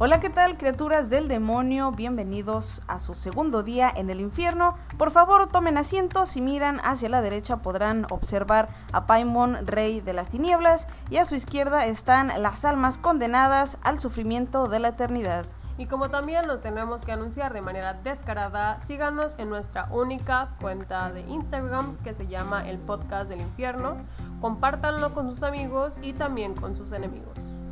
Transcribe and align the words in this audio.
Hola, 0.00 0.18
¿qué 0.18 0.28
tal 0.28 0.58
criaturas 0.58 1.08
del 1.08 1.28
demonio? 1.28 1.92
Bienvenidos 1.92 2.82
a 2.88 2.98
su 2.98 3.14
segundo 3.14 3.62
día 3.62 3.92
en 3.94 4.10
el 4.10 4.18
infierno. 4.18 4.74
Por 4.98 5.12
favor, 5.12 5.46
tomen 5.46 5.78
asiento. 5.78 6.26
Si 6.26 6.40
miran 6.40 6.80
hacia 6.82 7.08
la 7.08 7.22
derecha 7.22 7.58
podrán 7.58 8.04
observar 8.10 8.68
a 8.90 9.06
Paimon, 9.06 9.64
rey 9.64 10.00
de 10.00 10.12
las 10.12 10.30
tinieblas, 10.30 10.88
y 11.10 11.18
a 11.18 11.24
su 11.24 11.36
izquierda 11.36 11.86
están 11.86 12.32
las 12.42 12.64
almas 12.64 12.98
condenadas 12.98 13.78
al 13.84 14.00
sufrimiento 14.00 14.66
de 14.66 14.80
la 14.80 14.88
eternidad. 14.88 15.46
Y 15.78 15.86
como 15.86 16.10
también 16.10 16.48
los 16.48 16.60
tenemos 16.60 17.04
que 17.04 17.12
anunciar 17.12 17.52
de 17.52 17.62
manera 17.62 17.94
descarada, 17.94 18.80
síganos 18.80 19.36
en 19.38 19.48
nuestra 19.48 19.86
única 19.92 20.56
cuenta 20.60 21.12
de 21.12 21.20
Instagram 21.20 21.98
que 21.98 22.14
se 22.14 22.26
llama 22.26 22.68
El 22.68 22.78
Podcast 22.78 23.28
del 23.28 23.42
Infierno. 23.42 23.98
Compártanlo 24.40 25.14
con 25.14 25.30
sus 25.30 25.44
amigos 25.44 25.98
y 26.02 26.14
también 26.14 26.56
con 26.56 26.74
sus 26.74 26.90
enemigos. 26.90 27.63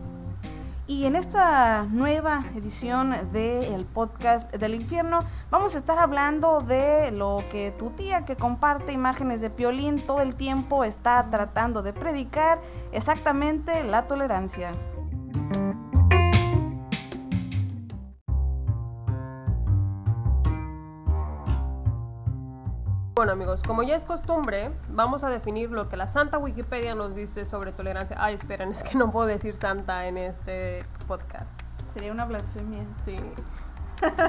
Y 0.92 1.06
en 1.06 1.16
esta 1.16 1.84
nueva 1.84 2.44
edición 2.54 3.14
del 3.32 3.86
podcast 3.86 4.52
del 4.52 4.74
infierno 4.74 5.20
vamos 5.50 5.74
a 5.74 5.78
estar 5.78 5.98
hablando 5.98 6.60
de 6.60 7.10
lo 7.12 7.42
que 7.50 7.70
tu 7.70 7.90
tía 7.90 8.26
que 8.26 8.36
comparte 8.36 8.92
imágenes 8.92 9.40
de 9.40 9.48
Piolín 9.48 9.96
todo 9.96 10.20
el 10.20 10.34
tiempo 10.34 10.84
está 10.84 11.30
tratando 11.30 11.82
de 11.82 11.94
predicar, 11.94 12.60
exactamente 12.92 13.84
la 13.84 14.06
tolerancia. 14.06 14.72
Bueno 23.22 23.34
amigos, 23.34 23.62
como 23.64 23.84
ya 23.84 23.94
es 23.94 24.04
costumbre, 24.04 24.72
vamos 24.88 25.22
a 25.22 25.30
definir 25.30 25.70
lo 25.70 25.88
que 25.88 25.96
la 25.96 26.08
Santa 26.08 26.38
Wikipedia 26.38 26.96
nos 26.96 27.14
dice 27.14 27.46
sobre 27.46 27.70
tolerancia. 27.70 28.16
Ay, 28.18 28.34
esperen, 28.34 28.72
es 28.72 28.82
que 28.82 28.98
no 28.98 29.12
puedo 29.12 29.28
decir 29.28 29.54
santa 29.54 30.08
en 30.08 30.18
este 30.18 30.84
podcast. 31.06 31.52
Sería 31.82 32.10
una 32.10 32.24
blasfemia. 32.24 32.82
Sí. 33.04 33.16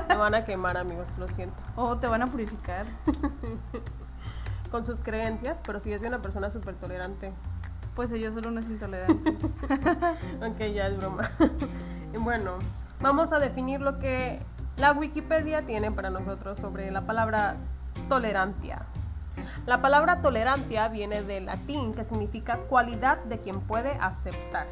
Me 0.10 0.16
van 0.16 0.36
a 0.36 0.46
quemar 0.46 0.78
amigos, 0.78 1.18
lo 1.18 1.28
siento. 1.28 1.64
O 1.76 1.98
te 1.98 2.06
van 2.06 2.22
a 2.22 2.28
purificar. 2.28 2.86
Con 4.70 4.86
sus 4.86 5.00
creencias, 5.00 5.58
pero 5.66 5.80
si 5.80 5.90
yo 5.90 5.98
soy 5.98 6.10
una 6.10 6.22
persona 6.22 6.52
súper 6.52 6.76
tolerante. 6.76 7.34
Pues 7.96 8.12
yo 8.12 8.32
solo 8.32 8.52
no 8.52 8.60
es 8.60 8.70
intolerante. 8.70 9.32
ok, 10.46 10.60
ya 10.72 10.86
es 10.86 10.98
broma. 10.98 11.28
bueno, 12.20 12.60
vamos 13.02 13.34
a 13.34 13.40
definir 13.40 13.82
lo 13.82 13.98
que 13.98 14.46
la 14.78 14.92
Wikipedia 14.92 15.66
tiene 15.66 15.92
para 15.92 16.12
nosotros 16.12 16.60
sobre 16.60 16.92
la 16.92 17.08
palabra 17.08 17.58
tolerancia. 18.10 18.86
La 19.66 19.82
palabra 19.82 20.22
tolerancia 20.22 20.88
viene 20.90 21.24
del 21.24 21.46
latín 21.46 21.94
que 21.94 22.04
significa 22.04 22.58
cualidad 22.58 23.18
de 23.24 23.40
quien 23.40 23.62
puede 23.62 23.92
aceptar. 24.00 24.68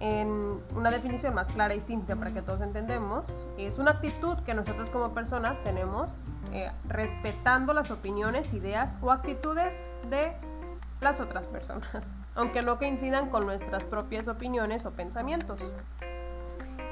En 0.00 0.60
una 0.74 0.90
definición 0.90 1.32
más 1.34 1.48
clara 1.48 1.74
y 1.74 1.80
simple 1.80 2.16
para 2.16 2.32
que 2.32 2.42
todos 2.42 2.60
entendemos, 2.60 3.46
es 3.56 3.78
una 3.78 3.92
actitud 3.92 4.36
que 4.38 4.52
nosotros 4.52 4.90
como 4.90 5.14
personas 5.14 5.62
tenemos 5.62 6.24
eh, 6.52 6.72
respetando 6.88 7.72
las 7.72 7.92
opiniones, 7.92 8.52
ideas 8.52 8.96
o 9.00 9.12
actitudes 9.12 9.84
de 10.10 10.36
las 11.00 11.20
otras 11.20 11.46
personas, 11.46 12.16
aunque 12.34 12.62
no 12.62 12.78
coincidan 12.78 13.30
con 13.30 13.46
nuestras 13.46 13.86
propias 13.86 14.26
opiniones 14.26 14.86
o 14.86 14.90
pensamientos 14.90 15.60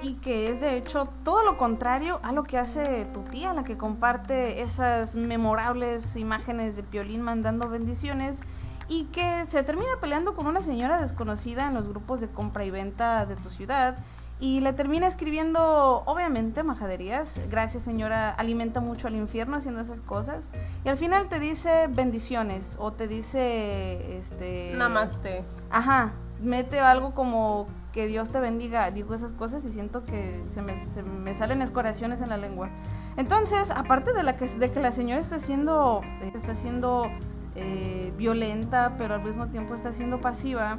y 0.02 0.14
que 0.14 0.50
es 0.50 0.60
de 0.60 0.76
hecho 0.76 1.08
todo 1.24 1.44
lo 1.44 1.58
contrario 1.58 2.20
a 2.22 2.32
lo 2.32 2.44
que 2.44 2.58
hace 2.58 3.04
tu 3.06 3.20
tía, 3.22 3.52
la 3.52 3.64
que 3.64 3.76
comparte 3.76 4.62
esas 4.62 5.14
memorables 5.14 6.16
imágenes 6.16 6.76
de 6.76 6.82
Piolín 6.82 7.22
mandando 7.22 7.68
bendiciones 7.68 8.40
y 8.88 9.04
que 9.04 9.46
se 9.46 9.62
termina 9.62 9.90
peleando 10.00 10.34
con 10.34 10.46
una 10.46 10.62
señora 10.62 11.00
desconocida 11.00 11.68
en 11.68 11.74
los 11.74 11.86
grupos 11.88 12.20
de 12.20 12.28
compra 12.28 12.64
y 12.64 12.70
venta 12.70 13.26
de 13.26 13.36
tu 13.36 13.50
ciudad 13.50 13.98
y 14.40 14.60
le 14.60 14.72
termina 14.72 15.06
escribiendo, 15.06 16.02
obviamente, 16.06 16.62
majaderías. 16.62 17.40
Gracias, 17.50 17.82
señora, 17.82 18.30
alimenta 18.30 18.80
mucho 18.80 19.06
al 19.06 19.14
infierno 19.14 19.56
haciendo 19.56 19.82
esas 19.82 20.00
cosas. 20.00 20.50
Y 20.82 20.88
al 20.88 20.96
final 20.96 21.28
te 21.28 21.38
dice 21.38 21.88
bendiciones 21.90 22.76
o 22.78 22.90
te 22.90 23.06
dice, 23.06 24.18
este... 24.18 24.72
Namaste. 24.76 25.44
Ajá, 25.70 26.14
mete 26.40 26.80
algo 26.80 27.14
como 27.14 27.68
que 27.92 28.06
Dios 28.06 28.30
te 28.30 28.40
bendiga, 28.40 28.90
digo 28.90 29.14
esas 29.14 29.32
cosas 29.32 29.64
y 29.64 29.72
siento 29.72 30.04
que 30.04 30.42
se 30.46 30.62
me, 30.62 30.76
se 30.76 31.02
me 31.02 31.34
salen 31.34 31.62
escoraciones 31.62 32.20
en 32.20 32.28
la 32.28 32.36
lengua. 32.36 32.70
Entonces, 33.16 33.70
aparte 33.70 34.12
de, 34.12 34.22
la 34.22 34.36
que, 34.36 34.46
de 34.46 34.70
que 34.70 34.80
la 34.80 34.92
señora 34.92 35.20
está 35.20 35.40
siendo, 35.40 36.00
está 36.34 36.54
siendo 36.54 37.10
eh, 37.56 38.12
violenta, 38.16 38.94
pero 38.96 39.14
al 39.14 39.22
mismo 39.22 39.48
tiempo 39.48 39.74
está 39.74 39.92
siendo 39.92 40.20
pasiva, 40.20 40.78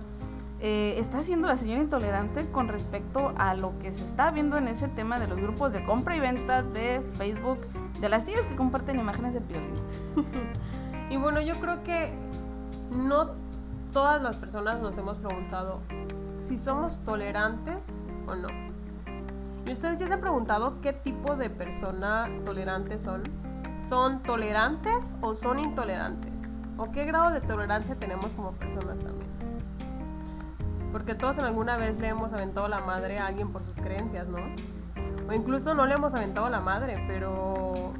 eh, 0.61 0.95
está 0.97 1.21
siendo 1.21 1.47
la 1.47 1.57
señora 1.57 1.81
intolerante 1.81 2.45
con 2.47 2.67
respecto 2.67 3.33
a 3.37 3.55
lo 3.55 3.77
que 3.79 3.91
se 3.91 4.03
está 4.03 4.31
viendo 4.31 4.57
en 4.57 4.67
ese 4.67 4.87
tema 4.87 5.19
de 5.19 5.27
los 5.27 5.39
grupos 5.39 5.73
de 5.73 5.83
compra 5.83 6.15
y 6.15 6.19
venta 6.19 6.63
de 6.63 7.01
Facebook, 7.17 7.59
de 7.99 8.09
las 8.09 8.25
tías 8.25 8.41
que 8.41 8.55
comparten 8.55 8.99
imágenes 8.99 9.33
de 9.33 9.41
Piolín. 9.41 9.75
y 11.09 11.17
bueno, 11.17 11.41
yo 11.41 11.59
creo 11.59 11.83
que 11.83 12.13
no 12.91 13.31
todas 13.91 14.21
las 14.21 14.37
personas 14.37 14.79
nos 14.79 14.97
hemos 14.97 15.17
preguntado 15.17 15.81
si 16.41 16.57
somos 16.57 16.99
tolerantes 17.03 18.03
o 18.27 18.35
no. 18.35 18.47
¿Y 19.65 19.71
ustedes 19.71 19.97
ya 19.99 20.07
se 20.07 20.13
han 20.13 20.21
preguntado 20.21 20.81
qué 20.81 20.91
tipo 20.91 21.35
de 21.35 21.49
persona 21.49 22.27
tolerante 22.43 22.99
son? 22.99 23.23
¿Son 23.87 24.21
tolerantes 24.23 25.15
o 25.21 25.35
son 25.35 25.59
intolerantes? 25.59 26.57
¿O 26.77 26.91
qué 26.91 27.05
grado 27.05 27.31
de 27.31 27.41
tolerancia 27.41 27.95
tenemos 27.95 28.33
como 28.33 28.53
personas 28.53 28.97
también? 28.99 29.29
Porque 30.91 31.15
todos 31.15 31.37
en 31.37 31.45
alguna 31.45 31.77
vez 31.77 31.99
le 31.99 32.09
hemos 32.09 32.33
aventado 32.33 32.67
la 32.67 32.81
madre 32.81 33.19
a 33.19 33.27
alguien 33.27 33.51
por 33.51 33.63
sus 33.63 33.77
creencias, 33.77 34.27
¿no? 34.27 34.39
O 35.29 35.33
incluso 35.33 35.73
no 35.73 35.85
le 35.85 35.93
hemos 35.93 36.13
aventado 36.13 36.49
la 36.49 36.59
madre, 36.59 37.03
pero 37.07 37.93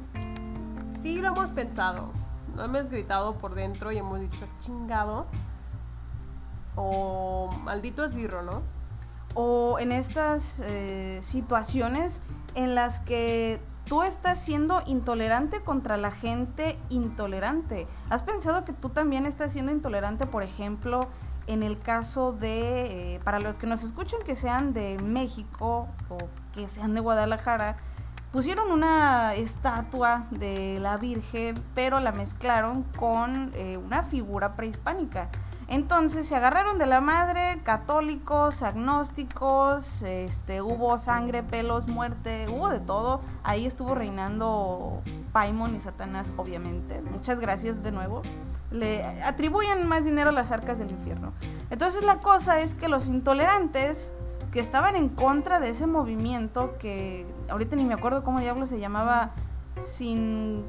sí 0.98 1.20
lo 1.20 1.28
hemos 1.28 1.50
pensado. 1.52 2.12
No 2.54 2.64
hemos 2.64 2.90
gritado 2.90 3.38
por 3.38 3.54
dentro 3.54 3.92
y 3.92 3.98
hemos 3.98 4.20
dicho, 4.20 4.46
chingado, 4.60 5.26
o 6.76 7.50
maldito 7.62 8.04
esbirro, 8.04 8.42
¿no? 8.42 8.62
O 9.34 9.78
en 9.78 9.92
estas 9.92 10.60
eh, 10.64 11.18
situaciones 11.22 12.22
en 12.54 12.74
las 12.74 13.00
que 13.00 13.60
tú 13.86 14.02
estás 14.02 14.40
siendo 14.40 14.82
intolerante 14.86 15.62
contra 15.62 15.96
la 15.96 16.10
gente 16.10 16.78
intolerante. 16.88 17.86
¿Has 18.10 18.22
pensado 18.22 18.64
que 18.64 18.72
tú 18.72 18.90
también 18.90 19.26
estás 19.26 19.52
siendo 19.52 19.72
intolerante, 19.72 20.26
por 20.26 20.42
ejemplo, 20.42 21.08
en 21.46 21.62
el 21.62 21.78
caso 21.80 22.32
de, 22.32 23.14
eh, 23.14 23.20
para 23.24 23.40
los 23.40 23.58
que 23.58 23.66
nos 23.66 23.82
escuchen 23.82 24.20
que 24.24 24.36
sean 24.36 24.72
de 24.72 24.98
México 24.98 25.88
o 26.08 26.18
que 26.52 26.68
sean 26.68 26.94
de 26.94 27.00
Guadalajara, 27.00 27.76
pusieron 28.30 28.70
una 28.70 29.34
estatua 29.34 30.26
de 30.30 30.78
la 30.80 30.96
Virgen, 30.96 31.62
pero 31.74 32.00
la 32.00 32.12
mezclaron 32.12 32.84
con 32.96 33.50
eh, 33.54 33.76
una 33.76 34.02
figura 34.02 34.54
prehispánica. 34.54 35.28
Entonces 35.68 36.26
se 36.26 36.36
agarraron 36.36 36.78
de 36.78 36.86
la 36.86 37.00
madre, 37.00 37.60
católicos, 37.62 38.62
agnósticos, 38.62 40.02
este, 40.02 40.60
hubo 40.60 40.98
sangre, 40.98 41.42
pelos, 41.42 41.88
muerte, 41.88 42.46
hubo 42.48 42.68
de 42.68 42.80
todo. 42.80 43.20
Ahí 43.42 43.66
estuvo 43.66 43.94
reinando 43.94 45.02
Paimon 45.32 45.74
y 45.74 45.80
Satanás, 45.80 46.32
obviamente. 46.36 47.00
Muchas 47.00 47.40
gracias 47.40 47.82
de 47.82 47.92
nuevo. 47.92 48.22
Le 48.70 49.04
atribuyen 49.22 49.86
más 49.86 50.04
dinero 50.04 50.30
a 50.30 50.32
las 50.32 50.50
arcas 50.50 50.78
del 50.78 50.90
infierno. 50.90 51.32
Entonces 51.70 52.02
la 52.02 52.20
cosa 52.20 52.60
es 52.60 52.74
que 52.74 52.88
los 52.88 53.06
intolerantes 53.06 54.12
que 54.52 54.60
estaban 54.60 54.96
en 54.96 55.08
contra 55.08 55.60
de 55.60 55.70
ese 55.70 55.86
movimiento 55.86 56.76
que 56.78 57.26
ahorita 57.48 57.74
ni 57.76 57.84
me 57.84 57.94
acuerdo 57.94 58.22
cómo 58.22 58.40
diablo 58.40 58.66
se 58.66 58.78
llamaba 58.78 59.32
sin 59.80 60.64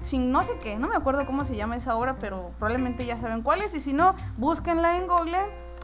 sin 0.00 0.32
no 0.32 0.42
sé 0.42 0.58
qué, 0.62 0.78
no 0.78 0.88
me 0.88 0.96
acuerdo 0.96 1.26
cómo 1.26 1.44
se 1.44 1.56
llama 1.56 1.76
esa 1.76 1.96
obra, 1.96 2.16
pero 2.18 2.52
probablemente 2.58 3.04
ya 3.04 3.16
saben 3.16 3.42
cuál 3.42 3.62
es, 3.62 3.74
y 3.74 3.80
si 3.80 3.92
no, 3.92 4.14
búsquenla 4.36 4.96
en 4.96 5.06
Google, 5.06 5.38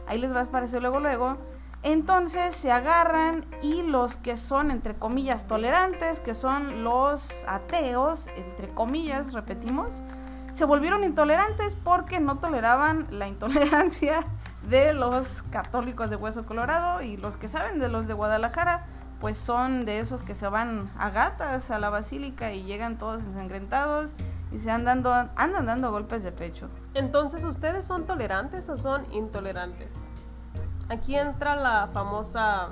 ahí 0.07 0.19
les 0.19 0.33
va 0.33 0.41
a 0.41 0.43
aparecer 0.43 0.81
luego 0.81 0.99
luego. 0.99 1.37
Entonces 1.83 2.55
se 2.55 2.71
agarran 2.71 3.45
y 3.61 3.83
los 3.83 4.17
que 4.17 4.37
son, 4.37 4.71
entre 4.71 4.95
comillas, 4.95 5.45
tolerantes, 5.45 6.19
que 6.19 6.33
son 6.33 6.83
los 6.83 7.29
ateos, 7.47 8.27
entre 8.35 8.69
comillas, 8.73 9.33
repetimos, 9.33 10.03
se 10.51 10.65
volvieron 10.65 11.03
intolerantes 11.03 11.75
porque 11.75 12.19
no 12.19 12.39
toleraban 12.39 13.05
la 13.11 13.27
intolerancia 13.27 14.25
de 14.67 14.93
los 14.93 15.43
católicos 15.51 16.09
de 16.09 16.15
Hueso 16.15 16.45
Colorado 16.45 17.03
y 17.03 17.17
los 17.17 17.37
que 17.37 17.47
saben 17.47 17.79
de 17.79 17.89
los 17.89 18.07
de 18.07 18.13
Guadalajara, 18.13 18.87
pues 19.19 19.37
son 19.37 19.85
de 19.85 19.99
esos 19.99 20.23
que 20.23 20.35
se 20.35 20.47
van 20.47 20.91
a 20.97 21.09
gatas 21.09 21.71
a 21.71 21.79
la 21.79 21.89
basílica 21.89 22.51
y 22.51 22.63
llegan 22.63 22.97
todos 22.97 23.23
ensangrentados 23.23 24.15
y 24.51 24.59
se 24.59 24.71
andan 24.71 25.03
dando, 25.03 25.31
andan 25.35 25.65
dando 25.65 25.91
golpes 25.91 26.23
de 26.23 26.31
pecho. 26.31 26.69
Entonces, 26.93 27.43
¿ustedes 27.43 27.85
son 27.85 28.05
tolerantes 28.05 28.69
o 28.69 28.77
son 28.77 29.11
intolerantes? 29.11 30.09
Aquí 30.89 31.15
entra 31.15 31.55
la 31.55 31.89
famosa 31.93 32.69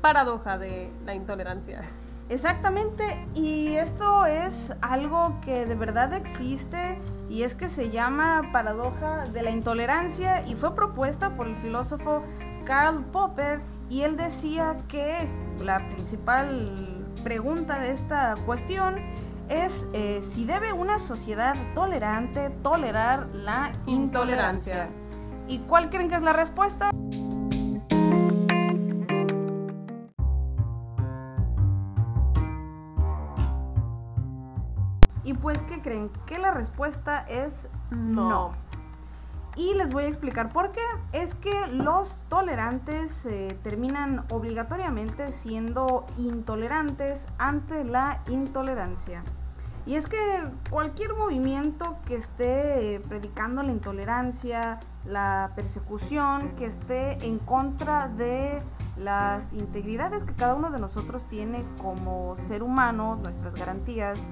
paradoja 0.00 0.58
de 0.58 0.92
la 1.04 1.14
intolerancia. 1.14 1.82
Exactamente, 2.28 3.04
y 3.34 3.74
esto 3.74 4.26
es 4.26 4.74
algo 4.80 5.38
que 5.42 5.66
de 5.66 5.74
verdad 5.74 6.14
existe 6.14 6.98
y 7.28 7.42
es 7.42 7.54
que 7.54 7.68
se 7.68 7.90
llama 7.90 8.50
paradoja 8.52 9.26
de 9.26 9.42
la 9.42 9.50
intolerancia 9.50 10.46
y 10.46 10.54
fue 10.54 10.74
propuesta 10.74 11.34
por 11.34 11.46
el 11.46 11.56
filósofo 11.56 12.22
Karl 12.64 13.04
Popper 13.04 13.60
y 13.92 14.04
él 14.04 14.16
decía 14.16 14.78
que 14.88 15.28
la 15.58 15.86
principal 15.90 17.12
pregunta 17.22 17.78
de 17.78 17.92
esta 17.92 18.36
cuestión 18.46 18.96
es 19.50 19.86
eh, 19.92 20.22
si 20.22 20.46
debe 20.46 20.72
una 20.72 20.98
sociedad 20.98 21.54
tolerante 21.74 22.48
tolerar 22.48 23.28
la 23.34 23.70
intolerancia. 23.84 24.88
¿Y 25.46 25.58
cuál 25.58 25.90
creen 25.90 26.08
que 26.08 26.14
es 26.14 26.22
la 26.22 26.32
respuesta? 26.32 26.88
Y 35.22 35.34
pues, 35.34 35.60
¿qué 35.64 35.82
creen? 35.82 36.10
Que 36.24 36.38
la 36.38 36.52
respuesta 36.52 37.26
es 37.28 37.68
no. 37.90 38.54
Y 39.54 39.74
les 39.74 39.90
voy 39.90 40.04
a 40.04 40.08
explicar 40.08 40.52
por 40.52 40.72
qué. 40.72 40.80
Es 41.12 41.34
que 41.34 41.66
los 41.68 42.24
tolerantes 42.28 43.26
eh, 43.26 43.58
terminan 43.62 44.24
obligatoriamente 44.30 45.30
siendo 45.30 46.06
intolerantes 46.16 47.28
ante 47.38 47.84
la 47.84 48.22
intolerancia. 48.28 49.22
Y 49.84 49.96
es 49.96 50.06
que 50.06 50.16
cualquier 50.70 51.14
movimiento 51.14 51.96
que 52.06 52.14
esté 52.14 53.02
predicando 53.08 53.64
la 53.64 53.72
intolerancia, 53.72 54.78
la 55.04 55.52
persecución, 55.56 56.50
que 56.56 56.66
esté 56.66 57.24
en 57.26 57.38
contra 57.38 58.06
de 58.08 58.62
las 58.96 59.52
integridades 59.52 60.22
que 60.22 60.34
cada 60.34 60.54
uno 60.54 60.70
de 60.70 60.78
nosotros 60.78 61.26
tiene 61.26 61.64
como 61.80 62.36
ser 62.36 62.62
humano, 62.62 63.18
nuestras 63.20 63.56
garantías, 63.56 64.28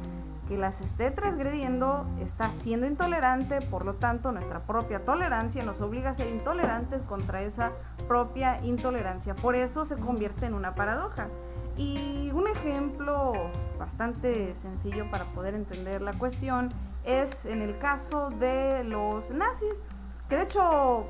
que 0.51 0.59
las 0.59 0.81
esté 0.81 1.13
transgrediendo 1.13 2.09
está 2.19 2.51
siendo 2.51 2.89
intolerante, 2.89 3.63
por 3.63 3.85
lo 3.85 3.95
tanto 3.95 4.33
nuestra 4.33 4.67
propia 4.67 5.05
tolerancia 5.05 5.63
nos 5.63 5.81
obliga 5.81 6.11
a 6.11 6.15
ser 6.15 6.29
intolerantes 6.29 7.05
contra 7.05 7.43
esa 7.43 7.71
propia 8.09 8.61
intolerancia. 8.65 9.37
Por 9.37 9.55
eso 9.55 9.85
se 9.85 9.97
convierte 9.97 10.47
en 10.47 10.55
una 10.55 10.75
paradoja. 10.75 11.29
Y 11.77 12.33
un 12.35 12.49
ejemplo 12.49 13.33
bastante 13.79 14.57
sencillo 14.57 15.09
para 15.09 15.27
poder 15.27 15.55
entender 15.55 16.03
la 16.03 16.15
cuestión 16.15 16.71
es 17.05 17.47
en 17.47 17.63
el 17.63 17.79
caso 17.79 18.31
de 18.31 18.83
los 18.83 19.31
nazis, 19.31 19.85
que 20.29 20.35
de 20.35 20.43
hecho, 20.43 21.07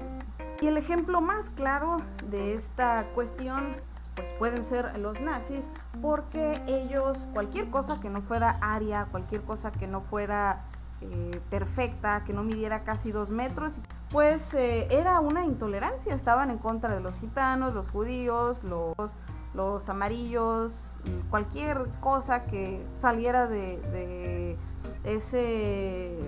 y 0.60 0.66
el 0.66 0.76
ejemplo 0.76 1.22
más 1.22 1.48
claro 1.48 2.02
de 2.28 2.52
esta 2.52 3.06
cuestión 3.14 3.74
pues 4.20 4.34
pueden 4.34 4.64
ser 4.64 4.98
los 4.98 5.22
nazis 5.22 5.70
porque 6.02 6.62
ellos 6.66 7.16
cualquier 7.32 7.70
cosa 7.70 8.00
que 8.00 8.10
no 8.10 8.20
fuera 8.20 8.58
aria, 8.60 9.08
cualquier 9.10 9.40
cosa 9.42 9.72
que 9.72 9.86
no 9.86 10.02
fuera 10.02 10.66
eh, 11.00 11.40
perfecta, 11.48 12.22
que 12.24 12.34
no 12.34 12.44
midiera 12.44 12.84
casi 12.84 13.12
dos 13.12 13.30
metros, 13.30 13.80
pues 14.10 14.52
eh, 14.52 14.88
era 14.90 15.20
una 15.20 15.46
intolerancia. 15.46 16.14
Estaban 16.14 16.50
en 16.50 16.58
contra 16.58 16.94
de 16.94 17.00
los 17.00 17.16
gitanos, 17.16 17.72
los 17.72 17.88
judíos, 17.88 18.62
los, 18.62 19.16
los 19.54 19.88
amarillos, 19.88 20.98
cualquier 21.30 21.88
cosa 22.00 22.44
que 22.44 22.84
saliera 22.90 23.46
de, 23.46 23.78
de 23.78 24.58
ese, 25.04 26.18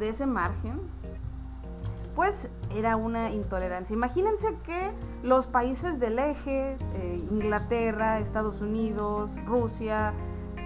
de 0.00 0.08
ese 0.08 0.26
margen 0.26 0.80
pues 2.14 2.50
era 2.74 2.96
una 2.96 3.30
intolerancia. 3.30 3.94
Imagínense 3.94 4.56
que 4.64 4.90
los 5.22 5.46
países 5.46 5.98
del 5.98 6.18
eje, 6.18 6.76
eh, 6.94 7.26
Inglaterra, 7.30 8.18
Estados 8.18 8.60
Unidos, 8.60 9.36
Rusia, 9.46 10.12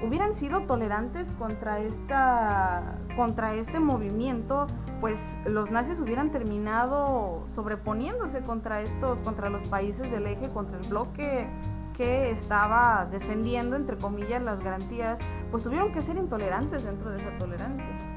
hubieran 0.02 0.34
sido 0.34 0.62
tolerantes 0.62 1.32
contra, 1.38 1.81
esta, 1.81 2.93
contra 3.16 3.54
este 3.54 3.81
movimiento, 3.81 4.66
pues 5.00 5.38
los 5.46 5.70
nazis 5.70 5.98
hubieran 6.00 6.31
terminado 6.31 7.44
sobreponiéndose 7.46 8.43
contra 8.43 8.82
estos, 8.82 9.20
contra 9.20 9.50
los 9.50 9.66
países 9.69 10.10
del 10.10 10.26
eje, 10.26 10.50
contra 10.50 10.78
el 10.78 10.88
bloque 10.88 11.48
que 11.94 12.31
estaba 12.31 13.06
defendiendo, 13.10 13.75
entre 13.75 13.96
comillas, 13.96 14.43
las 14.43 14.60
garantías, 14.60 15.19
pues 15.50 15.62
tuvieron 15.62 15.93
que 15.93 16.02
ser 16.02 16.16
intolerantes 16.16 16.84
dentro 16.84 17.10
de 17.10 17.19
esa 17.19 17.31
tolerancia. 17.38 18.16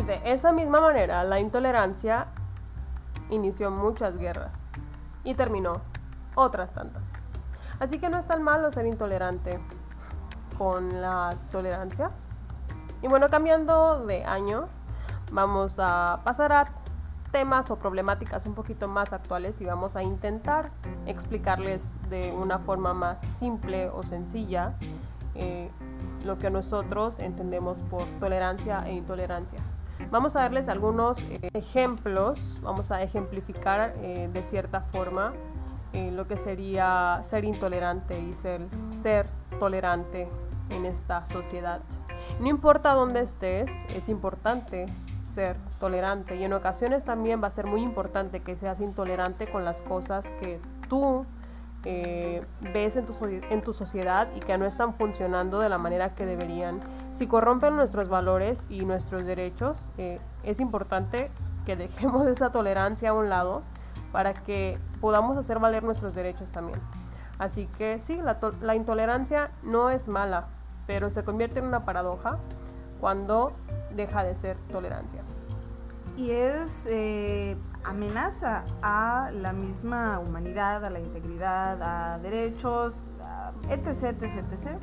Y 0.00 0.02
de 0.02 0.18
esa 0.24 0.50
misma 0.50 0.80
manera, 0.80 1.24
la 1.24 1.40
intolerancia 1.40 2.28
inició 3.28 3.70
muchas 3.70 4.16
guerras 4.16 4.72
y 5.24 5.34
terminó 5.34 5.82
otras 6.34 6.72
tantas. 6.72 7.50
Así 7.80 7.98
que 7.98 8.08
no 8.08 8.16
es 8.16 8.26
tan 8.26 8.42
malo 8.42 8.70
ser 8.70 8.86
intolerante 8.86 9.60
con 10.56 11.02
la 11.02 11.36
tolerancia. 11.52 12.12
Y 13.02 13.08
bueno, 13.08 13.28
cambiando 13.28 14.06
de 14.06 14.24
año, 14.24 14.68
vamos 15.32 15.78
a 15.78 16.22
pasar 16.24 16.54
a 16.54 16.72
temas 17.30 17.70
o 17.70 17.76
problemáticas 17.76 18.46
un 18.46 18.54
poquito 18.54 18.88
más 18.88 19.12
actuales 19.12 19.60
y 19.60 19.66
vamos 19.66 19.96
a 19.96 20.02
intentar 20.02 20.70
explicarles 21.04 21.98
de 22.08 22.32
una 22.32 22.58
forma 22.58 22.94
más 22.94 23.20
simple 23.36 23.90
o 23.90 24.02
sencilla 24.02 24.76
eh, 25.34 25.70
lo 26.24 26.38
que 26.38 26.48
nosotros 26.48 27.18
entendemos 27.18 27.80
por 27.90 28.06
tolerancia 28.18 28.82
e 28.86 28.94
intolerancia. 28.94 29.60
Vamos 30.10 30.34
a 30.36 30.40
darles 30.40 30.68
algunos 30.68 31.20
eh, 31.20 31.50
ejemplos, 31.54 32.60
vamos 32.62 32.90
a 32.90 33.02
ejemplificar 33.02 33.94
eh, 33.98 34.28
de 34.32 34.42
cierta 34.42 34.80
forma 34.80 35.32
eh, 35.92 36.10
lo 36.10 36.26
que 36.26 36.36
sería 36.36 37.20
ser 37.22 37.44
intolerante 37.44 38.20
y 38.20 38.32
ser, 38.32 38.60
ser 38.90 39.26
tolerante 39.58 40.28
en 40.68 40.86
esta 40.86 41.24
sociedad. 41.26 41.80
No 42.40 42.48
importa 42.48 42.92
dónde 42.92 43.20
estés, 43.20 43.70
es 43.94 44.08
importante 44.08 44.86
ser 45.24 45.56
tolerante 45.78 46.36
y 46.36 46.44
en 46.44 46.52
ocasiones 46.52 47.04
también 47.04 47.42
va 47.42 47.46
a 47.46 47.50
ser 47.50 47.66
muy 47.66 47.82
importante 47.82 48.40
que 48.40 48.56
seas 48.56 48.80
intolerante 48.80 49.50
con 49.50 49.64
las 49.64 49.82
cosas 49.82 50.28
que 50.40 50.60
tú 50.88 51.24
ves 51.84 52.96
en 52.96 53.06
tu, 53.06 53.14
en 53.24 53.62
tu 53.62 53.72
sociedad 53.72 54.28
y 54.34 54.40
que 54.40 54.56
no 54.58 54.66
están 54.66 54.94
funcionando 54.94 55.60
de 55.60 55.68
la 55.68 55.78
manera 55.78 56.14
que 56.14 56.26
deberían. 56.26 56.80
Si 57.12 57.26
corrompen 57.26 57.76
nuestros 57.76 58.08
valores 58.08 58.66
y 58.68 58.84
nuestros 58.84 59.24
derechos, 59.24 59.90
eh, 59.96 60.20
es 60.42 60.60
importante 60.60 61.30
que 61.64 61.76
dejemos 61.76 62.26
esa 62.28 62.52
tolerancia 62.52 63.10
a 63.10 63.12
un 63.14 63.28
lado 63.28 63.62
para 64.12 64.34
que 64.34 64.78
podamos 65.00 65.36
hacer 65.36 65.58
valer 65.58 65.82
nuestros 65.82 66.14
derechos 66.14 66.52
también. 66.52 66.80
Así 67.38 67.66
que 67.78 67.98
sí, 68.00 68.16
la, 68.16 68.38
la 68.60 68.74
intolerancia 68.74 69.50
no 69.62 69.88
es 69.88 70.08
mala, 70.08 70.48
pero 70.86 71.08
se 71.08 71.24
convierte 71.24 71.60
en 71.60 71.66
una 71.66 71.86
paradoja 71.86 72.38
cuando 73.00 73.52
deja 73.94 74.22
de 74.24 74.34
ser 74.34 74.58
tolerancia. 74.70 75.22
Y 76.16 76.32
es 76.32 76.86
eh, 76.90 77.56
amenaza 77.84 78.64
a 78.82 79.30
la 79.32 79.52
misma 79.52 80.18
humanidad, 80.18 80.84
a 80.84 80.90
la 80.90 81.00
integridad, 81.00 81.80
a 81.82 82.18
derechos, 82.18 83.06
etc, 83.68 84.22
etc, 84.22 84.44
etc. 84.52 84.82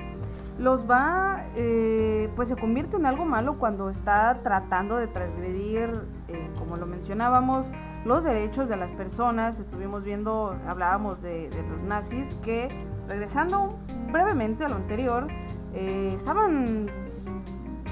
Los 0.59 0.89
va, 0.89 1.45
eh, 1.55 2.31
pues 2.35 2.49
se 2.49 2.55
convierte 2.55 2.97
en 2.97 3.05
algo 3.05 3.25
malo 3.25 3.59
cuando 3.59 3.89
está 3.89 4.41
tratando 4.41 4.95
de 4.95 5.07
transgredir, 5.07 6.07
eh, 6.27 6.51
como 6.57 6.77
lo 6.77 6.87
mencionábamos, 6.87 7.71
los 8.05 8.23
derechos 8.23 8.67
de 8.67 8.75
las 8.75 8.91
personas. 8.91 9.59
Estuvimos 9.59 10.03
viendo, 10.03 10.57
hablábamos 10.65 11.21
de, 11.21 11.49
los 11.69 11.83
nazis 11.83 12.35
que, 12.41 12.69
regresando 13.07 13.77
brevemente 14.11 14.65
a 14.65 14.69
lo 14.69 14.77
anterior, 14.77 15.27
eh, 15.73 16.13
estaban 16.15 16.89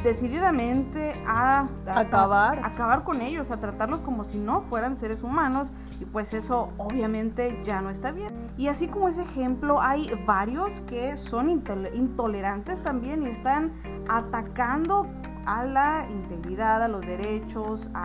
decididamente 0.06 1.20
a, 1.28 1.68
acabar. 1.88 2.60
acabar 2.64 3.04
con 3.04 3.22
ellos, 3.22 3.52
a 3.52 3.60
tratarlos 3.60 4.02
como 4.02 4.24
si 4.24 4.38
no 4.38 4.62
fueran 4.62 4.96
seres 4.96 5.24
humanos 5.24 5.72
y 6.00 6.06
pues 6.06 6.34
eso 6.34 6.70
obviamente 6.78 7.60
ya 7.64 7.82
no 7.82 7.90
está 7.90 8.12
bien. 8.12 8.34
Y 8.58 8.68
así 8.68 8.88
como 8.88 9.10
ese 9.10 9.24
ejemplo 9.24 9.82
hay 9.82 10.12
varios 10.26 10.82
que 10.82 11.18
son 11.18 11.50
intolerantes 11.50 12.82
también 12.84 13.24
y 13.24 13.28
están 13.28 13.74
atacando 14.08 15.08
a 15.46 15.66
la 15.66 16.08
integridad, 16.10 16.84
a 16.84 16.88
los 16.88 17.02
derechos, 17.02 17.90
a 17.94 18.05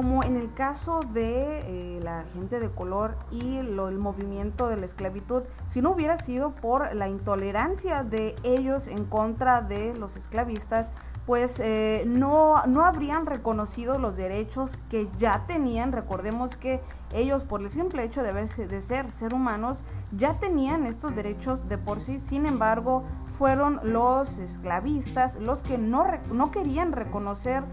como 0.00 0.24
en 0.24 0.38
el 0.38 0.54
caso 0.54 1.00
de 1.12 1.98
eh, 1.98 2.00
la 2.02 2.24
gente 2.32 2.58
de 2.58 2.70
color 2.70 3.18
y 3.30 3.58
el 3.58 3.98
movimiento 3.98 4.66
de 4.70 4.78
la 4.78 4.86
esclavitud, 4.86 5.42
si 5.66 5.82
no 5.82 5.90
hubiera 5.90 6.16
sido 6.16 6.52
por 6.52 6.94
la 6.96 7.06
intolerancia 7.10 8.02
de 8.02 8.34
ellos 8.42 8.86
en 8.86 9.04
contra 9.04 9.60
de 9.60 9.94
los 9.94 10.16
esclavistas, 10.16 10.94
pues 11.26 11.60
eh, 11.60 12.04
no, 12.06 12.64
no 12.66 12.86
habrían 12.86 13.26
reconocido 13.26 13.98
los 13.98 14.16
derechos 14.16 14.78
que 14.88 15.10
ya 15.18 15.44
tenían. 15.46 15.92
Recordemos 15.92 16.56
que 16.56 16.80
ellos, 17.12 17.44
por 17.44 17.60
el 17.60 17.70
simple 17.70 18.02
hecho 18.02 18.22
de, 18.22 18.32
de 18.32 18.80
ser 18.80 19.12
ser 19.12 19.34
humanos, 19.34 19.84
ya 20.16 20.38
tenían 20.38 20.86
estos 20.86 21.14
derechos 21.14 21.68
de 21.68 21.76
por 21.76 22.00
sí. 22.00 22.20
Sin 22.20 22.46
embargo, 22.46 23.04
fueron 23.36 23.80
los 23.82 24.38
esclavistas 24.38 25.36
los 25.36 25.62
que 25.62 25.76
no, 25.76 26.04
no 26.32 26.50
querían 26.50 26.92
reconocer 26.92 27.64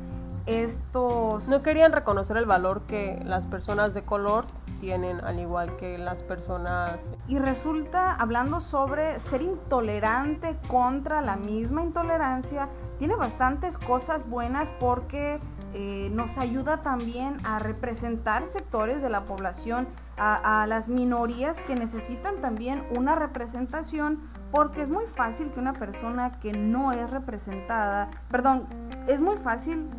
estos... 0.47 1.47
No 1.47 1.61
querían 1.61 1.91
reconocer 1.91 2.37
el 2.37 2.45
valor 2.45 2.83
que 2.87 3.21
las 3.25 3.45
personas 3.47 3.93
de 3.93 4.03
color 4.03 4.45
tienen 4.79 5.19
al 5.21 5.39
igual 5.39 5.75
que 5.75 5.97
las 5.97 6.23
personas. 6.23 7.11
Y 7.27 7.39
resulta, 7.39 8.11
hablando 8.15 8.59
sobre 8.59 9.19
ser 9.19 9.41
intolerante 9.41 10.57
contra 10.67 11.21
la 11.21 11.35
misma 11.35 11.83
intolerancia, 11.83 12.69
tiene 12.97 13.15
bastantes 13.15 13.77
cosas 13.77 14.29
buenas 14.29 14.71
porque 14.79 15.39
eh, 15.73 16.09
nos 16.13 16.37
ayuda 16.37 16.81
también 16.81 17.37
a 17.45 17.59
representar 17.59 18.45
sectores 18.45 19.01
de 19.01 19.09
la 19.09 19.25
población, 19.25 19.87
a, 20.17 20.63
a 20.63 20.67
las 20.67 20.89
minorías 20.89 21.61
que 21.61 21.75
necesitan 21.75 22.37
también 22.41 22.83
una 22.95 23.15
representación 23.15 24.21
porque 24.51 24.81
es 24.81 24.89
muy 24.89 25.05
fácil 25.07 25.51
que 25.51 25.59
una 25.59 25.73
persona 25.73 26.39
que 26.39 26.53
no 26.53 26.93
es 26.93 27.11
representada, 27.11 28.09
perdón, 28.31 28.65
es 29.07 29.19
muy 29.19 29.35
fácil 29.35 29.89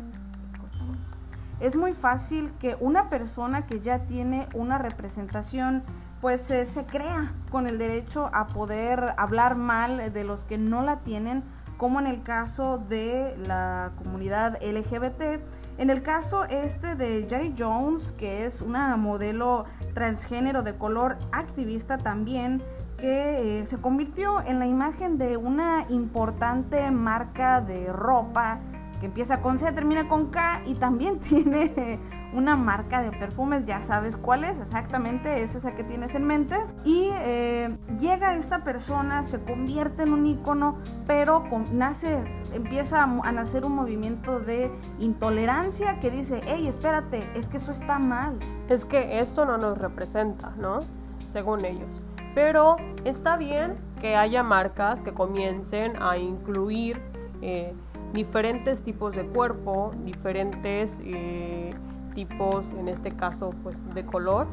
es 1.59 1.75
muy 1.75 1.93
fácil 1.93 2.53
que 2.59 2.77
una 2.79 3.09
persona 3.09 3.65
que 3.65 3.81
ya 3.81 3.99
tiene 4.05 4.47
una 4.53 4.77
representación 4.77 5.83
pues 6.21 6.51
eh, 6.51 6.65
se 6.65 6.85
crea 6.85 7.33
con 7.49 7.67
el 7.67 7.77
derecho 7.77 8.29
a 8.33 8.47
poder 8.47 9.13
hablar 9.17 9.55
mal 9.55 10.11
de 10.11 10.23
los 10.23 10.43
que 10.43 10.57
no 10.57 10.83
la 10.83 10.99
tienen, 10.99 11.43
como 11.77 11.99
en 11.99 12.07
el 12.07 12.23
caso 12.23 12.77
de 12.77 13.37
la 13.45 13.93
comunidad 13.97 14.57
LGBT. 14.61 15.41
En 15.77 15.89
el 15.89 16.01
caso 16.01 16.43
este 16.43 16.95
de 16.95 17.25
Jerry 17.29 17.55
Jones, 17.57 18.11
que 18.11 18.45
es 18.45 18.61
una 18.61 18.97
modelo 18.97 19.63
transgénero 19.93 20.61
de 20.61 20.75
color 20.75 21.17
activista 21.31 21.97
también, 21.97 22.61
que 22.97 23.61
eh, 23.61 23.65
se 23.65 23.77
convirtió 23.77 24.41
en 24.41 24.59
la 24.59 24.67
imagen 24.67 25.17
de 25.17 25.37
una 25.37 25.85
importante 25.87 26.91
marca 26.91 27.61
de 27.61 27.93
ropa 27.93 28.59
que 28.99 29.05
empieza 29.05 29.41
con 29.41 29.57
C, 29.57 29.71
termina 29.71 30.07
con 30.07 30.27
K 30.27 30.61
y 30.65 30.75
también 30.75 31.19
tiene 31.19 31.99
una 32.33 32.55
marca 32.55 33.01
de 33.01 33.11
perfumes, 33.11 33.65
ya 33.65 33.81
sabes 33.81 34.15
cuál 34.15 34.43
es, 34.43 34.59
exactamente 34.59 35.41
es 35.41 35.55
esa 35.55 35.73
que 35.73 35.83
tienes 35.83 36.15
en 36.15 36.25
mente. 36.25 36.55
Y 36.83 37.09
eh, 37.21 37.77
llega 37.99 38.35
esta 38.35 38.63
persona, 38.63 39.23
se 39.23 39.41
convierte 39.43 40.03
en 40.03 40.13
un 40.13 40.27
icono, 40.27 40.77
pero 41.07 41.43
nace, 41.71 42.23
empieza 42.53 43.03
a, 43.03 43.31
nacer 43.31 43.65
un 43.65 43.73
movimiento 43.73 44.39
de 44.39 44.71
intolerancia 44.99 45.99
que 45.99 46.11
dice, 46.11 46.41
hey, 46.45 46.67
espérate, 46.67 47.29
es 47.35 47.49
que 47.49 47.57
eso 47.57 47.71
está 47.71 47.99
mal. 47.99 48.39
Es 48.67 48.85
que 48.85 49.19
esto 49.19 49.45
no 49.45 49.57
nos 49.57 49.77
representa, 49.77 50.53
¿no? 50.57 50.81
Según 51.27 51.65
ellos. 51.65 52.01
Pero 52.35 52.77
está 53.05 53.37
bien 53.37 53.77
que 53.99 54.15
haya 54.15 54.43
marcas 54.43 55.01
que 55.01 55.13
comiencen 55.13 56.01
a 56.01 56.17
incluir 56.17 57.01
eh, 57.41 57.73
diferentes 58.13 58.83
tipos 58.83 59.15
de 59.15 59.25
cuerpo, 59.25 59.93
diferentes 60.03 61.01
eh, 61.03 61.73
tipos, 62.13 62.73
en 62.73 62.87
este 62.87 63.11
caso, 63.11 63.53
pues 63.63 63.81
de 63.93 64.05
color. 64.05 64.47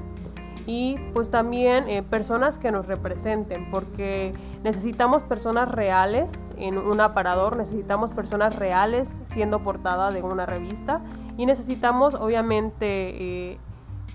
Y 0.66 0.98
pues 1.14 1.30
también 1.30 1.88
eh, 1.88 2.02
personas 2.02 2.58
que 2.58 2.72
nos 2.72 2.86
representen, 2.86 3.70
porque 3.70 4.34
necesitamos 4.64 5.22
personas 5.22 5.70
reales 5.70 6.52
en 6.56 6.76
un 6.76 7.00
aparador, 7.00 7.56
necesitamos 7.56 8.10
personas 8.10 8.56
reales 8.56 9.20
siendo 9.26 9.60
portada 9.60 10.10
de 10.10 10.22
una 10.22 10.44
revista 10.44 11.02
y 11.36 11.46
necesitamos 11.46 12.14
obviamente 12.14 13.60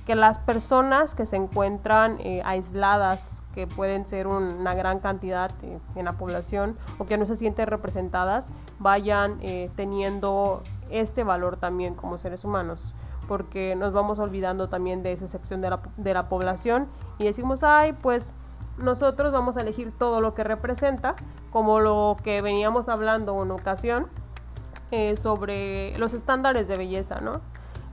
que 0.06 0.16
las 0.16 0.40
personas 0.40 1.16
que 1.16 1.26
se 1.26 1.36
encuentran 1.36 2.18
eh, 2.20 2.42
aisladas, 2.44 3.41
que 3.54 3.68
pueden 3.68 4.06
ser 4.06 4.28
una 4.28 4.74
gran 4.74 5.00
cantidad 5.00 5.52
eh, 5.64 5.80
en 5.96 6.06
la 6.06 6.14
población 6.14 6.78
o 6.98 7.06
que 7.06 7.18
no 7.18 7.26
se 7.26 7.36
sienten 7.36 7.68
representadas, 7.68 8.52
vayan 8.80 9.38
eh, 9.42 9.70
teniendo 9.76 10.64
este 10.90 11.24
valor 11.24 11.58
también 11.58 11.96
como 11.96 12.18
seres 12.18 12.44
humanos 12.44 12.94
porque 13.28 13.76
nos 13.76 13.94
vamos 13.94 14.20
olvidando 14.20 14.68
también 14.68 15.04
de 15.04 15.14
esa 15.14 15.28
sección 15.28 15.62
de 15.62 15.70
la, 15.70 15.80
de 15.96 16.14
la 16.14 16.28
población 16.28 16.88
y 17.18 17.26
decimos, 17.26 17.64
ay, 17.64 17.94
pues 17.94 18.34
nosotros 18.78 19.32
vamos 19.32 19.58
a 19.58 19.62
elegir 19.62 19.94
todo 19.98 20.20
lo 20.20 20.34
que 20.34 20.44
representa, 20.44 21.16
como 21.50 21.80
lo 21.80 22.18
que 22.24 22.42
veníamos 22.42 22.90
hablando 22.90 23.42
en 23.42 23.52
ocasión 23.52 24.08
sobre 25.16 25.98
los 25.98 26.14
estándares 26.14 26.68
de 26.68 26.76
belleza, 26.76 27.22
¿no? 27.22 27.40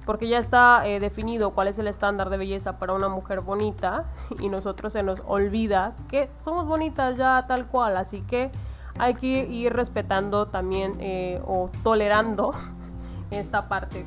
Porque 0.09 0.27
ya 0.27 0.39
está 0.39 0.89
eh, 0.89 1.01
definido 1.01 1.51
cuál 1.51 1.69
es 1.69 1.79
el 1.79 1.87
estándar 1.87 2.31
de 2.31 2.39
belleza 2.39 2.79
para 2.79 2.95
una 2.95 3.11
mujer 3.11 3.43
bonita 3.43 4.07
y 4.41 4.49
nosotros 4.49 4.95
se 4.95 5.03
nos 5.03 5.21
olvida 5.27 5.97
que 6.09 6.31
somos 6.41 6.67
bonitas 6.67 7.19
ya 7.19 7.45
tal 7.47 7.67
cual, 7.67 7.95
así 7.99 8.23
que 8.23 8.51
hay 8.99 9.13
que 9.17 9.45
ir 9.45 9.71
respetando 9.75 10.47
también 10.47 10.95
eh, 11.01 11.43
o 11.47 11.69
tolerando 11.83 12.55
esta 13.31 13.69
parte. 13.69 14.07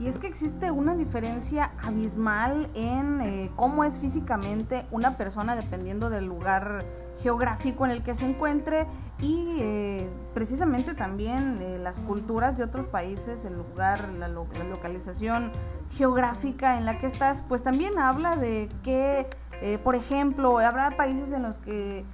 Y 0.00 0.08
es 0.08 0.18
que 0.18 0.26
existe 0.26 0.72
una 0.72 0.96
diferencia 0.96 1.70
abismal 1.80 2.68
en 2.74 3.20
eh, 3.20 3.52
cómo 3.54 3.84
es 3.84 3.98
físicamente 3.98 4.84
una 4.90 5.16
persona 5.16 5.54
dependiendo 5.54 6.10
del 6.10 6.24
lugar 6.26 6.84
geográfico 7.22 7.84
en 7.84 7.92
el 7.92 8.02
que 8.02 8.14
se 8.14 8.26
encuentre 8.26 8.86
y 9.20 9.58
eh, 9.60 10.10
precisamente 10.34 10.94
también 10.94 11.58
eh, 11.60 11.78
las 11.78 12.00
culturas 12.00 12.56
de 12.56 12.64
otros 12.64 12.86
países, 12.86 13.44
el 13.44 13.56
lugar, 13.56 14.08
la, 14.18 14.28
localización 14.28 15.52
geográfica 15.90 16.76
en 16.76 16.84
la 16.84 16.98
que 16.98 17.06
estás, 17.06 17.42
pues 17.48 17.62
también 17.62 17.98
habla 17.98 18.36
de 18.36 18.68
que, 18.82 19.28
eh, 19.60 19.78
por 19.78 19.94
ejemplo, 19.94 20.58
habrá 20.58 20.96
países 20.96 21.32
en 21.32 21.42
los 21.42 21.58
que 21.58 22.04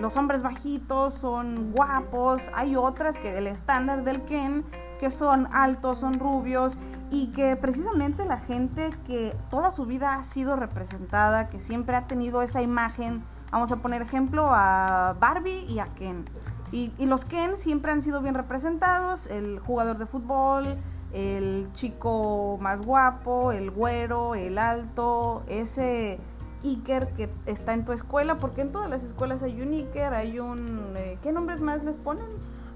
los 0.00 0.16
hombres 0.16 0.42
bajitos 0.42 1.14
son 1.14 1.70
guapos, 1.70 2.50
hay 2.54 2.76
otras 2.76 3.18
que 3.18 3.36
el 3.36 3.46
estándar 3.46 4.04
del 4.04 4.22
Ken 4.22 4.64
que 5.00 5.10
son 5.10 5.48
altos, 5.52 5.98
son 5.98 6.18
rubios 6.18 6.78
y 7.10 7.28
que 7.28 7.56
precisamente 7.56 8.26
la 8.26 8.38
gente 8.38 8.90
que 9.06 9.34
toda 9.50 9.70
su 9.70 9.86
vida 9.86 10.14
ha 10.14 10.22
sido 10.22 10.56
representada, 10.56 11.48
que 11.48 11.58
siempre 11.58 11.96
ha 11.96 12.06
tenido 12.06 12.42
esa 12.42 12.60
imagen 12.60 13.22
Vamos 13.50 13.72
a 13.72 13.76
poner 13.76 14.02
ejemplo 14.02 14.48
a 14.50 15.16
Barbie 15.18 15.64
y 15.68 15.78
a 15.80 15.86
Ken. 15.94 16.28
Y, 16.72 16.92
los 17.04 17.24
Ken 17.24 17.56
siempre 17.56 17.90
han 17.90 18.00
sido 18.00 18.22
bien 18.22 18.34
representados, 18.34 19.26
el 19.26 19.58
jugador 19.58 19.98
de 19.98 20.06
fútbol, 20.06 20.76
el 21.12 21.68
chico 21.72 22.58
más 22.60 22.82
guapo, 22.82 23.50
el 23.50 23.72
güero, 23.72 24.36
el 24.36 24.56
alto, 24.56 25.42
ese 25.48 26.20
Iker 26.62 27.08
que 27.14 27.28
está 27.46 27.72
en 27.72 27.84
tu 27.84 27.92
escuela, 27.92 28.38
porque 28.38 28.60
en 28.60 28.70
todas 28.70 28.88
las 28.88 29.02
escuelas 29.02 29.42
hay 29.42 29.60
un 29.62 29.72
Iker, 29.72 30.14
hay 30.14 30.38
un... 30.38 30.94
Eh, 30.96 31.18
¿Qué 31.22 31.32
nombres 31.32 31.60
más 31.60 31.82
les 31.82 31.96
ponen? 31.96 32.28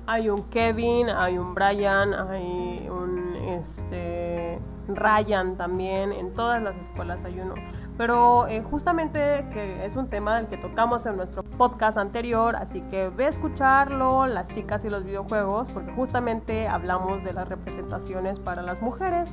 Hay 0.07 0.29
un 0.29 0.43
Kevin, 0.51 1.09
hay 1.09 1.39
un 1.39 1.55
Brian, 1.55 2.13
hay 2.15 2.89
un 2.91 3.37
este, 3.37 4.59
Ryan 4.89 5.57
también, 5.57 6.13
en 6.13 6.33
todas 6.35 6.63
las 6.63 6.77
escuelas 6.77 7.25
hay 7.25 7.39
uno. 7.39 7.55
Pero 7.97 8.49
eh, 8.49 8.63
justamente 8.63 9.47
que 9.53 9.85
es 9.85 9.95
un 9.95 10.09
tema 10.09 10.37
del 10.37 10.49
que 10.49 10.57
tocamos 10.57 11.07
en 11.07 11.17
nuestro 11.17 11.45
podcast 11.45 11.97
anterior, 11.97 12.57
así 12.57 12.81
que 12.83 13.09
ve 13.09 13.27
a 13.27 13.29
escucharlo, 13.29 14.27
las 14.27 14.53
chicas 14.53 14.85
y 14.85 14.91
los 14.91 15.05
videojuegos, 15.05 15.69
porque 15.69 15.93
justamente 15.93 16.67
hablamos 16.67 17.23
de 17.23 17.33
las 17.33 17.49
representaciones 17.49 18.41
para 18.41 18.63
las 18.63 18.83
mujeres. 18.83 19.31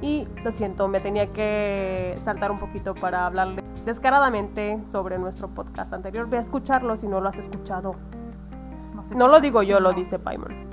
Y 0.00 0.28
lo 0.44 0.52
siento, 0.52 0.86
me 0.86 1.00
tenía 1.00 1.32
que 1.32 2.16
saltar 2.22 2.52
un 2.52 2.60
poquito 2.60 2.94
para 2.94 3.26
hablarle 3.26 3.64
descaradamente 3.84 4.80
sobre 4.84 5.18
nuestro 5.18 5.48
podcast 5.48 5.92
anterior. 5.92 6.28
Ve 6.28 6.36
a 6.36 6.40
escucharlo 6.40 6.96
si 6.96 7.08
no 7.08 7.20
lo 7.20 7.28
has 7.28 7.38
escuchado. 7.38 7.96
No, 9.14 9.28
lo 9.28 9.40
digo 9.40 9.62
yo, 9.62 9.80
lo 9.80 9.92
dice 9.92 10.18
Paimon. 10.18 10.66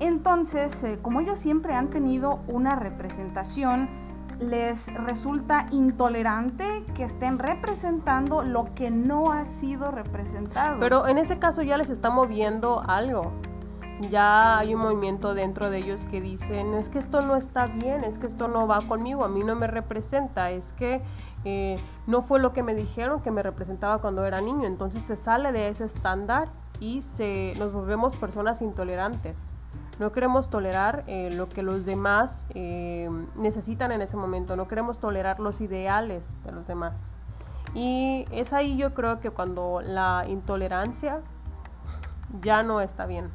Entonces, 0.00 0.84
eh, 0.84 0.98
como 1.02 1.20
ellos 1.20 1.38
siempre 1.38 1.74
han 1.74 1.88
tenido 1.88 2.40
una 2.46 2.76
representación, 2.76 3.88
les 4.40 4.92
resulta 4.94 5.66
intolerante 5.70 6.84
que 6.94 7.04
estén 7.04 7.38
representando 7.38 8.42
lo 8.42 8.72
que 8.74 8.90
no 8.90 9.32
ha 9.32 9.44
sido 9.44 9.90
representado. 9.90 10.78
Pero 10.80 11.08
en 11.08 11.18
ese 11.18 11.38
caso 11.38 11.62
ya 11.62 11.76
les 11.76 11.90
está 11.90 12.10
moviendo 12.10 12.82
algo. 12.86 13.32
Ya 14.10 14.58
hay 14.58 14.76
un 14.76 14.80
movimiento 14.80 15.34
dentro 15.34 15.70
de 15.70 15.78
ellos 15.78 16.06
que 16.06 16.20
dicen, 16.20 16.74
es 16.74 16.88
que 16.88 17.00
esto 17.00 17.20
no 17.20 17.34
está 17.34 17.66
bien, 17.66 18.04
es 18.04 18.18
que 18.18 18.28
esto 18.28 18.46
no 18.46 18.68
va 18.68 18.80
conmigo, 18.82 19.24
a 19.24 19.28
mí 19.28 19.42
no 19.42 19.56
me 19.56 19.66
representa, 19.66 20.52
es 20.52 20.72
que 20.72 21.02
eh, 21.44 21.80
no 22.06 22.22
fue 22.22 22.38
lo 22.38 22.52
que 22.52 22.62
me 22.62 22.76
dijeron 22.76 23.20
que 23.22 23.32
me 23.32 23.42
representaba 23.42 23.98
cuando 24.00 24.24
era 24.24 24.40
niño. 24.40 24.66
Entonces 24.66 25.02
se 25.02 25.16
sale 25.16 25.50
de 25.50 25.68
ese 25.68 25.84
estándar 25.84 26.48
y 26.78 27.02
se, 27.02 27.54
nos 27.58 27.72
volvemos 27.72 28.14
personas 28.14 28.62
intolerantes. 28.62 29.52
No 29.98 30.12
queremos 30.12 30.48
tolerar 30.48 31.02
eh, 31.06 31.30
lo 31.32 31.48
que 31.48 31.62
los 31.62 31.84
demás 31.84 32.46
eh, 32.50 33.10
necesitan 33.34 33.90
en 33.90 34.00
ese 34.00 34.16
momento, 34.16 34.54
no 34.54 34.68
queremos 34.68 34.98
tolerar 34.98 35.40
los 35.40 35.60
ideales 35.60 36.40
de 36.44 36.52
los 36.52 36.66
demás. 36.68 37.12
Y 37.74 38.26
es 38.30 38.52
ahí 38.52 38.76
yo 38.76 38.94
creo 38.94 39.20
que 39.20 39.30
cuando 39.30 39.80
la 39.82 40.24
intolerancia 40.28 41.20
ya 42.40 42.62
no 42.62 42.80
está 42.80 43.06
bien. 43.06 43.30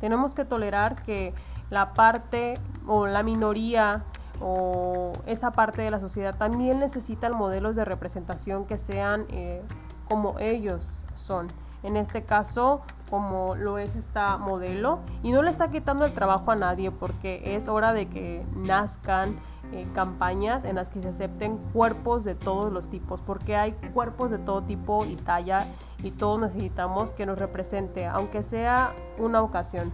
Tenemos 0.00 0.34
que 0.34 0.44
tolerar 0.44 1.02
que 1.02 1.34
la 1.70 1.94
parte 1.94 2.54
o 2.86 3.06
la 3.06 3.22
minoría 3.22 4.04
o 4.40 5.12
esa 5.26 5.52
parte 5.52 5.82
de 5.82 5.90
la 5.90 6.00
sociedad 6.00 6.36
también 6.36 6.80
necesitan 6.80 7.32
modelos 7.34 7.76
de 7.76 7.84
representación 7.84 8.66
que 8.66 8.78
sean 8.78 9.26
eh, 9.30 9.62
como 10.08 10.38
ellos 10.40 11.04
son. 11.14 11.48
En 11.82 11.96
este 11.96 12.24
caso, 12.24 12.82
como 13.12 13.56
lo 13.56 13.76
es 13.76 13.94
esta 13.94 14.38
modelo 14.38 15.00
y 15.22 15.32
no 15.32 15.42
le 15.42 15.50
está 15.50 15.70
quitando 15.70 16.06
el 16.06 16.14
trabajo 16.14 16.50
a 16.50 16.56
nadie 16.56 16.90
porque 16.90 17.42
es 17.54 17.68
hora 17.68 17.92
de 17.92 18.08
que 18.08 18.42
nazcan 18.54 19.38
eh, 19.70 19.86
campañas 19.92 20.64
en 20.64 20.76
las 20.76 20.88
que 20.88 21.02
se 21.02 21.10
acepten 21.10 21.58
cuerpos 21.74 22.24
de 22.24 22.34
todos 22.34 22.72
los 22.72 22.88
tipos 22.88 23.20
porque 23.20 23.54
hay 23.54 23.72
cuerpos 23.92 24.30
de 24.30 24.38
todo 24.38 24.62
tipo 24.62 25.04
y 25.04 25.16
talla 25.16 25.66
y 26.02 26.12
todos 26.12 26.40
necesitamos 26.40 27.12
que 27.12 27.26
nos 27.26 27.38
represente 27.38 28.06
aunque 28.06 28.42
sea 28.42 28.94
una 29.18 29.42
ocasión. 29.42 29.92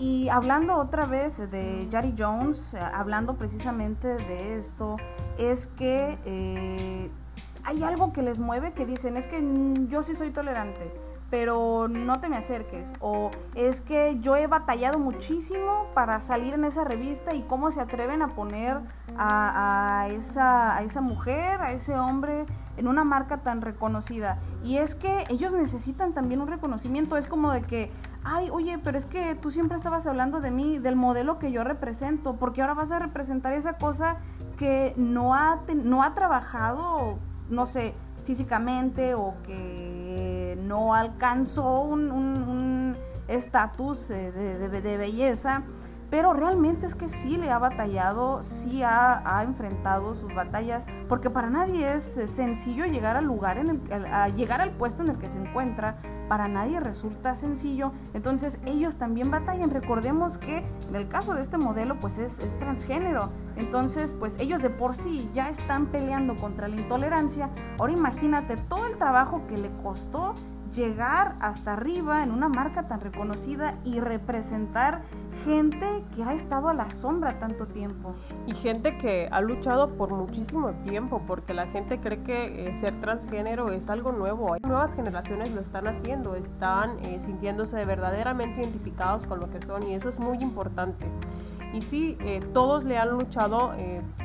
Y 0.00 0.28
hablando 0.28 0.74
otra 0.74 1.06
vez 1.06 1.48
de 1.52 1.88
Jari 1.88 2.16
Jones, 2.18 2.74
hablando 2.74 3.36
precisamente 3.36 4.08
de 4.08 4.58
esto, 4.58 4.96
es 5.38 5.68
que 5.68 6.18
eh, 6.24 7.10
hay 7.62 7.82
algo 7.84 8.12
que 8.12 8.22
les 8.22 8.40
mueve 8.40 8.72
que 8.72 8.86
dicen, 8.86 9.16
es 9.16 9.28
que 9.28 9.40
yo 9.88 10.02
sí 10.02 10.16
soy 10.16 10.30
tolerante, 10.30 10.92
pero 11.30 11.88
no 11.88 12.20
te 12.20 12.28
me 12.28 12.36
acerques. 12.36 12.92
O 13.00 13.30
es 13.54 13.80
que 13.80 14.18
yo 14.20 14.36
he 14.36 14.46
batallado 14.46 14.98
muchísimo 14.98 15.86
para 15.94 16.20
salir 16.20 16.54
en 16.54 16.64
esa 16.64 16.84
revista 16.84 17.34
y 17.34 17.42
cómo 17.42 17.70
se 17.70 17.80
atreven 17.80 18.22
a 18.22 18.34
poner 18.34 18.78
a, 19.16 20.08
esa, 20.10 20.76
a 20.76 20.82
esa 20.82 21.00
mujer, 21.00 21.60
a 21.60 21.72
ese 21.72 21.98
hombre 21.98 22.46
en 22.76 22.88
una 22.88 23.04
marca 23.04 23.38
tan 23.38 23.60
reconocida. 23.60 24.38
Y 24.64 24.78
es 24.78 24.94
que 24.94 25.24
ellos 25.28 25.52
necesitan 25.52 26.14
también 26.14 26.40
un 26.40 26.48
reconocimiento. 26.48 27.16
Es 27.16 27.26
como 27.26 27.52
de 27.52 27.62
que 27.62 27.90
ay, 28.24 28.50
oye, 28.50 28.78
pero 28.78 28.98
es 28.98 29.06
que 29.06 29.34
tú 29.34 29.50
siempre 29.50 29.76
estabas 29.76 30.06
hablando 30.06 30.40
de 30.40 30.50
mí, 30.50 30.78
del 30.78 30.96
modelo 30.96 31.38
que 31.38 31.50
yo 31.50 31.64
represento, 31.64 32.36
porque 32.36 32.60
ahora 32.60 32.74
vas 32.74 32.92
a 32.92 32.98
representar 32.98 33.52
esa 33.52 33.74
cosa 33.74 34.18
que 34.58 34.92
no 34.96 35.34
ha, 35.34 35.60
no 35.82 36.02
ha 36.02 36.14
trabajado, 36.14 37.18
no 37.48 37.64
sé, 37.64 37.94
físicamente 38.24 39.14
o 39.14 39.34
que 39.44 39.97
no 40.66 40.94
alcanzó 40.94 41.82
un 41.82 42.96
estatus 43.28 44.10
eh, 44.10 44.32
de 44.32 44.96
belleza 44.96 45.62
pero 46.10 46.32
realmente 46.32 46.86
es 46.86 46.94
que 46.94 47.08
sí 47.08 47.36
le 47.36 47.50
ha 47.50 47.58
batallado, 47.58 48.42
sí 48.42 48.82
ha, 48.82 49.42
enfrentado 49.42 50.14
sus 50.14 50.34
batallas, 50.34 50.84
porque 51.08 51.30
para 51.30 51.50
nadie 51.50 51.94
es 51.94 52.16
eh, 52.18 52.28
sencillo 52.28 52.86
llegar 52.86 53.16
al 53.16 53.24
lugar, 53.24 53.62
llegar 54.36 54.60
al 54.60 54.70
puesto 54.72 55.02
en 55.02 55.10
el 55.10 55.18
que 55.18 55.28
se 55.28 55.38
encuentra, 55.38 55.96
para 56.28 56.46
nadie 56.46 56.78
resulta 56.80 57.34
sencillo, 57.34 57.92
entonces 58.12 58.60
ellos 58.66 58.96
también 58.96 59.30
batallan, 59.30 59.70
recordemos 59.70 60.36
que 60.36 60.58
en 60.88 60.94
el 60.94 61.08
caso 61.08 61.34
de 61.34 61.40
este 61.40 61.56
modelo 61.56 61.98
pues 62.00 62.18
es, 62.18 62.38
es 62.40 62.58
transgénero, 62.58 63.30
entonces 63.56 64.12
pues 64.12 64.36
ellos 64.38 64.60
de 64.60 64.68
por 64.70 64.94
sí 64.94 65.30
ya 65.32 65.48
están 65.48 65.86
peleando 65.86 66.36
contra 66.36 66.68
la 66.68 66.76
intolerancia, 66.76 67.48
ahora 67.78 67.92
imagínate 67.92 68.56
todo 68.56 68.86
el 68.86 68.98
trabajo 68.98 69.42
que 69.48 69.56
le 69.56 69.70
costó 69.82 70.34
llegar 70.74 71.36
hasta 71.40 71.74
arriba 71.74 72.22
en 72.22 72.30
una 72.30 72.48
marca 72.48 72.88
tan 72.88 73.00
reconocida 73.00 73.78
y 73.84 74.00
representar 74.00 75.02
gente 75.44 76.04
que 76.14 76.24
ha 76.24 76.34
estado 76.34 76.68
a 76.68 76.74
la 76.74 76.90
sombra 76.90 77.38
tanto 77.38 77.66
tiempo. 77.66 78.14
Y 78.46 78.54
gente 78.54 78.98
que 78.98 79.28
ha 79.30 79.40
luchado 79.40 79.96
por 79.96 80.10
muchísimo 80.10 80.72
tiempo, 80.82 81.22
porque 81.26 81.54
la 81.54 81.66
gente 81.68 82.00
cree 82.00 82.22
que 82.22 82.68
eh, 82.68 82.76
ser 82.76 83.00
transgénero 83.00 83.70
es 83.70 83.88
algo 83.88 84.12
nuevo. 84.12 84.56
Nuevas 84.62 84.94
generaciones 84.94 85.52
lo 85.52 85.60
están 85.60 85.86
haciendo, 85.86 86.34
están 86.34 86.98
eh, 87.04 87.20
sintiéndose 87.20 87.84
verdaderamente 87.84 88.62
identificados 88.62 89.24
con 89.24 89.40
lo 89.40 89.50
que 89.50 89.62
son 89.62 89.84
y 89.84 89.94
eso 89.94 90.08
es 90.08 90.18
muy 90.18 90.38
importante. 90.38 91.06
Y 91.72 91.82
sí, 91.82 92.16
eh, 92.20 92.40
todos 92.54 92.84
le 92.84 92.96
han 92.96 93.10
luchado, 93.10 93.72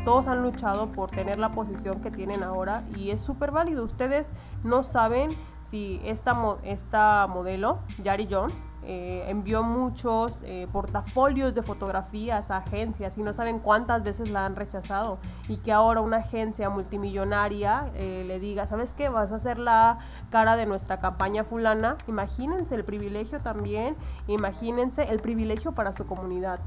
todos 0.06 0.30
han 0.30 0.44
luchado 0.44 0.94
por 0.94 1.12
tener 1.12 1.40
la 1.40 1.52
posición 1.52 2.00
que 2.00 2.10
tienen 2.10 2.42
ahora 2.42 2.86
y 2.96 3.12
es 3.12 3.20
súper 3.20 3.52
válido. 3.52 3.84
Ustedes 3.84 4.32
no 4.64 4.82
saben 4.82 5.32
si 5.64 6.02
esta, 6.04 6.36
esta 6.64 7.26
modelo, 7.28 7.80
Yari 8.04 8.28
Jones, 8.30 8.68
eh, 8.84 9.24
envió 9.28 9.64
muchos 9.64 10.44
eh, 10.44 10.68
portafolios 10.74 11.56
de 11.56 11.64
fotografías 11.64 12.52
a 12.52 12.58
agencias 12.58 13.18
y 13.18 13.24
no 13.24 13.32
saben 13.32 13.60
cuántas 13.60 14.04
veces 14.04 14.30
la 14.30 14.46
han 14.46 14.58
rechazado 14.58 15.20
y 15.48 15.56
que 15.58 15.72
ahora 15.72 16.02
una 16.02 16.18
agencia 16.18 16.70
multimillonaria 16.70 17.90
eh, 17.94 18.26
le 18.28 18.40
diga, 18.40 18.68
¿sabes 18.68 18.94
qué? 18.94 19.08
Vas 19.08 19.32
a 19.32 19.40
ser 19.40 19.58
la 19.58 20.00
cara 20.30 20.58
de 20.58 20.66
nuestra 20.66 21.00
campaña 21.00 21.46
fulana. 21.46 21.98
Imagínense 22.08 22.76
el 22.76 22.84
privilegio 22.84 23.40
también, 23.40 23.96
imagínense 24.28 25.04
el 25.04 25.22
privilegio 25.22 25.72
para 25.72 25.94
su 25.94 26.06
comunidad. 26.06 26.60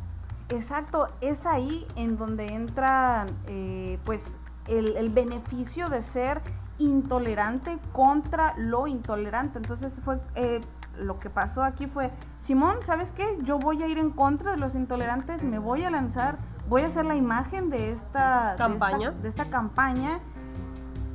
Exacto, 0.49 1.09
es 1.21 1.45
ahí 1.45 1.87
en 1.97 2.17
donde 2.17 2.47
entra 2.47 3.27
pues 4.05 4.41
el, 4.69 4.97
el 4.97 5.11
beneficio 5.11 5.89
de 5.91 6.01
ser 6.01 6.41
intolerante 6.79 7.79
contra 7.93 8.55
lo 8.57 8.87
intolerante. 8.87 9.59
Entonces 9.59 10.01
fue 10.05 10.21
eh, 10.35 10.61
lo 10.99 11.19
que 11.19 11.31
pasó 11.31 11.63
aquí 11.63 11.87
fue, 11.87 12.11
Simón, 12.39 12.79
¿sabes 12.83 13.13
qué? 13.13 13.39
Yo 13.43 13.59
voy 13.59 13.83
a 13.83 13.89
ir 13.89 13.99
en 13.99 14.11
contra 14.11 14.53
de 14.53 14.59
los 14.59 14.75
intolerantes, 14.75 15.45
me 15.45 15.59
voy 15.59 15.85
a 15.85 15.91
lanzar, 15.91 16.39
voy 16.69 16.83
a 16.83 16.87
hacer 16.87 17.05
la 17.05 17.15
imagen 17.15 17.71
de 17.71 17.93
esta 17.93 18.55
campaña. 18.57 19.11
De 19.11 19.29
esta, 19.29 19.49
campaña. 19.51 20.21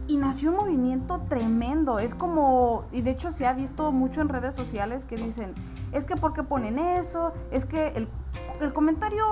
Y 0.08 0.18
nació 0.18 0.52
un 0.52 0.58
movimiento 0.58 1.22
tremendo. 1.30 2.00
Es 2.00 2.16
como, 2.16 2.86
y 2.92 3.02
de 3.02 3.12
hecho 3.12 3.32
se 3.32 3.48
ha 3.48 3.54
visto 3.54 3.92
mucho 3.92 4.22
en 4.22 4.30
redes 4.30 4.54
sociales 4.54 5.06
que 5.06 5.16
dicen, 5.16 5.56
es 5.92 6.06
que 6.06 6.16
porque 6.16 6.44
ponen 6.44 6.80
eso, 6.80 7.34
es 7.50 7.66
que 7.66 7.90
el, 7.90 8.10
el 8.60 8.74
comentario, 8.74 9.26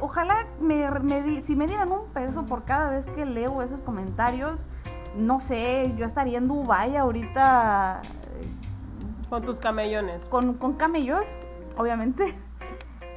ojalá 0.00 0.46
me, 0.60 0.90
me, 1.00 1.42
si 1.42 1.54
me 1.54 1.66
dieran 1.66 1.92
un 1.92 2.06
peso 2.12 2.44
por 2.44 2.64
cada 2.64 2.90
vez 2.90 3.06
que 3.06 3.24
leo 3.24 3.62
esos 3.62 3.80
comentarios, 3.82 4.68
no 5.16 5.40
sé, 5.40 5.94
yo 5.96 6.06
estaría 6.06 6.38
en 6.38 6.48
Dubai 6.48 6.96
ahorita. 6.96 8.02
Con 9.28 9.44
tus 9.44 9.60
camellones. 9.60 10.24
Con, 10.24 10.54
camellos, 10.74 11.34
obviamente. 11.76 12.34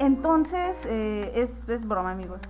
Entonces, 0.00 0.86
eh, 0.86 1.32
es, 1.34 1.68
es, 1.68 1.86
broma, 1.86 2.12
amigos. 2.12 2.40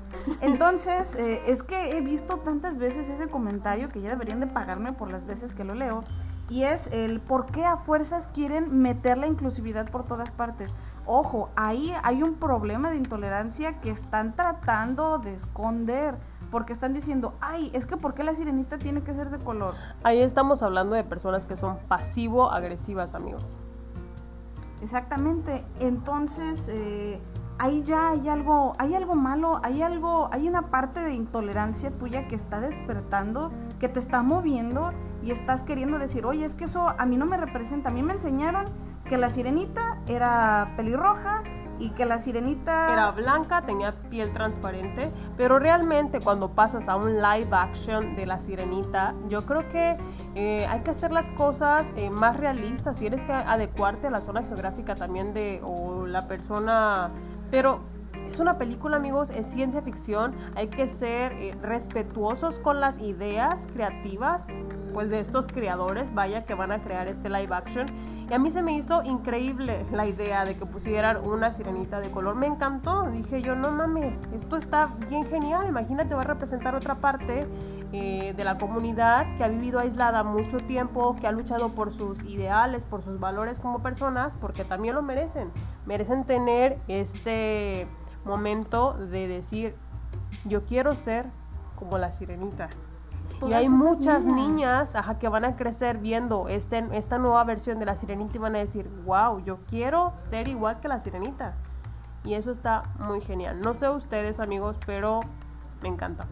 Entonces, 0.41 1.17
eh, 1.17 1.43
es 1.47 1.63
que 1.63 1.97
he 1.97 2.01
visto 2.01 2.39
tantas 2.39 2.79
veces 2.79 3.09
ese 3.09 3.29
comentario 3.29 3.89
que 3.89 4.01
ya 4.01 4.11
deberían 4.11 4.41
de 4.41 4.47
pagarme 4.47 4.93
por 4.93 5.11
las 5.11 5.27
veces 5.27 5.53
que 5.53 5.65
lo 5.65 5.75
leo. 5.75 6.05
Y 6.49 6.65
es 6.65 6.89
el 6.93 7.21
por 7.21 7.47
qué 7.47 7.65
a 7.65 7.77
fuerzas 7.77 8.29
quieren 8.29 8.81
meter 8.81 9.19
la 9.19 9.27
inclusividad 9.27 9.91
por 9.91 10.05
todas 10.05 10.31
partes. 10.31 10.75
Ojo, 11.07 11.51
ahí 11.57 11.93
hay 12.03 12.23
un 12.23 12.35
problema 12.35 12.91
de 12.91 12.97
intolerancia 12.97 13.81
que 13.81 13.91
están 13.91 14.35
tratando 14.35 15.19
de 15.19 15.35
esconder 15.35 16.17
porque 16.51 16.73
están 16.73 16.93
diciendo, 16.93 17.35
ay, 17.41 17.71
es 17.75 17.87
que 17.87 17.97
¿por 17.97 18.15
qué 18.15 18.25
la 18.25 18.35
sirenita 18.35 18.79
tiene 18.79 19.03
que 19.03 19.15
ser 19.15 19.31
de 19.31 19.39
color? 19.39 19.75
Ahí 20.03 20.21
estamos 20.21 20.63
hablando 20.63 20.95
de 20.95 21.05
personas 21.05 21.47
que 21.47 21.57
son 21.57 21.79
pasivo-agresivas, 21.89 23.15
amigos. 23.15 23.57
Exactamente. 24.83 25.65
Entonces, 25.79 26.69
eh, 26.69 27.21
ahí 27.59 27.83
ya 27.83 28.11
hay 28.11 28.29
algo, 28.29 28.75
hay 28.79 28.95
algo 28.95 29.15
malo, 29.15 29.61
hay 29.63 29.83
algo, 29.83 30.29
hay 30.33 30.49
una 30.49 30.71
parte 30.71 31.01
de 31.01 31.15
intolerancia 31.15 31.91
tuya 31.91 32.27
que 32.27 32.35
está 32.35 32.61
despertando, 32.61 33.53
que 33.79 33.89
te 33.89 34.01
está 34.01 34.23
moviendo 34.23 34.93
y 35.23 35.31
estás 35.31 35.63
queriendo 35.63 35.99
decir, 35.99 36.25
oye, 36.25 36.45
es 36.45 36.55
que 36.55 36.65
eso 36.65 36.95
a 36.99 37.07
mí 37.07 37.17
no 37.17 37.27
me 37.27 37.37
representa. 37.37 37.91
A 37.91 37.93
mí 37.93 38.03
me 38.03 38.15
enseñaron 38.15 38.67
que 39.05 39.19
la 39.19 39.31
sirenita 39.31 40.01
era 40.07 40.73
pelirroja 40.77 41.43
y 41.81 41.91
que 41.91 42.05
la 42.05 42.19
sirenita 42.19 42.93
era 42.93 43.11
blanca, 43.11 43.63
tenía 43.63 43.93
piel 44.11 44.33
transparente, 44.33 45.11
pero 45.37 45.59
realmente 45.59 46.21
cuando 46.21 46.53
pasas 46.53 46.89
a 46.89 46.97
un 46.97 47.17
live 47.17 47.49
action 47.51 48.15
de 48.15 48.27
la 48.27 48.39
sirenita, 48.39 49.15
yo 49.29 49.47
creo 49.47 49.69
que 49.71 49.97
eh, 50.35 50.67
hay 50.67 50.81
que 50.81 50.91
hacer 50.91 51.11
las 51.11 51.31
cosas 51.31 51.93
eh, 51.97 52.11
más 52.11 52.37
realistas, 52.37 52.97
tienes 52.97 53.23
que 53.23 53.33
adecuarte 53.33 54.07
a 54.07 54.11
la 54.11 54.21
zona 54.21 54.43
geográfica 54.43 54.95
también 54.95 55.33
de 55.33 55.61
o 55.65 56.07
la 56.07 56.29
persona, 56.29 57.11
pero 57.51 57.81
es 58.31 58.39
una 58.39 58.59
película, 58.59 58.97
amigos, 58.97 59.31
es 59.31 59.47
ciencia 59.47 59.83
ficción. 59.83 60.35
Hay 60.55 60.69
que 60.69 60.87
ser 60.87 61.33
eh, 61.33 61.57
respetuosos 61.63 62.61
con 62.61 62.81
las 62.81 63.01
ideas 63.01 63.67
creativas, 63.73 64.55
pues 64.95 65.11
de 65.11 65.19
estos 65.19 65.49
creadores, 65.49 66.15
vaya, 66.15 66.45
que 66.45 66.55
van 66.55 66.71
a 66.71 66.81
crear 66.81 67.09
este 67.09 67.29
live 67.29 67.53
action. 67.53 67.87
Y 68.31 68.33
a 68.33 68.39
mí 68.39 68.53
se 68.53 68.63
me 68.63 68.73
hizo 68.77 69.03
increíble 69.03 69.85
la 69.91 70.07
idea 70.07 70.45
de 70.45 70.57
que 70.57 70.65
pusieran 70.65 71.17
una 71.25 71.53
sirenita 71.53 72.01
de 72.01 72.13
color. 72.13 72.37
Me 72.37 72.47
encantó. 72.47 73.11
Dije 73.11 73.43
yo, 73.43 73.57
no 73.57 73.73
mames, 73.73 74.23
esto 74.33 74.57
está 74.57 74.87
bien 75.09 75.27
genial. 75.27 75.67
Imagínate, 75.69 76.15
va 76.15 76.21
a 76.21 76.27
representar 76.27 76.77
otra 76.77 77.01
parte 77.01 77.49
eh, 77.93 78.33
de 78.37 78.45
la 78.45 78.59
comunidad 78.59 79.27
que 79.37 79.43
ha 79.43 79.49
vivido 79.49 79.81
aislada 79.81 80.23
mucho 80.23 80.59
tiempo, 80.59 81.17
que 81.21 81.27
ha 81.27 81.33
luchado 81.33 81.71
por 81.71 81.91
sus 81.91 82.23
ideales, 82.23 82.87
por 82.87 83.03
sus 83.03 83.19
valores 83.19 83.59
como 83.59 83.83
personas, 83.83 84.37
porque 84.37 84.65
también 84.65 84.95
lo 84.95 85.03
merecen. 85.03 85.51
Merecen 85.85 86.25
tener 86.25 86.79
este 86.87 87.89
momento 88.25 88.95
de 88.95 89.29
decir, 89.29 89.75
yo 90.45 90.65
quiero 90.65 90.97
ser 90.97 91.27
como 91.77 91.99
la 91.99 92.13
sirenita. 92.13 92.69
y 93.47 93.53
hay 93.53 93.69
muchas 93.69 94.25
niñas, 94.25 94.93
que 95.19 95.29
van 95.29 95.45
a 95.45 95.57
crecer 95.57 95.99
viendo 95.99 96.49
este, 96.49 96.87
esta 96.93 97.19
nueva 97.19 97.43
versión 97.45 97.79
de 97.79 97.87
la 97.87 97.97
sirenita 97.97 98.37
y 98.37 98.41
van 98.41 98.57
a 98.57 98.59
decir, 98.59 98.91
wow, 99.05 99.43
yo 99.45 99.59
quiero 99.67 100.13
ser 100.15 100.49
igual 100.49 100.81
que 100.81 100.89
la 100.89 100.99
sirenita. 100.99 101.55
Y 102.23 102.35
eso 102.35 102.51
está 102.51 102.83
muy 102.99 103.23
genial. 103.23 103.61
No 103.63 103.73
sé 103.75 103.89
ustedes 103.89 104.41
amigos, 104.41 104.79
pero 104.85 105.21
me 105.83 105.89
encanta. 105.89 106.27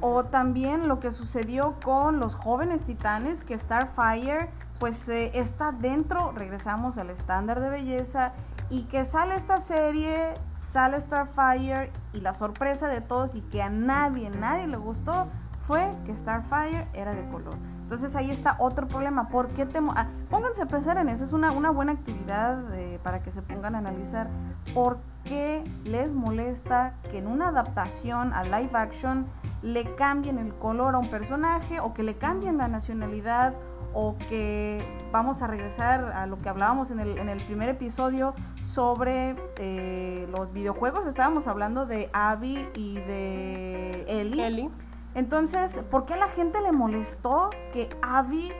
O 0.00 0.24
también 0.24 0.88
lo 0.88 0.98
que 0.98 1.12
sucedió 1.12 1.76
con 1.84 2.18
los 2.18 2.34
jóvenes 2.34 2.82
titanes, 2.82 3.42
que 3.42 3.56
Starfire 3.56 4.50
pues 4.82 5.08
eh, 5.08 5.30
está 5.34 5.70
dentro, 5.70 6.32
regresamos 6.32 6.98
al 6.98 7.10
estándar 7.10 7.60
de 7.60 7.70
belleza 7.70 8.32
y 8.68 8.82
que 8.86 9.04
sale 9.04 9.36
esta 9.36 9.60
serie, 9.60 10.34
sale 10.54 10.98
Starfire 10.98 11.92
y 12.12 12.20
la 12.20 12.34
sorpresa 12.34 12.88
de 12.88 13.00
todos 13.00 13.36
y 13.36 13.42
que 13.42 13.62
a 13.62 13.70
nadie, 13.70 14.28
nadie 14.30 14.66
le 14.66 14.76
gustó 14.76 15.28
fue 15.60 15.88
que 16.04 16.16
Starfire 16.16 16.88
era 16.94 17.12
de 17.12 17.24
color. 17.28 17.54
Entonces 17.82 18.16
ahí 18.16 18.32
está 18.32 18.56
otro 18.58 18.88
problema. 18.88 19.28
¿Por 19.28 19.46
qué 19.50 19.66
te 19.66 19.78
ah, 19.78 20.08
pónganse 20.28 20.62
a 20.62 20.66
pensar 20.66 20.98
en 20.98 21.08
eso? 21.10 21.22
Es 21.22 21.32
una, 21.32 21.52
buena 21.70 21.92
actividad 21.92 22.74
eh, 22.74 22.98
para 23.04 23.22
que 23.22 23.30
se 23.30 23.40
pongan 23.40 23.76
a 23.76 23.78
analizar 23.78 24.30
por 24.74 24.98
qué 25.22 25.62
les 25.84 26.12
molesta 26.12 26.94
que 27.12 27.18
en 27.18 27.28
una 27.28 27.50
adaptación 27.50 28.32
a 28.32 28.42
live 28.42 28.70
action 28.72 29.26
le 29.62 29.94
cambien 29.94 30.38
el 30.38 30.52
color 30.54 30.96
a 30.96 30.98
un 30.98 31.08
personaje 31.08 31.78
o 31.78 31.94
que 31.94 32.02
le 32.02 32.16
cambien 32.16 32.58
la 32.58 32.66
nacionalidad 32.66 33.54
o 33.94 34.16
que 34.28 34.82
vamos 35.12 35.42
a 35.42 35.46
regresar 35.46 36.12
a 36.14 36.26
lo 36.26 36.38
que 36.38 36.48
hablábamos 36.48 36.90
en 36.90 37.00
el, 37.00 37.18
en 37.18 37.28
el 37.28 37.42
primer 37.44 37.68
episodio 37.68 38.34
sobre 38.62 39.36
eh, 39.56 40.26
los 40.30 40.52
videojuegos. 40.52 41.06
Estábamos 41.06 41.46
hablando 41.48 41.86
de 41.86 42.08
Abby 42.12 42.68
y 42.74 42.94
de 42.94 44.04
Ellie. 44.08 44.46
Ellie. 44.46 44.70
Entonces, 45.14 45.80
¿por 45.90 46.06
qué 46.06 46.14
a 46.14 46.16
la 46.16 46.28
gente 46.28 46.60
le 46.62 46.72
molestó 46.72 47.50
que 47.72 47.90
Abby, 48.00 48.50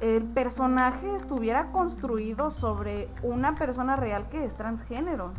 el 0.00 0.24
personaje, 0.24 1.14
estuviera 1.14 1.70
construido 1.72 2.50
sobre 2.50 3.08
una 3.22 3.54
persona 3.54 3.96
real 3.96 4.28
que 4.30 4.44
es 4.44 4.54
transgénero? 4.54 5.32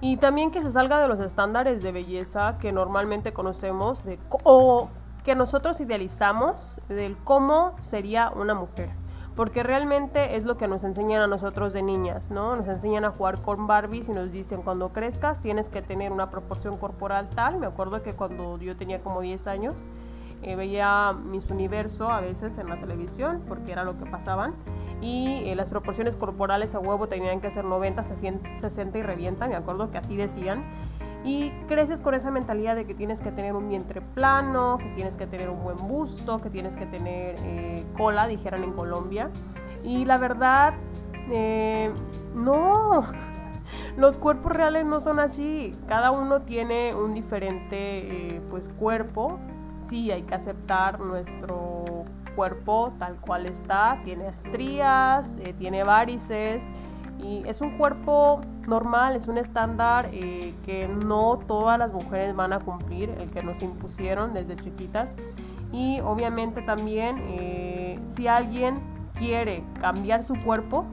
Y 0.00 0.18
también 0.18 0.50
que 0.50 0.62
se 0.62 0.70
salga 0.70 1.00
de 1.00 1.08
los 1.08 1.18
estándares 1.18 1.82
de 1.82 1.90
belleza 1.92 2.54
que 2.60 2.72
normalmente 2.72 3.32
conocemos 3.32 4.04
de, 4.04 4.18
o 4.44 4.90
que 5.28 5.34
nosotros 5.34 5.78
idealizamos 5.82 6.80
del 6.88 7.18
cómo 7.18 7.76
sería 7.82 8.30
una 8.30 8.54
mujer. 8.54 8.88
Porque 9.36 9.62
realmente 9.62 10.36
es 10.36 10.44
lo 10.44 10.56
que 10.56 10.68
nos 10.68 10.84
enseñan 10.84 11.20
a 11.20 11.26
nosotros 11.26 11.74
de 11.74 11.82
niñas, 11.82 12.30
¿no? 12.30 12.56
Nos 12.56 12.66
enseñan 12.66 13.04
a 13.04 13.10
jugar 13.10 13.42
con 13.42 13.66
Barbies 13.66 14.08
y 14.08 14.12
nos 14.12 14.32
dicen 14.32 14.62
cuando 14.62 14.88
crezcas 14.88 15.42
tienes 15.42 15.68
que 15.68 15.82
tener 15.82 16.12
una 16.12 16.30
proporción 16.30 16.78
corporal 16.78 17.28
tal. 17.28 17.58
Me 17.58 17.66
acuerdo 17.66 18.02
que 18.02 18.14
cuando 18.14 18.56
yo 18.56 18.74
tenía 18.74 19.02
como 19.02 19.20
10 19.20 19.46
años 19.48 19.74
eh, 20.40 20.56
veía 20.56 21.12
Miss 21.12 21.50
Universo 21.50 22.08
a 22.08 22.22
veces 22.22 22.56
en 22.56 22.70
la 22.70 22.80
televisión 22.80 23.44
porque 23.46 23.72
era 23.72 23.84
lo 23.84 23.98
que 23.98 24.06
pasaban 24.06 24.54
y 25.02 25.42
eh, 25.44 25.54
las 25.56 25.68
proporciones 25.68 26.16
corporales 26.16 26.74
a 26.74 26.78
huevo 26.78 27.06
tenían 27.06 27.42
que 27.42 27.50
ser 27.50 27.66
90, 27.66 28.02
60 28.02 28.98
y 28.98 29.02
revienta, 29.02 29.46
me 29.46 29.56
acuerdo 29.56 29.90
que 29.90 29.98
así 29.98 30.16
decían. 30.16 30.64
Y 31.24 31.50
creces 31.66 32.00
con 32.00 32.14
esa 32.14 32.30
mentalidad 32.30 32.76
de 32.76 32.86
que 32.86 32.94
tienes 32.94 33.20
que 33.20 33.32
tener 33.32 33.54
un 33.54 33.68
vientre 33.68 34.00
plano, 34.00 34.78
que 34.78 34.88
tienes 34.94 35.16
que 35.16 35.26
tener 35.26 35.50
un 35.50 35.62
buen 35.62 35.76
busto, 35.76 36.38
que 36.38 36.48
tienes 36.48 36.76
que 36.76 36.86
tener 36.86 37.36
eh, 37.40 37.84
cola, 37.96 38.26
dijeran 38.26 38.64
en 38.64 38.72
Colombia. 38.72 39.30
Y 39.82 40.04
la 40.04 40.18
verdad, 40.18 40.74
eh, 41.30 41.92
no, 42.34 43.04
los 43.96 44.16
cuerpos 44.18 44.52
reales 44.52 44.86
no 44.86 45.00
son 45.00 45.18
así. 45.18 45.76
Cada 45.88 46.12
uno 46.12 46.42
tiene 46.42 46.94
un 46.94 47.14
diferente 47.14 48.40
pues, 48.48 48.68
cuerpo. 48.68 49.38
Sí, 49.80 50.10
hay 50.10 50.22
que 50.22 50.34
aceptar 50.34 51.00
nuestro 51.00 52.04
cuerpo 52.38 52.92
tal 53.00 53.16
cual 53.16 53.46
está, 53.46 54.00
tiene 54.04 54.28
estrías, 54.28 55.38
eh, 55.38 55.54
tiene 55.58 55.82
varices 55.82 56.72
y 57.18 57.42
es 57.46 57.60
un 57.60 57.76
cuerpo 57.76 58.40
normal, 58.66 59.16
es 59.16 59.28
un 59.28 59.38
estándar 59.38 60.10
eh, 60.12 60.54
que 60.64 60.88
no 60.88 61.38
todas 61.46 61.78
las 61.78 61.92
mujeres 61.92 62.34
van 62.34 62.52
a 62.52 62.60
cumplir, 62.60 63.10
el 63.18 63.30
que 63.30 63.42
nos 63.42 63.62
impusieron 63.62 64.34
desde 64.34 64.56
chiquitas 64.56 65.12
y 65.72 66.00
obviamente 66.00 66.62
también 66.62 67.18
eh, 67.22 68.00
si 68.06 68.28
alguien 68.28 68.80
quiere 69.14 69.64
cambiar 69.80 70.22
su 70.22 70.34
cuerpo, 70.42 70.86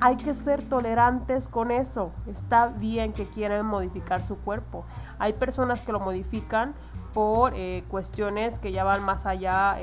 hay 0.00 0.16
que 0.16 0.34
ser 0.34 0.62
tolerantes 0.68 1.48
con 1.48 1.70
eso. 1.70 2.12
Está 2.26 2.66
bien 2.66 3.12
que 3.12 3.26
quieran 3.26 3.66
modificar 3.66 4.24
su 4.24 4.36
cuerpo. 4.36 4.84
Hay 5.18 5.34
personas 5.34 5.80
que 5.80 5.92
lo 5.92 6.00
modifican 6.00 6.74
por 7.14 7.54
cuestiones 7.88 8.58
que 8.58 8.72
ya 8.72 8.82
van 8.82 9.04
más 9.04 9.26
allá 9.26 9.76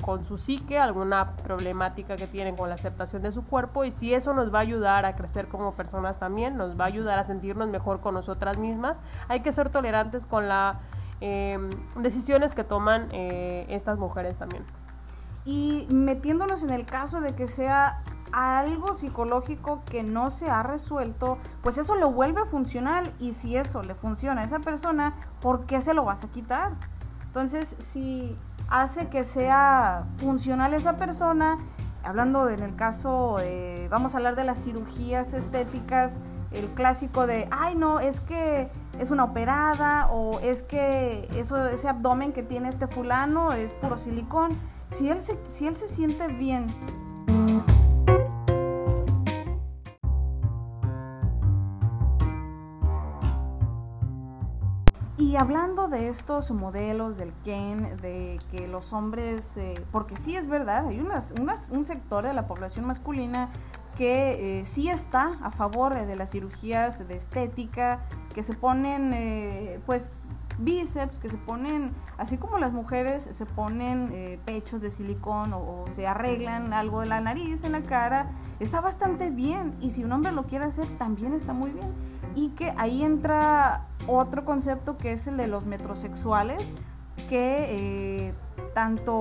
con 0.00 0.24
su 0.24 0.38
psique, 0.38 0.78
alguna 0.78 1.36
problemática 1.36 2.16
que 2.16 2.26
tienen 2.26 2.56
con 2.56 2.68
la 2.68 2.74
aceptación 2.74 3.22
de 3.22 3.32
su 3.32 3.44
cuerpo 3.44 3.84
y 3.84 3.90
si 3.90 4.14
eso 4.14 4.34
nos 4.34 4.52
va 4.52 4.58
a 4.58 4.62
ayudar 4.62 5.06
a 5.06 5.16
crecer 5.16 5.48
como 5.48 5.74
personas 5.74 6.18
también, 6.18 6.56
nos 6.56 6.78
va 6.78 6.84
a 6.84 6.88
ayudar 6.88 7.18
a 7.18 7.24
sentirnos 7.24 7.68
mejor 7.68 8.00
con 8.00 8.14
nosotras 8.14 8.58
mismas, 8.58 8.98
hay 9.28 9.40
que 9.40 9.52
ser 9.52 9.70
tolerantes 9.70 10.26
con 10.26 10.48
las 10.48 10.76
em, 11.20 11.70
decisiones 11.96 12.54
que 12.54 12.64
toman 12.64 13.08
eh, 13.12 13.66
estas 13.68 13.98
mujeres 13.98 14.38
también. 14.38 14.64
Y 15.44 15.86
metiéndonos 15.90 16.62
en 16.62 16.70
el 16.70 16.84
caso 16.86 17.20
de 17.20 17.34
que 17.34 17.48
sea 17.48 18.02
algo 18.32 18.94
psicológico 18.94 19.82
que 19.84 20.02
no 20.02 20.30
se 20.30 20.50
ha 20.50 20.62
resuelto, 20.62 21.38
pues 21.62 21.78
eso 21.78 21.96
lo 21.96 22.10
vuelve 22.12 22.44
funcional 22.46 23.12
y 23.18 23.32
si 23.32 23.56
eso 23.56 23.82
le 23.82 23.94
funciona 23.94 24.42
a 24.42 24.44
esa 24.44 24.60
persona, 24.60 25.14
¿por 25.40 25.66
qué 25.66 25.80
se 25.80 25.94
lo 25.94 26.04
vas 26.04 26.24
a 26.24 26.28
quitar? 26.28 26.72
Entonces, 27.26 27.76
si 27.78 28.36
hace 28.70 29.08
que 29.08 29.24
sea 29.24 30.06
funcional 30.16 30.72
esa 30.74 30.96
persona. 30.96 31.58
Hablando 32.02 32.48
en 32.48 32.62
el 32.62 32.76
caso, 32.76 33.36
vamos 33.90 34.14
a 34.14 34.16
hablar 34.16 34.34
de 34.36 34.44
las 34.44 34.62
cirugías 34.64 35.34
estéticas, 35.34 36.20
el 36.50 36.70
clásico 36.70 37.26
de, 37.26 37.46
ay 37.50 37.74
no, 37.74 38.00
es 38.00 38.20
que 38.22 38.70
es 38.98 39.10
una 39.10 39.24
operada 39.24 40.08
o 40.10 40.40
es 40.40 40.62
que 40.62 41.28
eso, 41.36 41.66
ese 41.66 41.88
abdomen 41.88 42.32
que 42.32 42.42
tiene 42.42 42.70
este 42.70 42.86
fulano 42.86 43.52
es 43.52 43.74
puro 43.74 43.98
silicón. 43.98 44.56
Si 44.88 45.10
él 45.10 45.20
se, 45.20 45.38
si 45.48 45.66
él 45.66 45.76
se 45.76 45.88
siente 45.88 46.28
bien 46.28 46.66
hablando 55.40 55.88
de 55.88 56.10
estos 56.10 56.50
modelos 56.50 57.16
del 57.16 57.32
Ken, 57.44 57.96
de 58.02 58.38
que 58.50 58.68
los 58.68 58.92
hombres, 58.92 59.56
eh, 59.56 59.82
porque 59.90 60.16
sí 60.16 60.36
es 60.36 60.46
verdad, 60.46 60.88
hay 60.88 61.00
un 61.00 61.84
sector 61.86 62.26
de 62.26 62.34
la 62.34 62.46
población 62.46 62.84
masculina 62.86 63.48
que 63.96 64.60
eh, 64.60 64.64
sí 64.66 64.90
está 64.90 65.38
a 65.40 65.50
favor 65.50 65.94
de 65.94 66.14
las 66.14 66.32
cirugías 66.32 67.08
de 67.08 67.16
estética, 67.16 68.02
que 68.34 68.42
se 68.42 68.52
ponen 68.52 69.14
eh, 69.14 69.80
pues 69.86 70.28
bíceps, 70.60 71.18
que 71.18 71.28
se 71.28 71.36
ponen, 71.36 71.92
así 72.18 72.36
como 72.36 72.58
las 72.58 72.72
mujeres 72.72 73.22
se 73.24 73.46
ponen 73.46 74.40
pechos 74.44 74.80
de 74.82 74.90
silicón 74.90 75.52
o, 75.52 75.84
se 75.88 76.06
arreglan 76.06 76.72
algo 76.72 77.00
de 77.00 77.06
la 77.06 77.20
nariz, 77.20 77.64
en 77.64 77.72
la 77.72 77.82
cara, 77.82 78.30
está 78.58 78.80
bastante 78.80 79.30
bien. 79.30 79.74
Y 79.80 79.90
si 79.90 80.04
un 80.04 80.12
hombre 80.12 80.32
lo 80.32 80.44
quiere 80.44 80.64
hacer, 80.64 80.86
también 80.98 81.32
está 81.32 81.52
muy 81.52 81.70
bien. 81.70 81.92
Y 82.34 82.50
que 82.50 82.72
ahí 82.76 83.02
entra 83.02 83.86
otro 84.06 84.44
concepto 84.44 84.96
que 84.96 85.12
es 85.12 85.26
el 85.26 85.36
de 85.36 85.46
los 85.46 85.66
metrosexuales, 85.66 86.74
que 87.28 88.28
eh, 88.28 88.34
tanto 88.74 89.14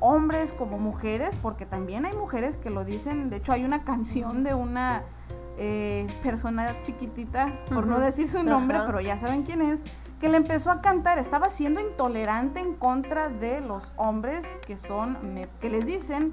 hombres 0.00 0.52
como 0.52 0.78
mujeres, 0.78 1.30
porque 1.40 1.66
también 1.66 2.06
hay 2.06 2.14
mujeres 2.14 2.58
que 2.58 2.70
lo 2.70 2.84
dicen, 2.84 3.30
de 3.30 3.36
hecho 3.36 3.52
hay 3.52 3.64
una 3.64 3.84
canción 3.84 4.42
de 4.44 4.54
una 4.54 5.02
eh, 5.58 6.06
persona 6.22 6.80
chiquitita, 6.82 7.58
por 7.68 7.86
no 7.86 7.98
decir 7.98 8.28
su 8.28 8.42
nombre, 8.42 8.78
pero 8.86 9.00
ya 9.00 9.18
saben 9.18 9.42
quién 9.42 9.62
es, 9.62 9.84
que 10.20 10.28
le 10.28 10.36
empezó 10.36 10.70
a 10.70 10.80
cantar, 10.80 11.18
estaba 11.18 11.48
siendo 11.48 11.80
intolerante 11.80 12.60
en 12.60 12.74
contra 12.74 13.28
de 13.28 13.60
los 13.60 13.92
hombres 13.96 14.54
que 14.66 14.76
son, 14.76 15.18
que 15.60 15.70
les 15.70 15.86
dicen 15.86 16.32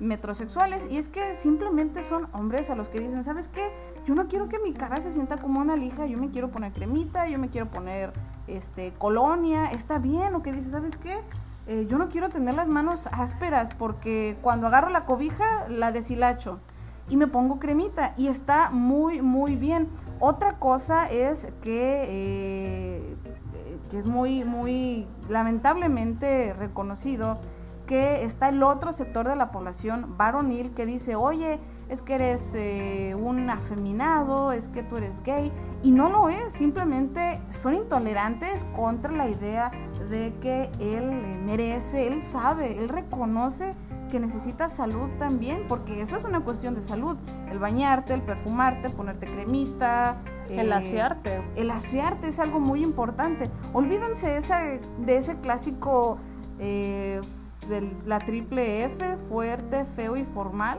metrosexuales, 0.00 0.88
y 0.90 0.98
es 0.98 1.08
que 1.08 1.34
simplemente 1.34 2.02
son 2.02 2.28
hombres 2.32 2.70
a 2.70 2.74
los 2.74 2.88
que 2.88 3.00
dicen, 3.00 3.24
¿sabes 3.24 3.48
qué? 3.48 3.62
yo 4.04 4.14
no 4.14 4.28
quiero 4.28 4.48
que 4.48 4.58
mi 4.58 4.72
cara 4.72 5.00
se 5.00 5.12
sienta 5.12 5.38
como 5.38 5.60
una 5.60 5.76
lija, 5.76 6.06
yo 6.06 6.18
me 6.18 6.30
quiero 6.30 6.50
poner 6.50 6.72
cremita, 6.72 7.26
yo 7.26 7.38
me 7.38 7.48
quiero 7.48 7.70
poner 7.70 8.12
este 8.46 8.92
colonia, 8.92 9.66
está 9.66 9.98
bien, 9.98 10.34
o 10.34 10.42
que 10.42 10.52
dice, 10.52 10.70
¿sabes 10.70 10.96
qué? 10.96 11.18
Eh, 11.66 11.86
yo 11.88 11.96
no 11.96 12.10
quiero 12.10 12.28
tener 12.28 12.54
las 12.54 12.68
manos 12.68 13.08
ásperas 13.10 13.70
porque 13.78 14.36
cuando 14.42 14.66
agarro 14.66 14.90
la 14.90 15.06
cobija 15.06 15.44
la 15.68 15.92
deshilacho 15.92 16.60
y 17.08 17.16
me 17.16 17.26
pongo 17.26 17.58
cremita 17.58 18.14
y 18.16 18.28
está 18.28 18.70
muy 18.70 19.20
muy 19.20 19.56
bien. 19.56 19.88
Otra 20.20 20.58
cosa 20.58 21.10
es 21.10 21.48
que, 21.62 22.06
eh, 22.08 23.16
que 23.90 23.98
es 23.98 24.06
muy 24.06 24.44
muy 24.44 25.06
lamentablemente 25.28 26.52
reconocido 26.54 27.38
que 27.86 28.24
está 28.24 28.48
el 28.48 28.62
otro 28.62 28.92
sector 28.92 29.28
de 29.28 29.36
la 29.36 29.50
población 29.50 30.16
varonil 30.16 30.72
que 30.72 30.86
dice, 30.86 31.16
oye, 31.16 31.60
es 31.88 32.00
que 32.02 32.14
eres 32.14 32.54
eh, 32.54 33.14
un 33.14 33.50
afeminado, 33.50 34.52
es 34.52 34.68
que 34.68 34.82
tú 34.82 34.96
eres 34.96 35.22
gay, 35.22 35.52
y 35.82 35.90
no 35.90 36.08
lo 36.08 36.28
es, 36.28 36.52
simplemente 36.54 37.40
son 37.50 37.74
intolerantes 37.74 38.64
contra 38.74 39.12
la 39.12 39.28
idea 39.28 39.70
de 40.08 40.34
que 40.40 40.70
él 40.80 41.10
merece, 41.44 42.06
él 42.06 42.22
sabe, 42.22 42.78
él 42.78 42.88
reconoce 42.88 43.74
que 44.14 44.20
necesitas 44.20 44.72
salud 44.72 45.10
también, 45.18 45.66
porque 45.68 46.00
eso 46.00 46.16
es 46.16 46.22
una 46.22 46.38
cuestión 46.38 46.76
de 46.76 46.82
salud, 46.82 47.16
el 47.50 47.58
bañarte, 47.58 48.14
el 48.14 48.22
perfumarte, 48.22 48.88
ponerte 48.88 49.26
cremita. 49.26 50.22
El 50.48 50.68
eh, 50.68 50.72
asearte. 50.72 51.42
El 51.56 51.68
asearte 51.72 52.28
es 52.28 52.38
algo 52.38 52.60
muy 52.60 52.84
importante. 52.84 53.50
Olvídense 53.72 54.36
esa, 54.36 54.60
de 54.60 55.16
ese 55.16 55.40
clásico... 55.40 56.18
Eh, 56.60 57.20
de 57.68 57.90
la 58.04 58.18
triple 58.18 58.84
F, 58.84 59.16
fuerte, 59.30 59.86
feo 59.86 60.18
y 60.18 60.24
formal, 60.24 60.78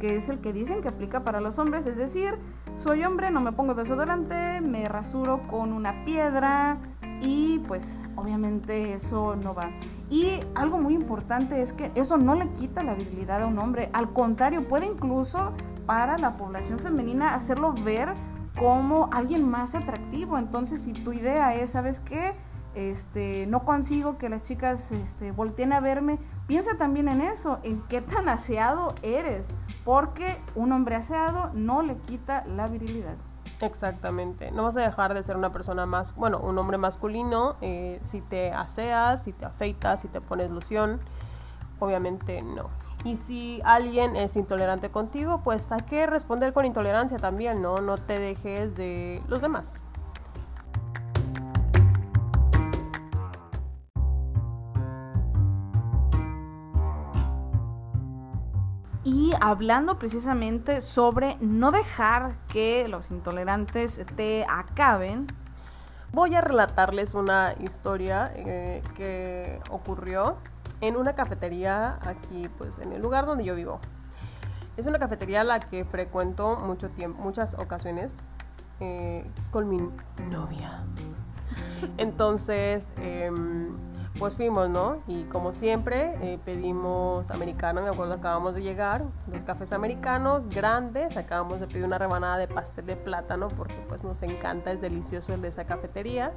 que 0.00 0.16
es 0.16 0.28
el 0.28 0.40
que 0.40 0.52
dicen 0.52 0.82
que 0.82 0.88
aplica 0.88 1.22
para 1.22 1.40
los 1.40 1.60
hombres, 1.60 1.86
es 1.86 1.96
decir, 1.96 2.34
soy 2.76 3.04
hombre, 3.04 3.30
no 3.30 3.40
me 3.40 3.52
pongo 3.52 3.74
desodorante, 3.74 4.60
me 4.60 4.88
rasuro 4.88 5.46
con 5.46 5.72
una 5.72 6.04
piedra 6.04 6.78
y 7.24 7.58
pues 7.66 7.98
obviamente 8.16 8.92
eso 8.92 9.34
no 9.36 9.54
va. 9.54 9.70
Y 10.10 10.40
algo 10.54 10.78
muy 10.78 10.94
importante 10.94 11.62
es 11.62 11.72
que 11.72 11.90
eso 11.94 12.16
no 12.18 12.34
le 12.34 12.50
quita 12.50 12.82
la 12.82 12.94
virilidad 12.94 13.42
a 13.42 13.46
un 13.46 13.58
hombre, 13.58 13.88
al 13.92 14.12
contrario, 14.12 14.68
puede 14.68 14.86
incluso 14.86 15.52
para 15.86 16.18
la 16.18 16.36
población 16.36 16.78
femenina 16.78 17.34
hacerlo 17.34 17.72
ver 17.72 18.12
como 18.58 19.08
alguien 19.12 19.48
más 19.48 19.74
atractivo. 19.74 20.38
Entonces, 20.38 20.82
si 20.82 20.92
tu 20.92 21.12
idea 21.12 21.54
es, 21.54 21.70
¿sabes 21.70 22.00
qué? 22.00 22.34
Este, 22.74 23.46
no 23.46 23.64
consigo 23.64 24.18
que 24.18 24.28
las 24.28 24.44
chicas 24.44 24.90
este, 24.92 25.30
volteen 25.30 25.72
a 25.72 25.80
verme, 25.80 26.18
piensa 26.46 26.76
también 26.76 27.08
en 27.08 27.20
eso, 27.20 27.60
en 27.62 27.80
qué 27.88 28.00
tan 28.00 28.28
aseado 28.28 28.94
eres, 29.02 29.52
porque 29.84 30.26
un 30.56 30.72
hombre 30.72 30.96
aseado 30.96 31.52
no 31.54 31.82
le 31.82 31.96
quita 31.98 32.44
la 32.46 32.66
virilidad. 32.66 33.16
Exactamente. 33.60 34.50
No 34.50 34.64
vas 34.64 34.76
a 34.76 34.80
dejar 34.80 35.14
de 35.14 35.22
ser 35.22 35.36
una 35.36 35.52
persona 35.52 35.86
más, 35.86 36.14
bueno, 36.16 36.38
un 36.38 36.58
hombre 36.58 36.78
masculino 36.78 37.56
eh, 37.60 38.00
si 38.04 38.20
te 38.20 38.52
aseas, 38.52 39.22
si 39.22 39.32
te 39.32 39.44
afeitas, 39.44 40.00
si 40.00 40.08
te 40.08 40.20
pones 40.20 40.50
loción. 40.50 41.00
Obviamente 41.80 42.42
no. 42.42 42.68
Y 43.04 43.16
si 43.16 43.60
alguien 43.64 44.16
es 44.16 44.36
intolerante 44.36 44.90
contigo, 44.90 45.42
pues 45.44 45.70
hay 45.72 45.82
que 45.82 46.06
responder 46.06 46.52
con 46.52 46.64
intolerancia 46.64 47.18
también, 47.18 47.60
¿no? 47.60 47.80
No 47.80 47.98
te 47.98 48.18
dejes 48.18 48.76
de 48.76 49.22
los 49.28 49.42
demás. 49.42 49.82
Hablando 59.40 59.98
precisamente 59.98 60.80
sobre 60.80 61.36
no 61.40 61.70
dejar 61.70 62.36
que 62.48 62.88
los 62.88 63.10
intolerantes 63.10 64.00
te 64.16 64.44
acaben, 64.48 65.26
voy 66.12 66.34
a 66.34 66.40
relatarles 66.40 67.14
una 67.14 67.54
historia 67.60 68.30
eh, 68.34 68.82
que 68.96 69.60
ocurrió 69.70 70.36
en 70.80 70.96
una 70.96 71.14
cafetería 71.14 71.98
aquí, 72.02 72.48
pues 72.58 72.78
en 72.78 72.92
el 72.92 73.02
lugar 73.02 73.26
donde 73.26 73.44
yo 73.44 73.54
vivo. 73.54 73.80
Es 74.76 74.86
una 74.86 74.98
cafetería 74.98 75.42
a 75.42 75.44
la 75.44 75.60
que 75.60 75.84
frecuento 75.84 76.56
mucho 76.56 76.90
tiempo, 76.90 77.22
muchas 77.22 77.54
ocasiones 77.54 78.28
eh, 78.80 79.24
con 79.50 79.68
mi 79.68 79.78
novia. 80.30 80.84
Entonces, 81.96 82.92
em, 82.96 83.76
pues 84.18 84.34
fuimos, 84.34 84.70
¿no? 84.70 85.02
Y 85.08 85.24
como 85.24 85.52
siempre, 85.52 86.14
eh, 86.22 86.38
pedimos 86.44 87.30
americano, 87.30 87.82
me 87.82 87.88
acuerdo, 87.88 88.14
acabamos 88.14 88.54
de 88.54 88.62
llegar, 88.62 89.04
los 89.30 89.42
cafés 89.42 89.72
americanos 89.72 90.48
grandes, 90.48 91.16
acabamos 91.16 91.60
de 91.60 91.66
pedir 91.66 91.84
una 91.84 91.98
rebanada 91.98 92.38
de 92.38 92.46
pastel 92.46 92.86
de 92.86 92.96
plátano 92.96 93.48
porque 93.48 93.74
pues 93.88 94.04
nos 94.04 94.22
encanta, 94.22 94.70
es 94.70 94.80
delicioso 94.80 95.34
el 95.34 95.42
de 95.42 95.48
esa 95.48 95.64
cafetería. 95.64 96.32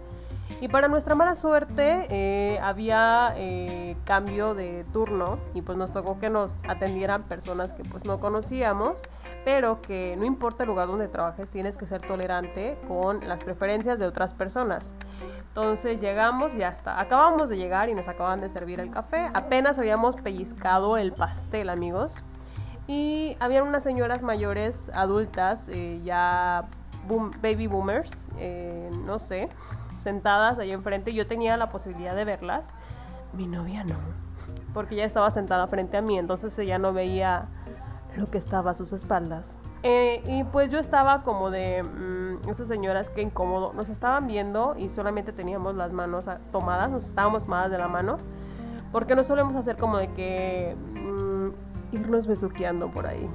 Y 0.62 0.70
para 0.70 0.88
nuestra 0.88 1.14
mala 1.14 1.36
suerte 1.36 2.08
eh, 2.10 2.58
había 2.60 3.34
eh, 3.36 3.96
cambio 4.06 4.56
de 4.56 4.86
turno 4.94 5.40
y 5.54 5.62
pues 5.62 5.78
nos 5.78 5.92
tocó 5.92 6.20
que 6.20 6.30
nos 6.30 6.64
atendieran 6.68 7.24
personas 7.24 7.74
que 7.74 7.84
pues 7.84 8.06
no 8.06 8.20
conocíamos, 8.20 9.04
pero 9.46 9.82
que 9.82 10.16
no 10.18 10.26
importa 10.26 10.64
el 10.64 10.70
lugar 10.70 10.88
donde 10.88 11.10
trabajes, 11.10 11.50
tienes 11.50 11.78
que 11.78 11.86
ser 11.86 12.02
tolerante 12.02 12.78
con 12.88 13.28
las 13.28 13.44
preferencias 13.44 14.00
de 14.00 14.08
otras 14.08 14.34
personas. 14.34 14.96
Entonces 15.58 16.00
llegamos, 16.00 16.54
ya 16.54 16.68
está. 16.68 17.02
Acabamos 17.02 17.50
de 17.50 17.58
llegar 17.58 17.90
y 17.90 17.96
nos 17.96 18.08
acaban 18.08 18.42
de 18.42 18.48
servir 18.48 18.80
el 18.80 18.92
café. 18.92 19.32
Apenas 19.34 19.80
habíamos 19.80 20.16
pellizcado 20.16 20.98
el 20.98 21.14
pastel, 21.14 21.70
amigos. 21.70 22.24
Y 22.86 23.36
habían 23.40 23.68
unas 23.68 23.84
señoras 23.84 24.22
mayores, 24.22 24.92
adultas, 24.94 25.68
eh, 25.68 26.00
ya 26.04 26.68
baby 27.42 27.66
boomers, 27.66 28.28
eh, 28.38 28.92
no 29.04 29.18
sé, 29.18 29.50
sentadas 30.04 30.60
ahí 30.60 30.72
enfrente. 30.72 31.12
Yo 31.16 31.26
tenía 31.26 31.58
la 31.58 31.72
posibilidad 31.72 32.14
de 32.14 32.24
verlas. 32.24 32.72
Mi 33.34 33.48
novia 33.48 33.84
no, 33.84 33.98
porque 34.76 34.94
ella 34.94 35.06
estaba 35.06 35.32
sentada 35.32 35.66
frente 35.66 35.98
a 35.98 36.04
mí, 36.04 36.20
entonces 36.20 36.56
ella 36.60 36.78
no 36.78 36.94
veía 36.94 37.48
lo 38.16 38.30
que 38.30 38.38
estaba 38.38 38.72
a 38.72 38.74
sus 38.76 38.94
espaldas. 38.94 39.58
Eh, 39.82 40.22
y 40.28 40.44
pues 40.44 40.70
yo 40.70 40.78
estaba 40.78 41.24
como 41.24 41.50
de 41.50 41.82
mm, 41.82 42.27
esas 42.50 42.68
señoras 42.68 43.10
que 43.10 43.22
incómodo, 43.22 43.74
nos 43.74 43.90
estaban 43.90 44.28
viendo 44.28 44.76
y 44.78 44.90
solamente 44.90 45.32
teníamos 45.32 45.76
las 45.76 45.92
manos 45.92 46.30
tomadas, 46.52 46.90
nos 46.90 47.08
estábamos 47.08 47.44
tomadas 47.44 47.72
de 47.72 47.78
la 47.78 47.88
mano, 47.88 48.18
porque 48.92 49.16
no 49.16 49.24
solemos 49.24 49.56
hacer 49.56 49.78
como 49.78 49.98
de 49.98 50.12
que 50.14 50.76
mm, 50.94 51.96
irnos 51.96 52.28
besuqueando 52.28 52.90
por 52.90 53.08
ahí. 53.08 53.30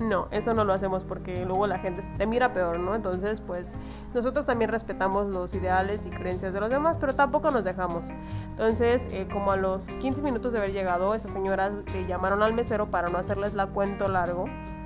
No, 0.00 0.28
eso 0.30 0.54
no 0.54 0.64
lo 0.64 0.72
hacemos 0.72 1.02
porque 1.02 1.44
luego 1.44 1.66
la 1.66 1.78
gente 1.78 2.02
te 2.16 2.26
mira 2.26 2.52
peor, 2.52 2.78
¿no? 2.78 2.94
Entonces, 2.94 3.40
pues 3.40 3.76
nosotros 4.14 4.46
también 4.46 4.70
respetamos 4.70 5.26
los 5.26 5.54
ideales 5.54 6.06
y 6.06 6.10
creencias 6.10 6.52
de 6.52 6.60
los 6.60 6.70
demás, 6.70 6.98
pero 6.98 7.14
tampoco 7.14 7.50
nos 7.50 7.64
dejamos. 7.64 8.10
Entonces, 8.50 9.06
eh, 9.10 9.26
como 9.32 9.50
a 9.50 9.56
los 9.56 9.88
15 9.88 10.22
minutos 10.22 10.52
de 10.52 10.58
haber 10.58 10.72
llegado, 10.72 11.14
esas 11.14 11.32
señoras 11.32 11.72
le 11.92 12.06
llamaron 12.06 12.44
al 12.44 12.54
mesero 12.54 12.86
para 12.90 13.08
no 13.08 13.18
hacerles 13.18 13.54
la 13.54 13.66
cuento 13.66 14.06
largo. 14.06 14.44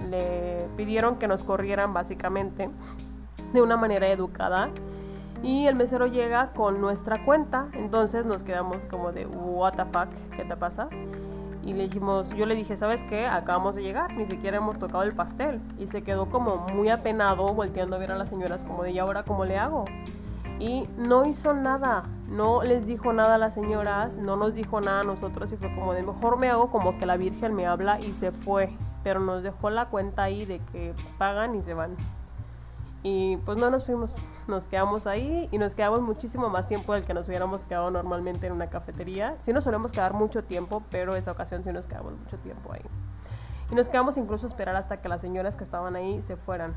Le 0.09 0.67
pidieron 0.79 1.17
que 1.17 1.29
nos 1.29 1.45
corrieran 1.45 1.93
básicamente 1.93 2.71
de 3.53 3.63
una 3.63 3.77
manera 3.77 4.09
educada. 4.09 4.71
Y 5.43 5.67
el 5.67 5.75
mesero 5.75 6.07
llega 6.07 6.53
con 6.53 6.81
nuestra 6.81 7.25
cuenta. 7.25 7.69
Entonces 7.73 8.27
nos 8.27 8.43
quedamos 8.43 8.85
como 8.87 9.13
de, 9.13 9.27
¿What 9.27 9.75
the 9.75 9.85
fuck? 9.85 10.09
¿Qué 10.37 10.45
te 10.45 10.57
pasa? 10.57 10.89
y 11.65 11.75
le 11.75 11.85
dijimos, 11.85 12.31
yo 12.31 12.47
le 12.47 12.55
dije, 12.55 12.77
¿sabes 12.77 13.05
qué? 13.05 13.27
Acabamos 13.27 13.77
de 13.77 13.83
llegar, 13.83 14.13
ni 14.15 14.27
siquiera 14.27 14.57
hemos 14.57 14.79
tocado 14.79 15.05
el 15.05 15.13
pastel. 15.13 15.61
Y 15.79 15.87
se 15.87 16.03
quedó 16.03 16.27
como 16.27 16.57
muy 16.57 16.89
apenado, 16.89 17.55
volteando 17.55 17.97
a 17.97 17.99
ver 17.99 18.11
a 18.11 18.17
las 18.17 18.29
señoras 18.29 18.65
como 18.65 18.83
de, 18.83 18.91
¿y 18.91 18.99
ahora 18.99 19.23
cómo 19.23 19.45
le 19.45 19.59
hago? 19.59 19.85
Y 20.59 20.89
no 20.97 21.25
hizo 21.25 21.55
nada, 21.55 22.05
no 22.29 22.63
les 22.63 22.87
dijo 22.87 23.13
nada 23.13 23.37
a 23.37 23.39
las 23.39 23.55
señoras, 23.55 24.17
no 24.17 24.37
nos 24.37 24.55
dijo 24.55 24.81
nada 24.81 25.01
a 25.01 25.05
nosotros 25.05 25.53
y 25.53 25.57
fue 25.57 25.73
como 25.75 25.93
de, 25.93 26.03
mejor 26.03 26.37
me 26.37 26.51
hago 26.51 26.71
como 26.71 26.99
que 26.99 27.07
la 27.07 27.17
Virgen 27.17 27.55
me 27.55 27.67
habla 27.67 28.01
y 28.01 28.13
se 28.13 28.33
fue. 28.33 28.77
Pero 29.05 29.21
nos 29.21 29.43
dejó 29.43 29.71
la 29.71 29.87
cuenta 29.87 30.25
ahí 30.25 30.45
de 30.45 30.61
que 30.73 30.95
pagan 31.19 31.55
y 31.55 31.63
se 31.63 31.75
van. 31.75 31.97
Y 33.03 33.37
pues 33.39 33.59
no 33.59 33.69
nos 33.69 33.87
fuimos, 33.87 34.17
nos 34.47 34.67
quedamos 34.67 35.09
ahí 35.09 35.49
y 35.51 35.59
nos 35.59 35.75
quedamos 35.75 36.03
muchísimo 36.03 36.49
más 36.49 36.69
tiempo 36.69 36.95
del 36.95 37.05
que 37.05 37.15
nos 37.15 37.27
hubiéramos 37.27 37.65
quedado 37.65 37.91
normalmente 37.91 38.47
en 38.47 38.53
una 38.53 38.69
cafetería. 38.69 39.37
Sí 39.41 39.53
nos 39.53 39.65
solemos 39.65 39.91
quedar 39.91 40.13
mucho 40.13 40.45
tiempo, 40.45 40.85
pero 40.89 41.17
esa 41.17 41.33
ocasión 41.33 41.65
sí 41.65 41.73
nos 41.73 41.87
quedamos 41.87 42.17
mucho 42.17 42.39
tiempo 42.39 42.73
ahí. 42.73 42.83
Y 43.73 43.75
nos 43.75 43.89
quedamos 43.89 44.19
incluso 44.19 44.47
a 44.47 44.51
esperar 44.51 44.77
hasta 44.77 44.99
que 44.99 45.09
las 45.09 45.21
señoras 45.21 45.57
que 45.57 45.65
estaban 45.65 45.97
ahí 45.97 46.23
se 46.23 46.37
fueran. 46.37 46.75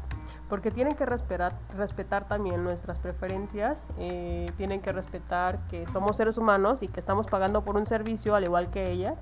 Porque 0.50 0.72
tienen 0.72 0.96
que 0.96 1.06
respetar, 1.06 1.54
respetar 1.78 2.28
también 2.28 2.64
nuestras 2.64 2.98
preferencias, 2.98 3.88
eh, 4.00 4.52
tienen 4.58 4.82
que 4.82 4.94
respetar 4.94 5.60
que 5.68 5.88
somos 5.88 6.18
seres 6.18 6.38
humanos 6.38 6.82
y 6.82 6.88
que 6.88 7.00
estamos 7.00 7.28
pagando 7.28 7.64
por 7.64 7.76
un 7.76 7.86
servicio 7.86 8.34
al 8.34 8.46
igual 8.46 8.72
que 8.72 8.90
ellas. 8.90 9.22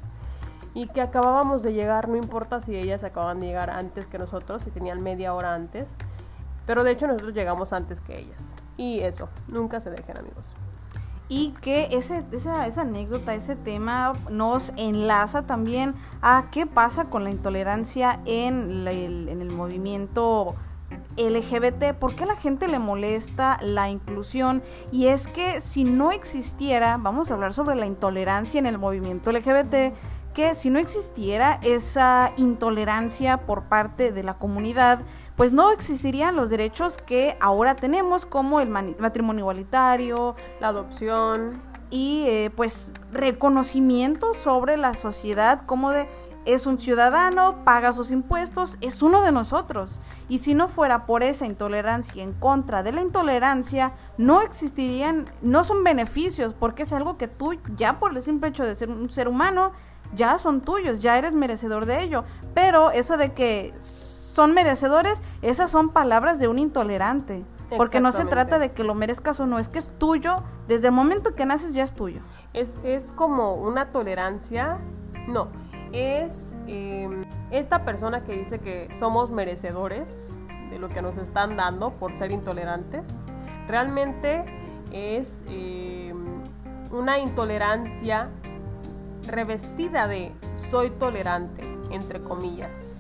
Y 0.75 0.87
que 0.87 1.01
acabábamos 1.01 1.63
de 1.63 1.73
llegar, 1.73 2.07
no 2.07 2.15
importa 2.15 2.61
si 2.61 2.75
ellas 2.77 3.03
acaban 3.03 3.41
de 3.41 3.47
llegar 3.47 3.71
antes 3.71 4.07
que 4.07 4.19
nosotros, 4.19 4.63
si 4.63 4.71
tenían 4.71 5.01
media 5.01 5.33
hora 5.33 5.53
antes 5.53 5.89
pero 6.65 6.83
de 6.83 6.91
hecho 6.91 7.07
nosotros 7.07 7.33
llegamos 7.33 7.73
antes 7.73 8.01
que 8.01 8.19
ellas. 8.19 8.55
Y 8.77 8.99
eso, 9.01 9.29
nunca 9.47 9.79
se 9.79 9.91
dejen 9.91 10.17
amigos. 10.17 10.55
Y 11.29 11.51
que 11.61 11.87
ese, 11.91 12.23
esa, 12.31 12.67
esa 12.67 12.81
anécdota, 12.81 13.33
ese 13.33 13.55
tema 13.55 14.13
nos 14.29 14.73
enlaza 14.77 15.43
también 15.43 15.95
a 16.21 16.49
qué 16.51 16.65
pasa 16.65 17.05
con 17.05 17.23
la 17.23 17.31
intolerancia 17.31 18.19
en 18.25 18.87
el, 18.87 19.29
en 19.29 19.41
el 19.41 19.51
movimiento 19.51 20.55
LGBT, 21.17 21.93
¿por 21.97 22.15
qué 22.15 22.23
a 22.23 22.27
la 22.27 22.35
gente 22.35 22.67
le 22.67 22.79
molesta 22.79 23.57
la 23.61 23.89
inclusión? 23.89 24.63
Y 24.91 25.07
es 25.07 25.27
que 25.27 25.61
si 25.61 25.83
no 25.83 26.11
existiera, 26.11 26.97
vamos 26.97 27.29
a 27.29 27.35
hablar 27.35 27.53
sobre 27.53 27.75
la 27.75 27.85
intolerancia 27.85 28.59
en 28.59 28.65
el 28.65 28.77
movimiento 28.77 29.31
LGBT, 29.31 29.93
que 30.33 30.55
si 30.55 30.69
no 30.69 30.79
existiera 30.79 31.59
esa 31.61 32.33
intolerancia 32.37 33.45
por 33.45 33.63
parte 33.63 34.11
de 34.11 34.23
la 34.23 34.35
comunidad, 34.35 35.01
pues 35.35 35.51
no 35.51 35.71
existirían 35.71 36.35
los 36.35 36.49
derechos 36.49 36.97
que 36.97 37.37
ahora 37.39 37.75
tenemos 37.75 38.25
como 38.25 38.59
el 38.59 38.69
matrimonio 38.69 39.41
igualitario, 39.41 40.35
la 40.59 40.69
adopción 40.69 41.61
y 41.89 42.25
eh, 42.27 42.51
pues 42.55 42.91
reconocimiento 43.11 44.33
sobre 44.33 44.77
la 44.77 44.95
sociedad 44.95 45.61
como 45.65 45.91
de 45.91 46.07
es 46.45 46.65
un 46.65 46.79
ciudadano, 46.79 47.63
paga 47.63 47.93
sus 47.93 48.11
impuestos, 48.11 48.77
es 48.81 49.01
uno 49.01 49.21
de 49.21 49.31
nosotros. 49.31 49.99
Y 50.27 50.39
si 50.39 50.53
no 50.53 50.67
fuera 50.67 51.05
por 51.05 51.23
esa 51.23 51.45
intolerancia 51.45 52.23
en 52.23 52.33
contra 52.33 52.83
de 52.83 52.91
la 52.91 53.01
intolerancia, 53.01 53.93
no 54.17 54.41
existirían, 54.41 55.29
no 55.41 55.63
son 55.63 55.83
beneficios, 55.83 56.53
porque 56.53 56.83
es 56.83 56.93
algo 56.93 57.17
que 57.17 57.27
tú 57.27 57.53
ya 57.75 57.99
por 57.99 58.15
el 58.15 58.23
simple 58.23 58.49
hecho 58.49 58.65
de 58.65 58.75
ser 58.75 58.89
un 58.89 59.09
ser 59.09 59.27
humano, 59.27 59.71
ya 60.15 60.39
son 60.39 60.61
tuyos, 60.61 60.99
ya 60.99 61.17
eres 61.17 61.33
merecedor 61.33 61.85
de 61.85 62.01
ello. 62.01 62.23
Pero 62.53 62.91
eso 62.91 63.17
de 63.17 63.33
que 63.33 63.73
son 63.79 64.53
merecedores, 64.53 65.21
esas 65.41 65.71
son 65.71 65.89
palabras 65.89 66.39
de 66.39 66.47
un 66.47 66.59
intolerante. 66.59 67.45
Porque 67.77 67.99
no 67.99 68.11
se 68.11 68.25
trata 68.25 68.59
de 68.59 68.71
que 68.71 68.83
lo 68.83 68.93
merezcas 68.93 69.39
o 69.39 69.47
no, 69.47 69.57
es 69.57 69.67
que 69.67 69.79
es 69.79 69.89
tuyo, 69.97 70.43
desde 70.67 70.87
el 70.87 70.93
momento 70.93 71.33
que 71.33 71.45
naces 71.45 71.73
ya 71.73 71.83
es 71.83 71.93
tuyo. 71.93 72.21
Es, 72.53 72.77
es 72.83 73.11
como 73.11 73.55
una 73.55 73.91
tolerancia 73.91 74.77
No, 75.27 75.47
es 75.91 76.53
em, 76.67 77.23
esta 77.51 77.83
persona 77.85 78.23
que 78.23 78.33
dice 78.33 78.59
que 78.59 78.89
somos 78.93 79.31
merecedores 79.31 80.37
de 80.69 80.77
lo 80.77 80.89
que 80.89 81.01
nos 81.01 81.17
están 81.17 81.55
dando 81.55 81.91
por 81.91 82.13
ser 82.13 82.31
intolerantes. 82.31 83.25
Realmente 83.67 84.43
es 84.91 85.43
em, 85.47 86.43
una 86.91 87.19
intolerancia 87.19 88.29
revestida 89.27 90.07
de 90.07 90.31
soy 90.55 90.89
tolerante, 90.91 91.63
entre 91.91 92.21
comillas. 92.21 92.99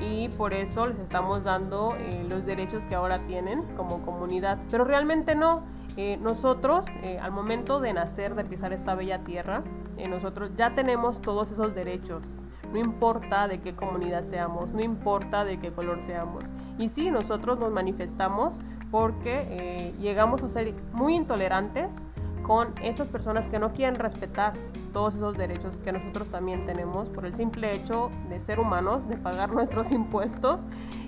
Y 0.00 0.28
por 0.30 0.52
eso 0.52 0.86
les 0.86 0.98
estamos 0.98 1.44
dando 1.44 1.94
eh, 1.96 2.26
los 2.28 2.44
derechos 2.44 2.86
que 2.86 2.94
ahora 2.94 3.20
tienen 3.26 3.62
como 3.76 4.02
comunidad. 4.02 4.58
Pero 4.70 4.84
realmente 4.84 5.34
no. 5.34 5.62
Eh, 5.96 6.18
nosotros, 6.20 6.86
eh, 7.02 7.20
al 7.20 7.30
momento 7.30 7.78
de 7.78 7.92
nacer, 7.92 8.34
de 8.34 8.44
pisar 8.44 8.72
esta 8.72 8.96
bella 8.96 9.22
tierra, 9.22 9.62
nosotros 10.10 10.50
ya 10.56 10.74
tenemos 10.74 11.22
todos 11.22 11.52
esos 11.52 11.72
derechos. 11.72 12.42
No 12.72 12.80
importa 12.80 13.46
de 13.46 13.60
qué 13.60 13.76
comunidad 13.76 14.22
seamos, 14.24 14.72
no 14.72 14.82
importa 14.82 15.44
de 15.44 15.60
qué 15.60 15.70
color 15.72 16.02
seamos. 16.02 16.46
Y 16.78 16.88
sí, 16.88 17.12
nosotros 17.12 17.60
nos 17.60 17.70
manifestamos 17.70 18.60
porque 18.90 19.94
llegamos 20.00 20.42
a 20.42 20.48
ser 20.48 20.74
muy 20.92 21.14
intolerantes 21.14 22.08
con 22.44 22.72
estas 22.80 23.08
personas 23.08 23.48
que 23.48 23.58
no 23.58 23.72
quieren 23.72 23.96
respetar 23.96 24.52
todos 24.92 25.16
esos 25.16 25.36
derechos 25.36 25.78
que 25.78 25.90
nosotros 25.90 26.30
también 26.30 26.66
tenemos 26.66 27.08
por 27.08 27.26
el 27.26 27.34
simple 27.34 27.74
hecho 27.74 28.10
de 28.28 28.38
ser 28.38 28.60
humanos, 28.60 29.08
de 29.08 29.16
pagar 29.16 29.52
nuestros 29.52 29.90
impuestos 29.90 30.60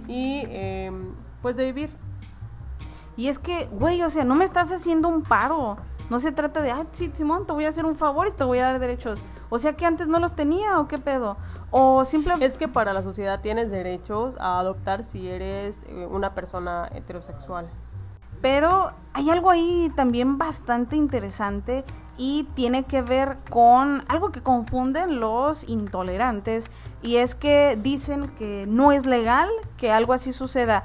y 0.08 0.42
em, 0.46 1.14
pues 1.42 1.54
de 1.56 1.66
vivir. 1.66 1.90
Y 3.16 3.28
es 3.28 3.38
que, 3.38 3.66
güey, 3.66 4.02
o 4.02 4.10
sea, 4.10 4.24
no 4.24 4.34
me 4.34 4.44
estás 4.44 4.72
haciendo 4.72 5.08
un 5.08 5.22
paro. 5.22 5.76
No 6.10 6.18
se 6.20 6.32
trata 6.32 6.62
de, 6.62 6.70
ah, 6.70 6.86
sí, 6.92 7.10
Simón, 7.12 7.46
te 7.46 7.52
voy 7.52 7.64
a 7.64 7.68
hacer 7.68 7.84
un 7.84 7.96
favor 7.96 8.28
y 8.28 8.32
te 8.32 8.44
voy 8.44 8.58
a 8.58 8.64
dar 8.64 8.78
derechos. 8.78 9.22
O 9.48 9.58
sea 9.58 9.74
que 9.74 9.86
antes 9.86 10.08
no 10.08 10.18
los 10.18 10.34
tenía 10.34 10.80
o 10.80 10.88
qué 10.88 10.98
pedo. 10.98 11.36
O 11.70 12.04
simplemente... 12.04 12.46
Es 12.46 12.56
que 12.56 12.68
para 12.68 12.92
la 12.92 13.02
sociedad 13.02 13.40
tienes 13.40 13.70
derechos 13.70 14.36
a 14.38 14.58
adoptar 14.58 15.02
si 15.02 15.28
eres 15.28 15.82
eh, 15.86 16.06
una 16.10 16.34
persona 16.34 16.88
heterosexual. 16.94 17.68
Pero 18.40 18.92
hay 19.12 19.30
algo 19.30 19.50
ahí 19.50 19.90
también 19.96 20.38
bastante 20.38 20.96
interesante 20.96 21.84
y 22.18 22.48
tiene 22.54 22.84
que 22.84 23.02
ver 23.02 23.38
con 23.50 24.04
algo 24.08 24.30
que 24.30 24.42
confunden 24.42 25.20
los 25.20 25.68
intolerantes 25.68 26.70
y 27.02 27.16
es 27.16 27.34
que 27.34 27.78
dicen 27.82 28.28
que 28.38 28.66
no 28.68 28.92
es 28.92 29.06
legal 29.06 29.48
que 29.76 29.92
algo 29.92 30.12
así 30.12 30.32
suceda. 30.32 30.84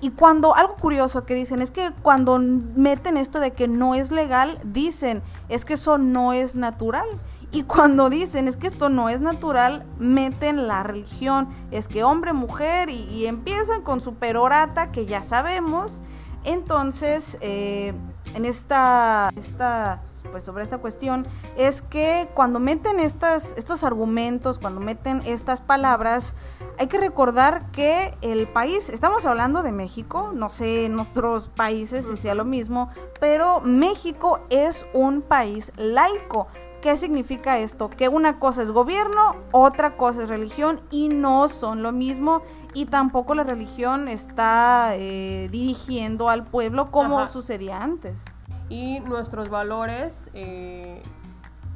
Y 0.00 0.10
cuando, 0.10 0.56
algo 0.56 0.74
curioso 0.74 1.24
que 1.24 1.34
dicen 1.34 1.62
es 1.62 1.70
que 1.70 1.92
cuando 2.02 2.36
meten 2.38 3.16
esto 3.16 3.38
de 3.38 3.52
que 3.52 3.68
no 3.68 3.94
es 3.94 4.10
legal, 4.10 4.58
dicen 4.64 5.22
es 5.48 5.64
que 5.64 5.74
eso 5.74 5.96
no 5.96 6.32
es 6.32 6.56
natural. 6.56 7.06
Y 7.52 7.62
cuando 7.62 8.10
dicen 8.10 8.48
es 8.48 8.56
que 8.56 8.66
esto 8.66 8.88
no 8.88 9.10
es 9.10 9.20
natural, 9.20 9.86
meten 9.98 10.66
la 10.66 10.82
religión, 10.82 11.48
es 11.70 11.86
que 11.86 12.02
hombre, 12.02 12.32
mujer, 12.32 12.90
y, 12.90 13.04
y 13.10 13.26
empiezan 13.26 13.82
con 13.82 14.00
su 14.00 14.14
perorata 14.14 14.90
que 14.90 15.06
ya 15.06 15.22
sabemos. 15.22 16.02
Entonces, 16.44 17.38
eh, 17.40 17.92
en 18.34 18.44
esta, 18.44 19.30
esta, 19.36 20.02
pues 20.30 20.44
sobre 20.44 20.64
esta 20.64 20.78
cuestión, 20.78 21.26
es 21.56 21.82
que 21.82 22.28
cuando 22.34 22.58
meten 22.58 23.00
estas, 23.00 23.54
estos 23.56 23.84
argumentos, 23.84 24.58
cuando 24.58 24.80
meten 24.80 25.22
estas 25.26 25.60
palabras, 25.60 26.34
hay 26.78 26.86
que 26.86 26.98
recordar 26.98 27.70
que 27.70 28.14
el 28.22 28.48
país, 28.48 28.88
estamos 28.88 29.26
hablando 29.26 29.62
de 29.62 29.72
México, 29.72 30.32
no 30.34 30.50
sé 30.50 30.86
en 30.86 30.98
otros 30.98 31.48
países 31.48 32.06
si 32.06 32.16
sea 32.16 32.34
lo 32.34 32.44
mismo, 32.44 32.88
pero 33.20 33.60
México 33.60 34.40
es 34.50 34.86
un 34.92 35.22
país 35.22 35.72
laico. 35.76 36.48
¿Qué 36.80 36.96
significa 36.96 37.58
esto? 37.58 37.90
Que 37.90 38.08
una 38.08 38.40
cosa 38.40 38.62
es 38.62 38.72
gobierno, 38.72 39.36
otra 39.52 39.96
cosa 39.96 40.24
es 40.24 40.28
religión 40.28 40.80
y 40.90 41.08
no 41.08 41.48
son 41.48 41.84
lo 41.84 41.92
mismo 41.92 42.42
y 42.74 42.86
tampoco 42.86 43.34
la 43.34 43.44
religión 43.44 44.08
está 44.08 44.96
eh, 44.96 45.48
dirigiendo 45.50 46.28
al 46.28 46.44
pueblo 46.44 46.90
como 46.90 47.26
sucedía 47.26 47.82
antes. 47.82 48.24
Y 48.68 49.00
nuestros 49.00 49.50
valores 49.50 50.30
eh, 50.32 51.02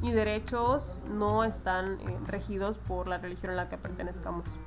y 0.02 0.10
derechos 0.12 1.00
no 1.08 1.44
están 1.44 2.00
eh, 2.00 2.18
regidos 2.26 2.78
por 2.78 3.08
la 3.08 3.18
religión 3.18 3.52
a 3.52 3.54
la 3.54 3.68
que 3.68 3.76
pertenezcamos. 3.76 4.58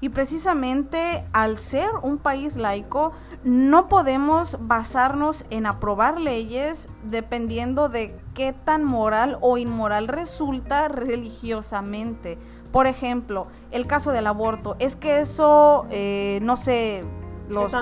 Y 0.00 0.10
precisamente 0.10 1.24
al 1.32 1.56
ser 1.56 1.88
un 2.02 2.18
país 2.18 2.56
laico, 2.56 3.12
no 3.42 3.88
podemos 3.88 4.58
basarnos 4.60 5.46
en 5.50 5.66
aprobar 5.66 6.20
leyes 6.20 6.88
dependiendo 7.04 7.88
de 7.88 8.20
qué 8.34 8.52
tan 8.52 8.84
moral 8.84 9.38
o 9.40 9.56
inmoral 9.56 10.08
resulta 10.08 10.88
religiosamente. 10.88 12.38
Por 12.74 12.88
ejemplo, 12.88 13.46
el 13.70 13.86
caso 13.86 14.10
del 14.10 14.26
aborto. 14.26 14.74
Es 14.80 14.96
que 14.96 15.20
eso, 15.20 15.86
eh, 15.90 16.40
no 16.42 16.56
sé, 16.56 17.04
los, 17.48 17.72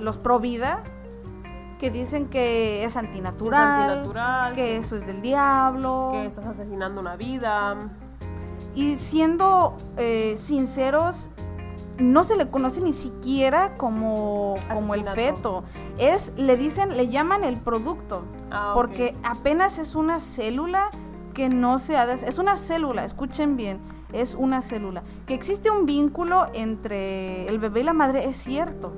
los 0.00 0.16
pro 0.16 0.40
vida, 0.40 0.82
que 1.78 1.90
dicen 1.90 2.26
que 2.30 2.82
es 2.82 2.96
antinatural, 2.96 4.10
que, 4.54 4.78
eso 4.78 4.96
es 4.96 5.06
del 5.06 5.20
diablo, 5.20 6.12
que 6.14 6.24
estás 6.24 6.46
asesinando 6.46 7.02
una 7.02 7.16
vida. 7.16 7.90
Y 8.74 8.96
siendo 8.96 9.76
eh, 9.98 10.36
sinceros, 10.38 11.28
no 11.98 12.24
se 12.24 12.34
le 12.34 12.48
conoce 12.48 12.80
ni 12.80 12.94
siquiera 12.94 13.76
como, 13.76 14.54
como 14.72 14.94
el 14.94 15.04
feto. 15.04 15.64
Es, 15.98 16.32
le 16.38 16.56
dicen, 16.56 16.96
le 16.96 17.08
llaman 17.08 17.44
el 17.44 17.58
producto. 17.58 18.22
Ah, 18.50 18.72
porque 18.74 19.14
apenas 19.22 19.78
es 19.78 19.94
una 19.94 20.18
célula 20.18 20.90
que 21.34 21.50
no 21.50 21.78
se 21.78 21.98
ha... 21.98 22.10
Es 22.10 22.38
una 22.38 22.56
célula, 22.56 23.04
escuchen 23.04 23.58
bien, 23.58 23.99
es 24.12 24.34
una 24.34 24.62
célula. 24.62 25.02
Que 25.26 25.34
existe 25.34 25.70
un 25.70 25.86
vínculo 25.86 26.48
entre 26.54 27.46
el 27.48 27.58
bebé 27.58 27.80
y 27.80 27.84
la 27.84 27.92
madre, 27.92 28.26
es 28.26 28.36
cierto. 28.36 28.92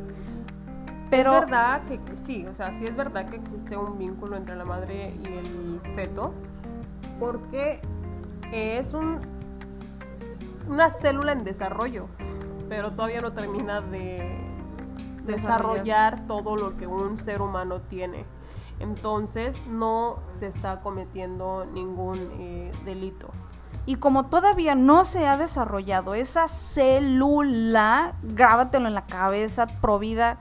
Pero... 1.11 1.35
Es 1.35 1.41
verdad 1.41 1.83
que 1.85 2.17
sí, 2.17 2.47
o 2.47 2.55
sea, 2.55 2.73
sí 2.73 2.87
es 2.87 2.97
verdad 2.97 3.29
que 3.29 3.37
existe 3.37 3.77
un 3.77 3.99
vínculo 3.99 4.37
entre 4.37 4.57
la 4.57 4.65
madre 4.65 5.15
y 5.23 5.27
el 5.27 5.81
feto. 5.95 6.33
Porque 7.21 7.81
es 8.51 8.95
un, 8.95 9.21
una 10.69 10.91
célula 10.91 11.33
en 11.33 11.45
desarrollo 11.45 12.09
pero 12.73 12.91
todavía 12.93 13.21
no 13.21 13.33
termina 13.33 13.83
de 13.83 14.35
desarrollar 15.27 16.27
todo 16.27 16.57
lo 16.57 16.79
que 16.79 16.87
un 16.87 17.19
ser 17.19 17.43
humano 17.43 17.83
tiene. 17.83 18.25
Entonces 18.81 19.61
no 19.67 20.21
se 20.31 20.47
está 20.47 20.81
cometiendo 20.81 21.67
ningún 21.67 22.31
eh, 22.33 22.71
delito. 22.87 23.29
Y 23.85 23.97
como 23.97 24.27
todavía 24.27 24.75
no 24.75 25.05
se 25.05 25.27
ha 25.27 25.37
desarrollado 25.37 26.15
esa 26.15 26.47
célula, 26.47 28.15
grábatelo 28.23 28.87
en 28.87 28.95
la 28.95 29.07
cabeza, 29.07 29.67
provida, 29.81 30.39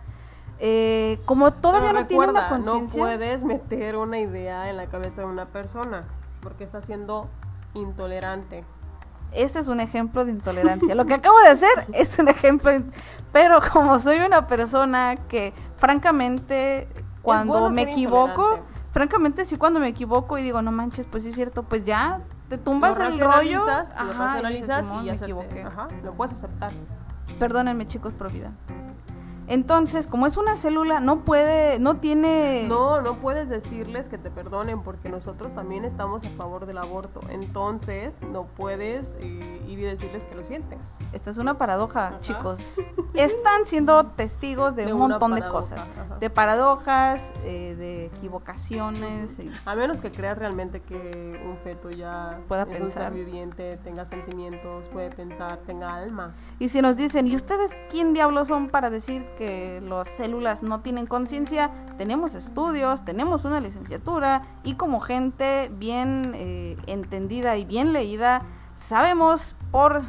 eh, 0.59 1.19
como 1.25 1.51
todavía 1.51 1.91
no 1.91 2.05
tiene 2.05 2.27
una 2.27 2.49
conciencia. 2.49 3.01
No 3.01 3.07
puedes 3.07 3.43
meter 3.43 3.95
una 3.95 4.19
idea 4.19 4.69
en 4.69 4.77
la 4.77 4.85
cabeza 4.85 5.21
de 5.21 5.27
una 5.27 5.47
persona 5.47 6.07
porque 6.41 6.63
está 6.63 6.81
siendo 6.81 7.29
intolerante. 7.73 8.63
Ese 9.31 9.59
es 9.59 9.67
un 9.67 9.79
ejemplo 9.79 10.23
de 10.23 10.31
intolerancia. 10.31 10.93
Lo 10.93 11.05
que 11.05 11.15
acabo 11.15 11.39
de 11.41 11.49
hacer 11.49 11.87
es 11.93 12.19
un 12.19 12.27
ejemplo, 12.27 12.71
pero 13.31 13.59
como 13.73 13.97
soy 13.97 14.19
una 14.19 14.45
persona 14.45 15.15
que 15.27 15.51
francamente 15.77 16.87
cuando 17.23 17.71
me 17.71 17.83
equivoco, 17.83 18.59
francamente 18.91 19.45
sí 19.45 19.57
cuando 19.57 19.79
me 19.79 19.87
equivoco 19.87 20.37
y 20.37 20.43
digo, 20.43 20.61
no 20.61 20.71
manches, 20.71 21.07
pues 21.07 21.23
sí 21.23 21.29
es 21.29 21.35
cierto, 21.35 21.63
pues 21.63 21.85
ya 21.85 22.21
te 22.51 22.57
tumbas 22.57 22.99
el 22.99 23.17
rollo, 23.17 23.63
ajá, 23.65 24.03
lo 24.03 24.11
racionalizas 24.11 24.85
y, 24.85 25.05
ya 25.05 25.13
me 25.13 25.17
equivoqué. 25.17 25.63
ajá, 25.63 25.87
lo 26.03 26.13
puedes 26.15 26.33
aceptar. 26.33 26.73
Perdónenme, 27.39 27.87
chicos, 27.87 28.13
por 28.13 28.29
vida. 28.29 28.51
Entonces, 29.51 30.07
como 30.07 30.27
es 30.27 30.37
una 30.37 30.55
célula, 30.55 31.01
no 31.01 31.25
puede, 31.25 31.77
no 31.77 31.97
tiene... 31.97 32.67
No, 32.69 33.01
no 33.01 33.17
puedes 33.17 33.49
decirles 33.49 34.07
que 34.07 34.17
te 34.17 34.31
perdonen 34.31 34.81
porque 34.81 35.09
nosotros 35.09 35.53
también 35.53 35.83
estamos 35.83 36.23
a 36.23 36.29
favor 36.37 36.65
del 36.65 36.77
aborto. 36.77 37.19
Entonces, 37.29 38.15
no 38.21 38.45
puedes 38.45 39.13
eh, 39.19 39.61
ir 39.67 39.79
y 39.79 39.81
decirles 39.81 40.23
que 40.23 40.35
lo 40.35 40.45
sientes. 40.45 40.79
Esta 41.11 41.31
es 41.31 41.37
una 41.37 41.57
paradoja, 41.57 42.17
chicos. 42.21 42.61
Están 43.13 43.65
siendo 43.65 44.05
testigos 44.05 44.77
de, 44.77 44.93
un 44.93 44.99
montón 44.99 45.35
de 45.35 45.41
cosas. 45.41 45.85
De 46.21 46.29
paradojas, 46.29 47.33
eh, 47.43 47.75
de 47.77 48.05
equivocaciones. 48.05 49.35
A 49.65 49.75
menos 49.75 49.99
que 49.99 50.13
creas 50.13 50.37
realmente 50.37 50.79
que 50.79 51.41
un 51.45 51.57
feto 51.57 51.89
ya 51.89 52.39
pueda 52.47 52.65
pensar. 52.65 52.83
un 52.83 52.89
ser 52.89 53.11
viviente, 53.11 53.77
tenga 53.83 54.05
sentimientos, 54.05 54.87
puede 54.87 55.09
pensar, 55.09 55.57
tenga 55.65 55.93
alma. 55.93 56.35
Y 56.57 56.69
si 56.69 56.81
nos 56.81 56.95
dicen, 56.95 57.27
¿y 57.27 57.35
ustedes 57.35 57.75
quién 57.89 58.13
diablos 58.13 58.47
son 58.47 58.69
para 58.69 58.89
decir 58.89 59.25
que 59.37 59.40
que 59.41 59.81
las 59.81 60.07
células 60.07 60.61
no 60.61 60.81
tienen 60.81 61.07
conciencia, 61.07 61.71
tenemos 61.97 62.35
estudios, 62.35 63.03
tenemos 63.03 63.43
una 63.43 63.59
licenciatura 63.59 64.43
y 64.63 64.75
como 64.75 64.99
gente 64.99 65.71
bien 65.79 66.33
eh, 66.35 66.77
entendida 66.85 67.57
y 67.57 67.65
bien 67.65 67.91
leída, 67.91 68.43
sabemos 68.75 69.55
por, 69.71 70.03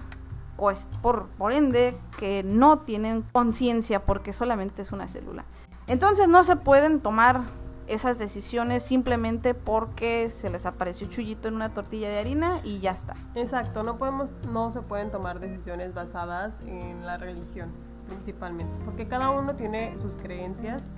por, 1.00 1.28
por 1.28 1.52
ende 1.52 1.96
que 2.18 2.42
no 2.44 2.80
tienen 2.80 3.22
conciencia 3.32 4.04
porque 4.04 4.34
solamente 4.34 4.82
es 4.82 4.92
una 4.92 5.08
célula. 5.08 5.46
Entonces 5.86 6.28
no 6.28 6.42
se 6.42 6.56
pueden 6.56 7.00
tomar 7.00 7.44
esas 7.86 8.18
decisiones 8.18 8.82
simplemente 8.82 9.54
porque 9.54 10.28
se 10.28 10.50
les 10.50 10.66
apareció 10.66 11.08
chullito 11.08 11.48
en 11.48 11.54
una 11.54 11.72
tortilla 11.72 12.10
de 12.10 12.18
harina 12.18 12.60
y 12.64 12.80
ya 12.80 12.90
está. 12.90 13.16
Exacto, 13.34 13.82
no 13.82 13.96
podemos, 13.96 14.30
no 14.52 14.70
se 14.72 14.82
pueden 14.82 15.10
tomar 15.10 15.40
decisiones 15.40 15.94
basadas 15.94 16.60
en 16.66 17.06
la 17.06 17.16
religión 17.16 17.91
principalmente, 18.06 18.72
porque 18.84 19.06
cada 19.06 19.30
uno 19.30 19.54
tiene 19.54 19.96
sus 19.98 20.16
creencias 20.16 20.90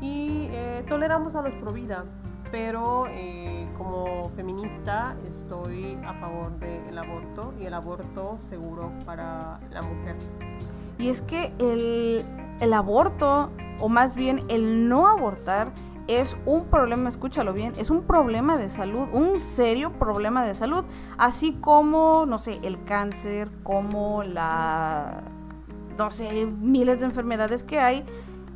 y 0.00 0.48
eh, 0.50 0.84
toleramos 0.88 1.34
a 1.36 1.42
los 1.42 1.54
pro 1.54 1.72
vida, 1.72 2.04
pero 2.50 3.06
eh, 3.08 3.68
como 3.78 4.30
feminista 4.30 5.16
estoy 5.28 5.98
a 6.04 6.14
favor 6.14 6.58
del 6.58 6.98
aborto 6.98 7.54
y 7.58 7.66
el 7.66 7.74
aborto 7.74 8.36
seguro 8.40 8.92
para 9.04 9.60
la 9.70 9.82
mujer. 9.82 10.16
Y 10.98 11.08
es 11.08 11.22
que 11.22 11.52
el, 11.58 12.24
el 12.60 12.72
aborto, 12.72 13.50
o 13.80 13.88
más 13.88 14.14
bien 14.14 14.42
el 14.48 14.88
no 14.88 15.08
abortar, 15.08 15.72
es 16.08 16.36
un 16.46 16.66
problema, 16.66 17.08
escúchalo 17.08 17.52
bien, 17.52 17.72
es 17.78 17.90
un 17.90 18.02
problema 18.02 18.56
de 18.56 18.68
salud, 18.68 19.08
un 19.12 19.40
serio 19.40 19.92
problema 19.92 20.44
de 20.44 20.54
salud, 20.54 20.84
así 21.16 21.52
como, 21.60 22.26
no 22.26 22.38
sé, 22.38 22.60
el 22.64 22.84
cáncer, 22.84 23.48
como 23.62 24.22
la, 24.22 25.22
no 26.02 26.10
sé, 26.10 26.46
miles 26.46 26.98
de 26.98 27.06
enfermedades 27.06 27.62
que 27.62 27.78
hay. 27.78 28.04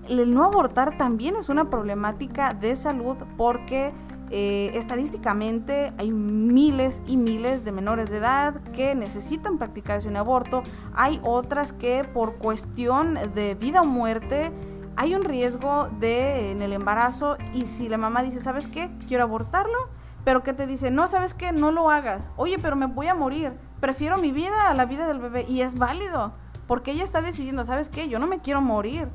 El 0.08 0.34
no 0.34 0.44
abortar 0.44 0.98
también 0.98 1.36
es 1.36 1.48
una 1.48 1.70
problemática 1.70 2.54
de 2.54 2.74
salud 2.74 3.16
porque 3.36 3.92
eh, 4.30 4.72
estadísticamente 4.74 5.92
hay 5.96 6.10
miles 6.10 7.04
y 7.06 7.16
miles 7.16 7.64
de 7.64 7.70
menores 7.70 8.10
de 8.10 8.16
edad 8.16 8.60
que 8.72 8.96
necesitan 8.96 9.58
practicarse 9.58 10.08
un 10.08 10.16
aborto. 10.16 10.64
Hay 10.94 11.20
otras 11.22 11.72
que 11.72 12.02
por 12.02 12.36
cuestión 12.38 13.16
de 13.34 13.54
vida 13.54 13.82
o 13.82 13.84
muerte 13.84 14.52
hay 14.96 15.14
un 15.14 15.22
riesgo 15.22 15.88
de 16.00 16.50
en 16.50 16.62
el 16.62 16.72
embarazo 16.72 17.36
y 17.52 17.66
si 17.66 17.88
la 17.88 17.96
mamá 17.96 18.24
dice, 18.24 18.40
¿sabes 18.40 18.66
qué? 18.66 18.90
Quiero 19.06 19.22
abortarlo, 19.22 19.88
pero 20.24 20.42
que 20.42 20.52
te 20.52 20.66
dice, 20.66 20.90
no, 20.90 21.06
¿sabes 21.06 21.32
qué? 21.32 21.52
No 21.52 21.70
lo 21.70 21.90
hagas. 21.90 22.32
Oye, 22.36 22.58
pero 22.58 22.74
me 22.74 22.86
voy 22.86 23.06
a 23.06 23.14
morir. 23.14 23.52
Prefiero 23.78 24.18
mi 24.18 24.32
vida 24.32 24.68
a 24.68 24.74
la 24.74 24.86
vida 24.86 25.06
del 25.06 25.20
bebé 25.20 25.44
y 25.48 25.60
es 25.60 25.78
válido 25.78 26.32
porque 26.66 26.92
ella 26.92 27.04
está 27.04 27.20
decidiendo, 27.22 27.64
¿sabes 27.64 27.88
qué? 27.88 28.08
Yo 28.08 28.18
no 28.18 28.26
me 28.26 28.40
quiero 28.40 28.60
morir. 28.60 29.08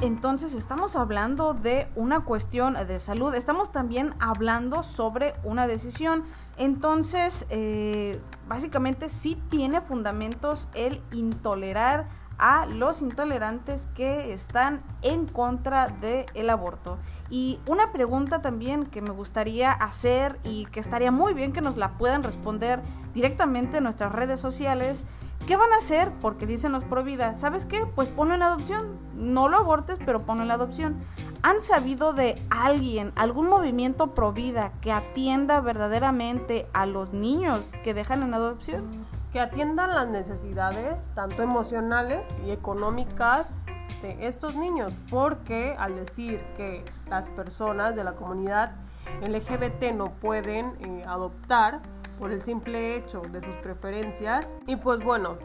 Entonces 0.00 0.54
estamos 0.54 0.94
hablando 0.94 1.54
de 1.54 1.88
una 1.96 2.20
cuestión 2.24 2.74
de 2.74 3.00
salud, 3.00 3.34
estamos 3.34 3.72
también 3.72 4.14
hablando 4.20 4.84
sobre 4.84 5.34
una 5.42 5.66
decisión. 5.66 6.22
Entonces, 6.56 7.46
eh, 7.50 8.20
básicamente 8.46 9.08
sí 9.08 9.42
tiene 9.50 9.80
fundamentos 9.80 10.68
el 10.74 11.02
intolerar 11.12 12.06
a 12.38 12.66
los 12.66 13.02
intolerantes 13.02 13.88
que 13.94 14.32
están 14.32 14.82
en 15.02 15.26
contra 15.26 15.88
del 15.88 16.50
aborto. 16.50 16.98
Y 17.30 17.60
una 17.66 17.92
pregunta 17.92 18.40
también 18.40 18.86
que 18.86 19.02
me 19.02 19.10
gustaría 19.10 19.72
hacer 19.72 20.38
y 20.44 20.66
que 20.66 20.80
estaría 20.80 21.10
muy 21.10 21.34
bien 21.34 21.52
que 21.52 21.60
nos 21.60 21.76
la 21.76 21.98
puedan 21.98 22.22
responder 22.22 22.80
directamente 23.12 23.78
en 23.78 23.84
nuestras 23.84 24.12
redes 24.12 24.40
sociales 24.40 25.06
¿Qué 25.48 25.56
van 25.56 25.72
a 25.72 25.78
hacer? 25.78 26.12
Porque 26.20 26.44
dicen 26.44 26.72
los 26.72 26.84
pro 26.84 27.02
vida, 27.02 27.34
¿sabes 27.34 27.64
qué? 27.64 27.86
Pues 27.94 28.10
ponlo 28.10 28.34
en 28.34 28.42
adopción. 28.42 28.98
No 29.14 29.48
lo 29.48 29.56
abortes, 29.56 29.96
pero 30.04 30.26
ponlo 30.26 30.44
en 30.44 30.50
adopción. 30.50 30.98
¿Han 31.42 31.62
sabido 31.62 32.12
de 32.12 32.42
alguien, 32.50 33.12
algún 33.16 33.48
movimiento 33.48 34.14
pro 34.14 34.34
vida 34.34 34.72
que 34.82 34.92
atienda 34.92 35.62
verdaderamente 35.62 36.68
a 36.74 36.84
los 36.84 37.14
niños 37.14 37.72
que 37.82 37.94
dejan 37.94 38.22
en 38.22 38.34
adopción? 38.34 39.06
Que 39.38 39.42
atiendan 39.42 39.94
las 39.94 40.08
necesidades, 40.08 41.12
tanto 41.14 41.44
emocionales 41.44 42.36
y 42.44 42.50
económicas, 42.50 43.64
de 44.02 44.26
estos 44.26 44.56
niños. 44.56 44.96
Porque 45.08 45.76
al 45.78 45.94
decir 45.94 46.44
que 46.56 46.84
las 47.08 47.28
personas 47.28 47.94
de 47.94 48.02
la 48.02 48.16
comunidad 48.16 48.72
LGBT 49.22 49.94
no 49.94 50.10
pueden 50.10 50.72
eh, 50.80 51.04
adoptar, 51.06 51.82
por 52.18 52.32
el 52.32 52.42
simple 52.42 52.96
hecho 52.96 53.22
de 53.30 53.40
sus 53.40 53.54
preferencias. 53.58 54.56
Y 54.66 54.74
pues 54.74 55.04
bueno, 55.04 55.36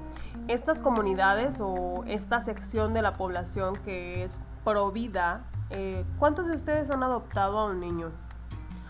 estas 0.48 0.82
comunidades 0.82 1.60
o 1.62 2.04
esta 2.08 2.42
sección 2.42 2.96
de 2.96 3.04
la 3.04 3.16
población 3.16 3.76
que 3.86 4.24
es 4.24 4.40
pro 4.64 4.92
vida, 4.92 5.46
eh, 5.70 6.04
¿cuántos 6.18 6.48
de 6.48 6.56
ustedes 6.56 6.90
han 6.90 7.04
adoptado 7.04 7.60
a 7.60 7.66
un 7.66 7.80
niño? 7.80 8.10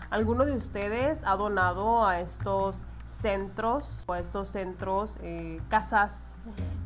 ¿Alguno 0.08 0.46
de 0.46 0.52
ustedes 0.52 1.24
ha 1.26 1.36
donado 1.36 2.06
a 2.06 2.20
estos 2.20 2.86
centros 3.14 4.04
o 4.06 4.12
a 4.12 4.18
estos 4.18 4.48
centros, 4.48 5.18
eh, 5.22 5.60
casas, 5.68 6.36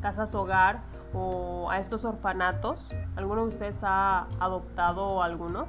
casas 0.01 0.33
hogar 0.35 0.81
o 1.13 1.69
a 1.69 1.79
estos 1.79 2.05
orfanatos? 2.05 2.93
¿Alguno 3.15 3.43
de 3.43 3.49
ustedes 3.49 3.79
ha 3.83 4.27
adoptado 4.39 5.21
alguno? 5.23 5.67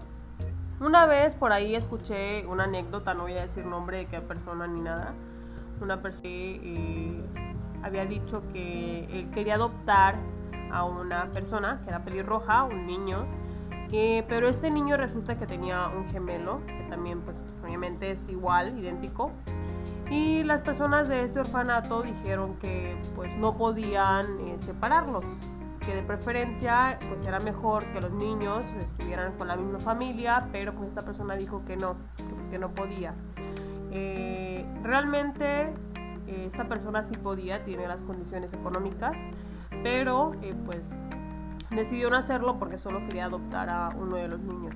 Una 0.80 1.06
vez 1.06 1.34
por 1.34 1.52
ahí 1.52 1.74
escuché 1.74 2.46
una 2.46 2.64
anécdota, 2.64 3.12
no 3.12 3.24
voy 3.24 3.32
a 3.32 3.42
decir 3.42 3.66
nombre 3.66 3.98
de 3.98 4.06
qué 4.06 4.20
persona 4.20 4.66
ni 4.66 4.80
nada. 4.80 5.14
Una 5.80 6.00
persona 6.00 6.22
que 6.22 6.60
eh, 6.62 7.24
había 7.82 8.06
dicho 8.06 8.42
que 8.52 9.04
él 9.12 9.30
quería 9.30 9.56
adoptar 9.56 10.16
a 10.72 10.84
una 10.84 11.26
persona 11.32 11.80
que 11.82 11.90
era 11.90 12.04
pelirroja, 12.04 12.64
un 12.64 12.86
niño, 12.86 13.26
eh, 13.92 14.24
pero 14.28 14.48
este 14.48 14.70
niño 14.70 14.96
resulta 14.96 15.36
que 15.36 15.46
tenía 15.46 15.88
un 15.88 16.06
gemelo, 16.08 16.60
que 16.66 16.86
también 16.88 17.22
pues 17.22 17.42
obviamente 17.62 18.12
es 18.12 18.28
igual, 18.28 18.78
idéntico. 18.78 19.32
Y 20.10 20.42
las 20.42 20.60
personas 20.62 21.08
de 21.08 21.22
este 21.22 21.40
orfanato 21.40 22.02
dijeron 22.02 22.56
que 22.56 23.00
pues 23.14 23.36
no 23.36 23.56
podían 23.56 24.40
eh, 24.40 24.56
separarlos, 24.58 25.24
que 25.86 25.94
de 25.94 26.02
preferencia 26.02 26.98
pues 27.08 27.24
era 27.24 27.38
mejor 27.38 27.84
que 27.92 28.00
los 28.00 28.12
niños 28.12 28.64
estuvieran 28.84 29.32
con 29.38 29.48
la 29.48 29.56
misma 29.56 29.78
familia, 29.78 30.48
pero 30.52 30.74
pues 30.74 30.88
esta 30.88 31.02
persona 31.02 31.36
dijo 31.36 31.64
que 31.64 31.76
no, 31.76 31.96
que 32.50 32.58
no 32.58 32.74
podía. 32.74 33.14
Eh, 33.92 34.64
realmente 34.82 35.72
eh, 36.26 36.44
esta 36.46 36.68
persona 36.68 37.02
sí 37.02 37.16
podía, 37.16 37.64
tiene 37.64 37.88
las 37.88 38.02
condiciones 38.02 38.52
económicas, 38.52 39.18
pero 39.82 40.32
eh, 40.42 40.54
pues 40.64 40.94
decidió 41.70 42.10
no 42.10 42.16
hacerlo 42.16 42.58
porque 42.58 42.78
solo 42.78 43.00
quería 43.06 43.24
adoptar 43.24 43.68
a 43.68 43.88
uno 43.96 44.16
de 44.16 44.28
los 44.28 44.42
niños. 44.42 44.74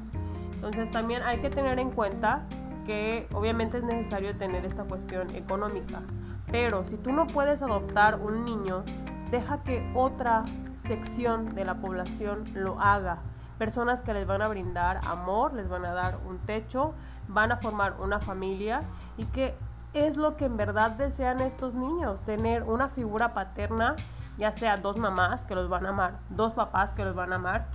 Entonces 0.53 0.91
también 0.91 1.22
hay 1.22 1.41
que 1.41 1.51
tener 1.51 1.78
en 1.78 1.91
cuenta 1.91 2.47
que 2.85 3.28
obviamente 3.32 3.78
es 3.78 3.85
necesario 3.85 4.37
tener 4.37 4.64
esta 4.64 4.85
cuestión 4.85 5.35
económica, 5.35 6.03
pero 6.51 6.85
si 6.85 6.97
tú 6.97 7.12
no 7.12 7.26
puedes 7.26 7.62
adoptar 7.62 8.20
un 8.20 8.45
niño, 8.45 8.85
deja 9.30 9.62
que 9.62 9.91
otra 9.95 10.45
sección 10.76 11.55
de 11.55 11.64
la 11.64 11.76
población 11.76 12.45
lo 12.55 12.80
haga. 12.80 13.18
Personas 13.59 14.03
que 14.03 14.12
les 14.12 14.26
van 14.26 14.43
a 14.43 14.49
brindar 14.49 15.01
amor, 15.07 15.55
les 15.55 15.68
van 15.68 15.85
a 15.85 15.93
dar 15.93 16.18
un 16.26 16.39
techo, 16.39 16.95
van 17.28 17.53
a 17.53 17.57
formar 17.57 18.01
una 18.01 18.20
familia 18.20 18.82
y 19.16 19.24
que 19.26 19.55
es 19.95 20.16
lo 20.16 20.37
que 20.37 20.45
en 20.45 20.57
verdad 20.57 20.93
desean 20.93 21.41
estos 21.41 21.74
niños, 21.74 22.22
tener 22.22 22.64
una 22.64 22.89
figura 22.89 23.32
paterna, 23.32 23.95
ya 24.37 24.53
sea 24.53 24.76
dos 24.76 24.97
mamás 24.97 25.45
que 25.45 25.55
los 25.55 25.68
van 25.68 25.87
a 25.87 25.91
amar, 25.91 26.18
dos 26.30 26.53
papás 26.53 26.93
que 26.95 27.05
los 27.05 27.14
van 27.14 27.32
a 27.32 27.37
amar. 27.37 27.68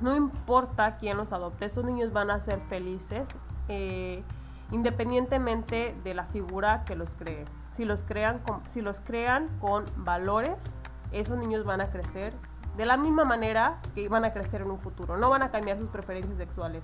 No 0.00 0.16
importa 0.16 0.96
quién 0.96 1.18
los 1.18 1.32
adopte, 1.32 1.66
estos 1.66 1.84
niños 1.84 2.12
van 2.12 2.30
a 2.30 2.40
ser 2.40 2.60
felices 2.68 3.36
eh, 3.72 4.22
independientemente 4.70 5.94
de 6.04 6.14
la 6.14 6.24
figura 6.24 6.84
que 6.84 6.94
los 6.94 7.14
cree. 7.14 7.46
Si 7.70 7.84
los, 7.84 8.02
crean 8.02 8.42
si 8.66 8.82
los 8.82 9.00
crean 9.00 9.48
con 9.60 9.84
valores, 9.96 10.78
esos 11.10 11.38
niños 11.38 11.64
van 11.64 11.80
a 11.80 11.90
crecer 11.90 12.34
de 12.76 12.86
la 12.86 12.96
misma 12.96 13.24
manera 13.24 13.80
que 13.94 14.08
van 14.08 14.24
a 14.24 14.32
crecer 14.32 14.62
en 14.62 14.70
un 14.70 14.78
futuro. 14.78 15.16
No 15.16 15.30
van 15.30 15.42
a 15.42 15.50
cambiar 15.50 15.78
sus 15.78 15.88
preferencias 15.88 16.36
sexuales. 16.36 16.82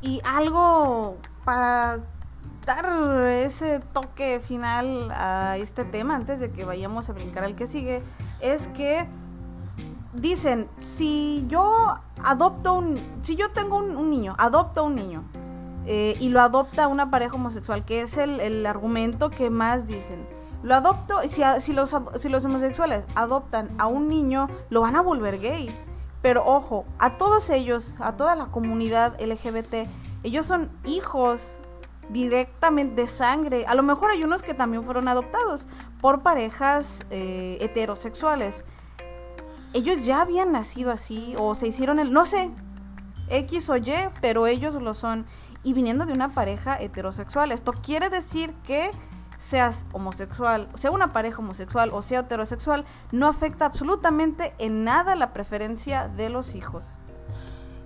Y 0.00 0.20
algo 0.24 1.16
para 1.44 2.00
dar 2.64 3.28
ese 3.28 3.80
toque 3.92 4.40
final 4.40 5.10
a 5.12 5.56
este 5.58 5.84
tema 5.84 6.16
antes 6.16 6.40
de 6.40 6.50
que 6.50 6.64
vayamos 6.64 7.08
a 7.08 7.12
brincar 7.12 7.44
al 7.44 7.54
que 7.54 7.66
sigue 7.66 8.02
es 8.40 8.68
que 8.68 9.06
dicen 10.12 10.68
si 10.78 11.46
yo 11.48 11.98
adopto 12.24 12.74
un 12.74 13.00
si 13.22 13.36
yo 13.36 13.50
tengo 13.52 13.76
un, 13.76 14.10
niño 14.10 14.34
adopto 14.38 14.84
un 14.84 14.96
niño 14.96 15.24
eh, 15.86 16.16
y 16.18 16.28
lo 16.28 16.40
adopta 16.40 16.88
una 16.88 17.10
pareja 17.10 17.34
homosexual 17.34 17.84
que 17.84 18.02
es 18.02 18.18
el, 18.18 18.40
el 18.40 18.66
argumento 18.66 19.30
que 19.30 19.50
más 19.50 19.86
dicen 19.86 20.26
lo 20.62 20.74
adopto, 20.74 21.20
si, 21.28 21.42
si, 21.60 21.72
los, 21.72 21.94
si 22.16 22.28
los 22.28 22.44
homosexuales 22.44 23.04
adoptan 23.14 23.70
a 23.78 23.86
un 23.86 24.08
niño, 24.08 24.48
lo 24.68 24.80
van 24.80 24.96
a 24.96 25.00
volver 25.00 25.38
gay. 25.38 25.72
Pero 26.22 26.44
ojo, 26.44 26.86
a 26.98 27.18
todos 27.18 27.50
ellos, 27.50 27.96
a 28.00 28.16
toda 28.16 28.34
la 28.34 28.46
comunidad 28.46 29.20
LGBT, 29.20 29.88
ellos 30.24 30.44
son 30.44 30.70
hijos 30.84 31.58
directamente 32.08 33.02
de 33.02 33.06
sangre. 33.06 33.64
A 33.66 33.76
lo 33.76 33.84
mejor 33.84 34.10
hay 34.10 34.24
unos 34.24 34.42
que 34.42 34.54
también 34.54 34.82
fueron 34.82 35.06
adoptados 35.06 35.68
por 36.00 36.22
parejas 36.22 37.06
eh, 37.10 37.58
heterosexuales. 37.60 38.64
Ellos 39.72 40.04
ya 40.04 40.22
habían 40.22 40.50
nacido 40.50 40.90
así 40.90 41.34
o 41.38 41.54
se 41.54 41.68
hicieron 41.68 42.00
el, 42.00 42.12
no 42.12 42.24
sé, 42.24 42.50
X 43.28 43.70
o 43.70 43.76
Y, 43.76 43.92
pero 44.20 44.46
ellos 44.46 44.74
lo 44.74 44.94
son. 44.94 45.26
Y 45.66 45.72
viniendo 45.72 46.06
de 46.06 46.12
una 46.12 46.28
pareja 46.28 46.80
heterosexual. 46.80 47.50
Esto 47.50 47.72
quiere 47.72 48.08
decir 48.08 48.54
que 48.64 48.92
seas 49.36 49.84
homosexual, 49.92 50.68
sea 50.76 50.92
una 50.92 51.12
pareja 51.12 51.40
homosexual 51.40 51.90
o 51.92 52.02
sea 52.02 52.20
heterosexual, 52.20 52.84
no 53.10 53.26
afecta 53.26 53.64
absolutamente 53.64 54.54
en 54.58 54.84
nada 54.84 55.16
la 55.16 55.32
preferencia 55.32 56.06
de 56.06 56.30
los 56.30 56.54
hijos. 56.54 56.92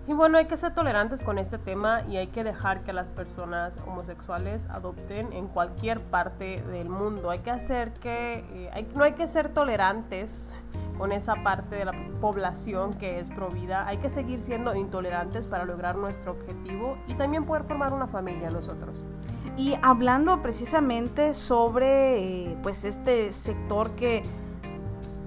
Y 0.07 0.12
bueno, 0.12 0.37
hay 0.37 0.45
que 0.45 0.59
ser 0.59 0.74
tolerantes 0.74 1.22
con 1.22 1.39
este 1.39 1.57
tema 1.57 2.03
y 2.07 2.18
hay 2.18 2.26
que 2.26 2.45
dejar 2.45 2.83
que 2.83 2.93
las 2.93 3.09
personas 3.11 3.72
homosexuales 3.87 4.66
adopten 4.68 5.33
en 5.33 5.49
cualquier 5.49 6.01
parte 6.01 6.61
del 6.61 6.91
mundo. 6.91 7.31
Hay 7.31 7.39
que 7.39 7.51
hacer 7.51 7.95
que, 7.95 8.45
eh, 8.74 8.89
no 8.95 9.05
hay 9.05 9.12
que 9.12 9.26
ser 9.26 9.55
tolerantes 9.55 10.53
con 10.99 11.12
esa 11.12 11.43
parte 11.43 11.77
de 11.77 11.87
la 11.87 11.93
población 12.21 12.93
que 12.95 13.21
es 13.21 13.31
provida. 13.31 13.87
Hay 13.87 13.97
que 13.99 14.11
seguir 14.11 14.41
siendo 14.41 14.75
intolerantes 14.75 15.47
para 15.47 15.64
lograr 15.64 15.97
nuestro 15.97 16.33
objetivo 16.33 16.99
y 17.07 17.14
también 17.14 17.47
poder 17.47 17.64
formar 17.64 17.95
una 17.95 18.07
familia 18.07 18.51
nosotros. 18.51 19.03
Y 19.57 19.75
hablando 19.83 20.43
precisamente 20.43 21.33
sobre 21.33 22.51
eh, 22.51 22.57
pues 22.62 22.85
este 22.85 23.33
sector 23.33 23.93
que 23.93 24.23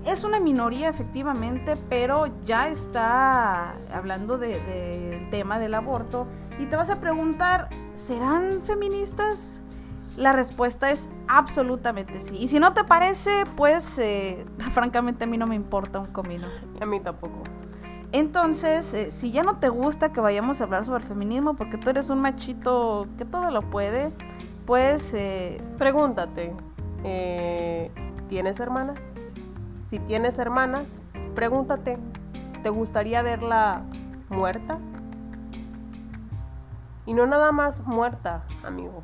es 0.06 0.24
una 0.24 0.40
minoría 0.40 0.90
efectivamente, 0.90 1.76
pero 1.90 2.28
ya 2.44 2.68
está 2.68 3.76
hablando 3.92 4.38
del 4.38 5.30
tema 5.30 5.60
del 5.60 5.74
aborto 5.74 6.28
y 6.60 6.66
te 6.66 6.76
vas 6.76 6.90
a 6.90 7.00
preguntar, 7.00 7.70
¿serán 7.96 8.62
feministas? 8.62 9.63
La 10.18 10.32
respuesta 10.32 10.92
es 10.92 11.10
absolutamente 11.28 12.22
sí. 12.22 12.36
Y 12.38 12.48
si 12.48 12.60
no 12.60 12.74
te 12.74 12.84
parece, 12.84 13.46
pues 13.56 13.98
eh, 13.98 14.46
francamente 14.72 15.24
a 15.24 15.28
mí 15.28 15.38
no 15.38 15.48
me 15.48 15.56
importa 15.56 16.00
un 16.00 16.08
comino. 16.08 16.48
A 16.80 16.86
mí 16.86 17.00
tampoco. 17.00 17.44
Entonces, 18.12 18.94
eh, 18.94 19.12
si 19.12 19.32
ya 19.32 19.42
no 19.42 19.58
te 19.58 19.70
gusta 19.70 20.14
que 20.14 20.22
vayamos 20.22 20.62
a 20.62 20.66
hablar 20.66 20.86
sobre 20.86 21.04
feminismo 21.04 21.56
porque 21.56 21.78
tú 21.78 21.90
eres 21.90 22.12
un 22.12 22.20
machito 22.20 23.08
que 23.18 23.26
todo 23.26 23.50
lo 23.50 23.62
puede, 23.70 24.12
pues... 24.68 25.16
Eh, 25.16 25.60
Pregúntate, 25.80 26.54
¿tienes 28.30 28.60
hermanas? 28.60 29.16
Si 29.90 29.98
tienes 29.98 30.38
hermanas, 30.38 31.00
pregúntate, 31.34 31.98
¿te 32.62 32.70
gustaría 32.70 33.24
verla 33.24 33.84
muerta? 34.30 34.78
Y 37.08 37.14
no 37.14 37.26
nada 37.26 37.52
más 37.52 37.82
muerta, 37.82 38.44
amigo. 38.64 39.04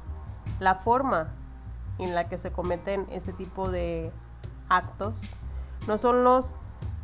La 0.59 0.75
forma 0.75 1.29
en 1.97 2.15
la 2.15 2.27
que 2.29 2.37
se 2.37 2.51
cometen 2.51 3.07
ese 3.09 3.33
tipo 3.33 3.69
de 3.69 4.11
actos 4.69 5.35
no 5.87 5.97
son 5.97 6.23
los 6.23 6.55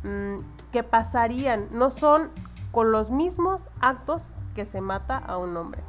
mm, 0.04 0.38
que 0.72 0.82
pasarían, 0.82 1.68
no 1.70 1.90
son 1.90 2.30
con 2.70 2.92
los 2.92 3.10
mismos 3.10 3.70
actos 3.80 4.32
que 4.54 4.64
se 4.64 4.80
mata 4.80 5.16
a 5.18 5.38
un 5.38 5.56
hombre. 5.56 5.82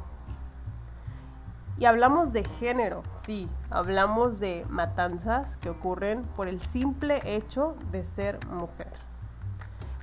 Y 1.78 1.84
hablamos 1.84 2.32
de 2.32 2.44
género, 2.44 3.04
sí, 3.08 3.48
hablamos 3.70 4.40
de 4.40 4.66
matanzas 4.68 5.56
que 5.58 5.70
ocurren 5.70 6.24
por 6.24 6.48
el 6.48 6.60
simple 6.60 7.20
hecho 7.24 7.76
de 7.92 8.04
ser 8.04 8.44
mujer, 8.48 8.92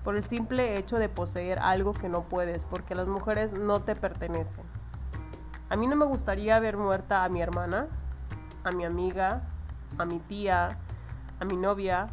por 0.04 0.16
el 0.16 0.24
simple 0.24 0.78
hecho 0.78 0.98
de 1.00 1.10
poseer 1.10 1.60
algo 1.60 1.92
que 1.92 2.08
no 2.08 2.24
puedes, 2.24 2.64
porque 2.64 2.96
las 2.96 3.08
mujeres 3.08 3.52
no 3.52 3.82
te 3.82 3.96
pertenecen. 3.96 4.64
A 5.70 5.76
mí 5.76 5.88
no 5.88 5.96
me 5.96 6.06
gustaría 6.06 6.60
ver 6.60 6.78
muerta 6.78 7.24
a 7.24 7.30
mi 7.30 7.42
hermana, 7.42 7.88
a 8.64 8.72
mi 8.72 8.86
amiga, 8.86 9.42
a 9.98 10.06
mi 10.06 10.20
tía, 10.20 10.78
a 11.40 11.46
mi 11.46 11.58
novia, 11.58 12.08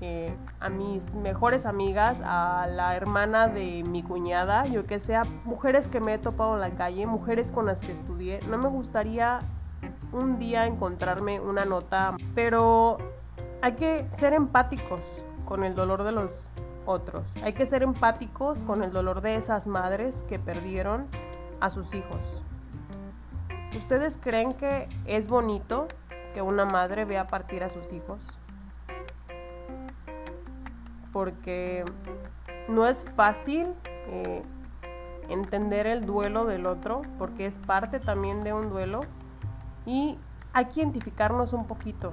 eh, 0.00 0.34
a 0.58 0.68
mis 0.70 1.14
mejores 1.14 1.66
amigas, 1.66 2.20
a 2.24 2.66
la 2.66 2.96
hermana 2.96 3.48
de 3.48 3.84
mi 3.84 4.02
cuñada, 4.02 4.66
yo 4.66 4.86
que 4.86 5.00
sea, 5.00 5.22
mujeres 5.44 5.88
que 5.88 6.00
me 6.00 6.14
he 6.14 6.18
topado 6.18 6.54
en 6.54 6.60
la 6.60 6.70
calle, 6.70 7.06
mujeres 7.06 7.52
con 7.52 7.66
las 7.66 7.80
que 7.80 7.92
estudié. 7.92 8.40
No 8.48 8.58
me 8.58 8.68
gustaría 8.68 9.38
un 10.12 10.38
día 10.38 10.66
encontrarme 10.66 11.40
una 11.40 11.64
nota, 11.64 12.16
pero 12.34 12.98
hay 13.62 13.72
que 13.72 14.06
ser 14.10 14.32
empáticos 14.32 15.24
con 15.44 15.62
el 15.62 15.74
dolor 15.74 16.04
de 16.04 16.12
los 16.12 16.50
otros. 16.86 17.36
Hay 17.42 17.52
que 17.52 17.66
ser 17.66 17.82
empáticos 17.82 18.62
con 18.62 18.82
el 18.82 18.92
dolor 18.92 19.20
de 19.20 19.36
esas 19.36 19.66
madres 19.66 20.24
que 20.28 20.38
perdieron 20.38 21.06
a 21.60 21.70
sus 21.70 21.94
hijos. 21.94 22.42
¿Ustedes 23.76 24.18
creen 24.20 24.52
que 24.52 24.88
es 25.04 25.28
bonito 25.28 25.88
que 26.32 26.42
una 26.42 26.64
madre 26.64 27.04
vea 27.04 27.26
partir 27.26 27.62
a 27.62 27.70
sus 27.70 27.92
hijos? 27.92 28.38
porque 31.14 31.84
no 32.68 32.88
es 32.88 33.06
fácil 33.14 33.68
eh, 34.08 34.42
entender 35.28 35.86
el 35.86 36.04
duelo 36.04 36.44
del 36.44 36.66
otro, 36.66 37.02
porque 37.18 37.46
es 37.46 37.60
parte 37.60 38.00
también 38.00 38.42
de 38.42 38.52
un 38.52 38.68
duelo, 38.68 39.02
y 39.86 40.18
hay 40.52 40.64
que 40.66 40.80
identificarnos 40.80 41.52
un 41.52 41.66
poquito, 41.66 42.12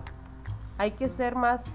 hay 0.78 0.92
que 0.92 1.10
ser 1.10 1.36
más 1.36 1.66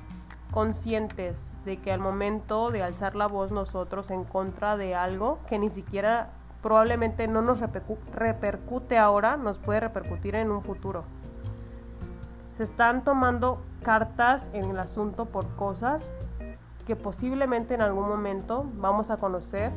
conscientes 0.52 1.50
de 1.64 1.78
que 1.78 1.90
al 1.90 1.98
momento 1.98 2.70
de 2.70 2.84
alzar 2.84 3.16
la 3.16 3.26
voz 3.26 3.50
nosotros 3.50 4.12
en 4.12 4.22
contra 4.22 4.76
de 4.76 4.94
algo 4.94 5.40
que 5.48 5.58
ni 5.58 5.68
siquiera 5.68 6.30
probablemente 6.66 7.28
no 7.28 7.42
nos 7.42 7.60
repercute 8.12 8.98
ahora, 8.98 9.36
nos 9.36 9.56
puede 9.56 9.78
repercutir 9.78 10.34
en 10.34 10.50
un 10.50 10.62
futuro. 10.62 11.04
Se 12.56 12.64
están 12.64 13.04
tomando 13.04 13.62
cartas 13.84 14.50
en 14.52 14.64
el 14.70 14.80
asunto 14.80 15.26
por 15.26 15.46
cosas 15.54 16.12
que 16.84 16.96
posiblemente 16.96 17.74
en 17.74 17.82
algún 17.82 18.08
momento 18.08 18.68
vamos 18.78 19.10
a 19.10 19.18
conocer 19.18 19.70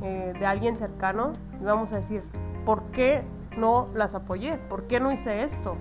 eh, 0.00 0.32
de 0.38 0.46
alguien 0.46 0.76
cercano 0.76 1.34
y 1.60 1.64
vamos 1.64 1.92
a 1.92 1.96
decir, 1.96 2.22
¿por 2.64 2.84
qué 2.84 3.22
no 3.58 3.88
las 3.94 4.14
apoyé? 4.14 4.56
¿Por 4.56 4.84
qué 4.84 5.00
no 5.00 5.12
hice 5.12 5.42
esto? 5.42 5.76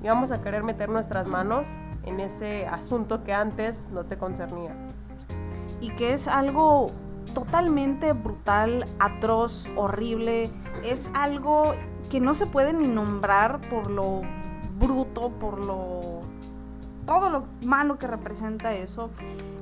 Y 0.00 0.06
vamos 0.06 0.30
a 0.30 0.40
querer 0.42 0.62
meter 0.62 0.90
nuestras 0.90 1.26
manos 1.26 1.66
en 2.04 2.20
ese 2.20 2.68
asunto 2.68 3.24
que 3.24 3.32
antes 3.32 3.88
no 3.90 4.04
te 4.04 4.16
concernía. 4.16 4.76
Y 5.80 5.90
que 5.96 6.12
es 6.12 6.28
algo 6.28 6.92
totalmente 7.34 8.12
brutal, 8.12 8.86
atroz, 8.98 9.68
horrible. 9.76 10.50
Es 10.84 11.10
algo 11.14 11.74
que 12.10 12.20
no 12.20 12.34
se 12.34 12.46
puede 12.46 12.72
ni 12.72 12.86
nombrar 12.86 13.60
por 13.68 13.90
lo 13.90 14.22
bruto, 14.78 15.30
por 15.30 15.58
lo... 15.58 16.20
todo 17.04 17.30
lo 17.30 17.44
malo 17.62 17.98
que 17.98 18.06
representa 18.06 18.72
eso. 18.72 19.10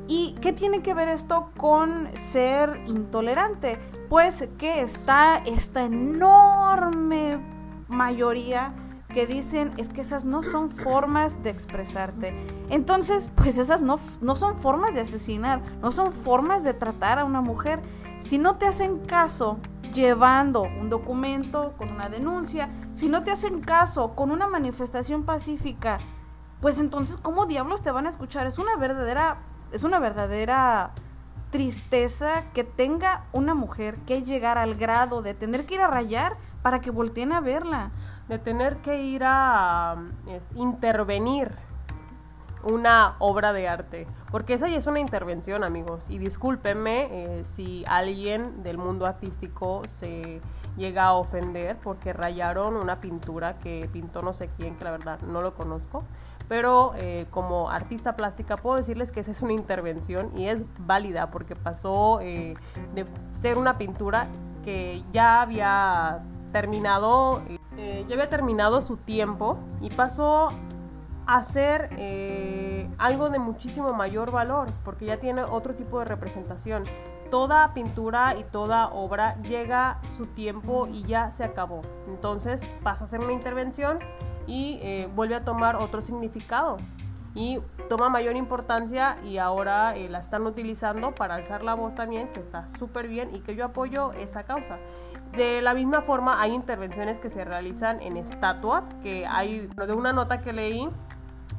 ¿Y 0.06 0.34
qué 0.40 0.52
tiene 0.52 0.82
que 0.82 0.92
ver 0.94 1.08
esto 1.08 1.50
con 1.56 2.08
ser 2.14 2.82
intolerante? 2.86 3.78
Pues 4.08 4.48
que 4.58 4.82
está 4.82 5.38
esta 5.38 5.84
enorme 5.84 7.38
mayoría 7.88 8.74
que 9.14 9.26
dicen 9.26 9.72
es 9.78 9.88
que 9.88 10.02
esas 10.02 10.24
no 10.24 10.42
son 10.42 10.70
formas 10.70 11.42
de 11.42 11.50
expresarte. 11.50 12.34
Entonces, 12.68 13.30
pues 13.36 13.56
esas 13.56 13.80
no, 13.80 13.98
no 14.20 14.36
son 14.36 14.58
formas 14.58 14.94
de 14.94 15.00
asesinar, 15.00 15.62
no 15.80 15.92
son 15.92 16.12
formas 16.12 16.64
de 16.64 16.74
tratar 16.74 17.18
a 17.18 17.24
una 17.24 17.40
mujer. 17.40 17.80
Si 18.18 18.36
no 18.36 18.56
te 18.56 18.66
hacen 18.66 18.98
caso 18.98 19.58
llevando 19.94 20.62
un 20.62 20.90
documento 20.90 21.74
con 21.78 21.92
una 21.92 22.08
denuncia, 22.08 22.68
si 22.92 23.08
no 23.08 23.22
te 23.22 23.30
hacen 23.30 23.60
caso 23.60 24.14
con 24.14 24.32
una 24.32 24.48
manifestación 24.48 25.24
pacífica, 25.24 25.98
pues 26.60 26.80
entonces, 26.80 27.16
¿cómo 27.16 27.46
diablos 27.46 27.82
te 27.82 27.92
van 27.92 28.06
a 28.06 28.10
escuchar? 28.10 28.46
Es 28.46 28.58
una 28.58 28.76
verdadera 28.76 29.38
es 29.74 29.82
una 29.82 29.98
verdadera 29.98 30.92
tristeza 31.50 32.44
que 32.52 32.62
tenga 32.62 33.24
una 33.32 33.54
mujer 33.54 33.96
que 34.06 34.22
llegar 34.22 34.56
al 34.56 34.76
grado 34.76 35.20
de 35.20 35.34
tener 35.34 35.66
que 35.66 35.74
ir 35.74 35.80
a 35.80 35.88
rayar 35.88 36.36
para 36.62 36.80
que 36.80 36.90
volteen 36.90 37.32
a 37.32 37.40
verla. 37.40 37.90
De 38.28 38.38
tener 38.38 38.78
que 38.78 39.02
ir 39.02 39.22
a 39.24 39.96
intervenir 40.54 41.52
una 42.64 43.16
obra 43.18 43.52
de 43.52 43.68
arte. 43.68 44.06
Porque 44.30 44.54
esa 44.54 44.68
ya 44.68 44.78
es 44.78 44.86
una 44.86 45.00
intervención, 45.00 45.64
amigos. 45.64 46.08
Y 46.08 46.18
discúlpenme 46.18 47.08
eh, 47.10 47.44
si 47.44 47.84
alguien 47.86 48.62
del 48.62 48.78
mundo 48.78 49.06
artístico 49.06 49.82
se 49.86 50.40
llega 50.76 51.04
a 51.04 51.12
ofender 51.12 51.76
porque 51.76 52.12
rayaron 52.12 52.76
una 52.76 53.00
pintura 53.00 53.58
que 53.58 53.88
pintó 53.92 54.22
no 54.22 54.32
sé 54.32 54.48
quién, 54.48 54.76
que 54.76 54.84
la 54.84 54.90
verdad 54.90 55.20
no 55.20 55.40
lo 55.40 55.54
conozco 55.54 56.02
pero 56.48 56.92
eh, 56.96 57.26
como 57.30 57.70
artista 57.70 58.16
plástica 58.16 58.56
puedo 58.56 58.76
decirles 58.76 59.12
que 59.12 59.20
esa 59.20 59.30
es 59.30 59.40
una 59.40 59.52
intervención 59.52 60.30
y 60.36 60.48
es 60.48 60.64
válida 60.78 61.30
porque 61.30 61.56
pasó 61.56 62.20
eh, 62.20 62.54
de 62.94 63.06
ser 63.32 63.56
una 63.56 63.78
pintura 63.78 64.28
que 64.64 65.02
ya 65.12 65.42
había 65.42 66.22
terminado, 66.55 67.42
eh, 67.76 68.05
ya 68.09 68.14
había 68.14 68.30
terminado 68.30 68.80
su 68.80 68.96
tiempo 68.96 69.59
y 69.80 69.90
pasó 69.90 70.50
a 71.26 71.42
ser 71.42 71.90
algo 72.98 73.28
de 73.28 73.40
muchísimo 73.40 73.92
mayor 73.92 74.30
valor 74.30 74.68
porque 74.84 75.07
ya 75.07 75.18
tiene 75.18 75.42
otro 75.42 75.74
tipo 75.74 75.98
de 75.98 76.05
representación. 76.05 76.84
Toda 77.28 77.74
pintura 77.74 78.36
y 78.38 78.44
toda 78.44 78.86
obra 78.88 79.36
llega 79.42 79.98
su 80.16 80.26
tiempo 80.26 80.86
y 80.86 81.02
ya 81.02 81.32
se 81.32 81.42
acabó. 81.42 81.82
Entonces 82.07 82.64
pasa 82.84 83.05
a 83.05 83.09
ser 83.09 83.18
una 83.18 83.32
intervención 83.32 83.98
y 84.46 84.78
eh, 84.82 85.09
vuelve 85.12 85.34
a 85.34 85.44
tomar 85.44 85.74
otro 85.74 86.00
significado. 86.00 86.76
Y 87.34 87.59
toma 87.88 88.09
mayor 88.09 88.36
importancia 88.36 89.18
y 89.24 89.38
ahora 89.38 89.96
eh, 89.96 90.09
la 90.09 90.20
están 90.20 90.46
utilizando 90.46 91.12
para 91.12 91.34
alzar 91.34 91.64
la 91.64 91.74
voz 91.74 91.94
también, 91.96 92.28
que 92.28 92.38
está 92.38 92.68
súper 92.68 93.09
bien 93.09 93.34
y 93.34 93.40
que 93.40 93.57
yo 93.57 93.64
apoyo 93.64 94.12
esa 94.12 94.44
causa. 94.44 94.78
De 95.37 95.62
la 95.62 95.74
misma 95.74 96.03
forma 96.03 96.41
hay 96.41 96.53
intervenciones 96.53 97.18
que 97.18 97.28
se 97.28 97.45
realizan 97.45 98.01
en 98.01 98.16
estatuas, 98.16 98.95
que 99.03 99.26
hay 99.26 99.66
de 99.66 99.93
una 99.93 100.12
nota 100.12 100.43
que 100.43 100.53
leí 100.53 100.89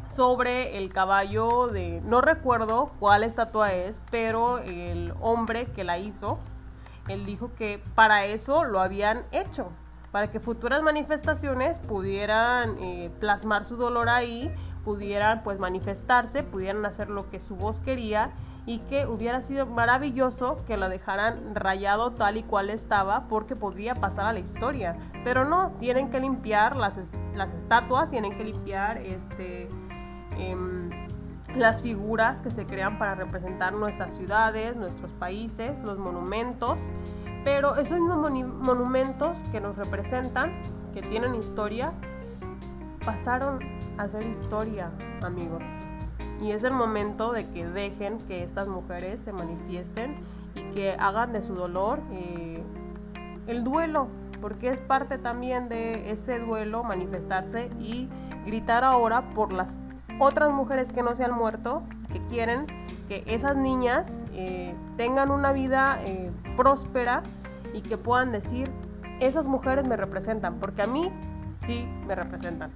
sobre 0.08 0.78
el 0.78 0.94
caballo 0.94 1.68
de, 1.68 2.00
no 2.06 2.22
recuerdo 2.22 2.92
cuál 3.00 3.24
estatua 3.24 3.74
es, 3.74 4.02
pero 4.12 4.60
el 4.60 5.14
hombre 5.20 5.66
que 5.74 5.84
la 5.84 5.98
hizo, 5.98 6.40
él 7.10 7.26
dijo 7.26 7.54
que 7.56 7.84
para 7.96 8.26
eso 8.26 8.64
lo 8.64 8.80
habían 8.80 9.26
hecho, 9.32 9.72
para 10.12 10.32
que 10.32 10.40
futuras 10.40 10.82
manifestaciones 10.82 11.80
pudieran 11.80 12.78
eh, 12.80 13.12
plasmar 13.20 13.66
su 13.66 13.76
dolor 13.76 14.08
ahí, 14.08 14.54
pudieran 14.86 15.44
pues 15.44 15.60
manifestarse, 15.60 16.44
pudieran 16.44 16.86
hacer 16.86 17.10
lo 17.10 17.30
que 17.30 17.42
su 17.42 17.58
voz 17.58 17.82
quería 17.82 18.32
y 18.66 18.80
que 18.80 19.05
hubiera 19.05 19.41
sido 19.41 19.66
maravilloso 19.66 20.57
que 20.66 20.78
lo 20.78 20.89
dejaran 20.89 21.53
rayado 21.53 22.11
tal 22.11 22.38
y 22.38 22.43
cual 22.43 22.70
estaba 22.70 23.28
porque 23.28 23.55
podría 23.55 23.93
pasar 23.93 24.26
a 24.26 24.34
la 24.34 24.39
historia. 24.39 24.97
Pero 25.24 25.45
no, 25.45 25.72
tienen 25.80 26.09
que 26.09 26.20
limpiar 26.20 26.76
las, 26.76 26.97
las 27.36 27.53
estatuas, 27.53 28.09
tienen 28.09 28.36
que 28.36 28.43
limpiar 28.43 28.97
este, 28.97 29.68
em, 30.38 30.89
las 31.55 31.84
figuras 31.84 32.41
que 32.41 32.49
se 32.49 32.66
crean 32.66 32.97
para 32.97 33.13
representar 33.13 33.74
nuestras 33.74 34.16
ciudades, 34.16 34.76
nuestros 34.76 35.11
países, 35.13 35.84
los 35.84 35.99
monumentos. 35.99 36.82
Pero 37.43 37.76
esos 37.76 37.99
monumentos 37.99 39.38
que 39.51 39.61
nos 39.61 39.76
representan, 39.76 40.53
que 40.95 41.03
tienen 41.03 41.36
historia, 41.36 41.93
pasaron 43.05 43.59
a 43.99 44.07
ser 44.07 44.26
historia, 44.26 44.89
amigos. 45.22 45.61
Y 46.42 46.52
es 46.52 46.64
el 46.64 46.74
momento 46.74 47.32
de 47.32 47.48
que 47.50 47.66
dejen 47.66 48.20
que 48.20 48.44
estas 48.44 48.68
mujeres 48.68 49.22
se 49.22 49.32
manifiesten 49.32 50.18
y 50.54 50.64
que 50.72 50.92
hagan 50.94 51.34
de 51.34 51.42
su 51.42 51.56
dolor 51.56 52.00
eh, 52.12 52.62
el 53.48 53.64
duelo, 53.64 54.08
porque 54.42 54.70
es 54.70 54.82
parte 54.82 55.18
también 55.18 55.70
de 55.70 56.12
ese 56.12 56.40
duelo 56.40 56.84
manifestarse 56.84 57.70
y 57.80 58.10
gritar 58.46 58.84
ahora 58.84 59.30
por 59.34 59.54
las 59.54 59.80
otras 60.20 60.52
mujeres 60.52 60.92
que 60.92 61.04
no 61.04 61.16
se 61.16 61.24
han 61.24 61.34
muerto, 61.34 61.84
que 62.12 62.22
quieren 62.28 62.66
que 63.08 63.24
esas 63.28 63.56
niñas 63.56 64.24
eh, 64.34 64.76
tengan 64.98 65.32
una 65.32 65.52
vida 65.52 66.00
eh, 66.02 66.32
próspera 66.58 67.24
y 67.74 67.82
que 67.82 67.98
puedan 67.98 68.32
decir, 68.32 68.72
esas 69.20 69.48
mujeres 69.48 69.88
me 69.88 69.96
representan, 69.96 70.60
porque 70.60 70.82
a 70.82 70.88
mí 70.88 71.12
sí 71.54 71.88
me 72.08 72.16
representan 72.16 72.72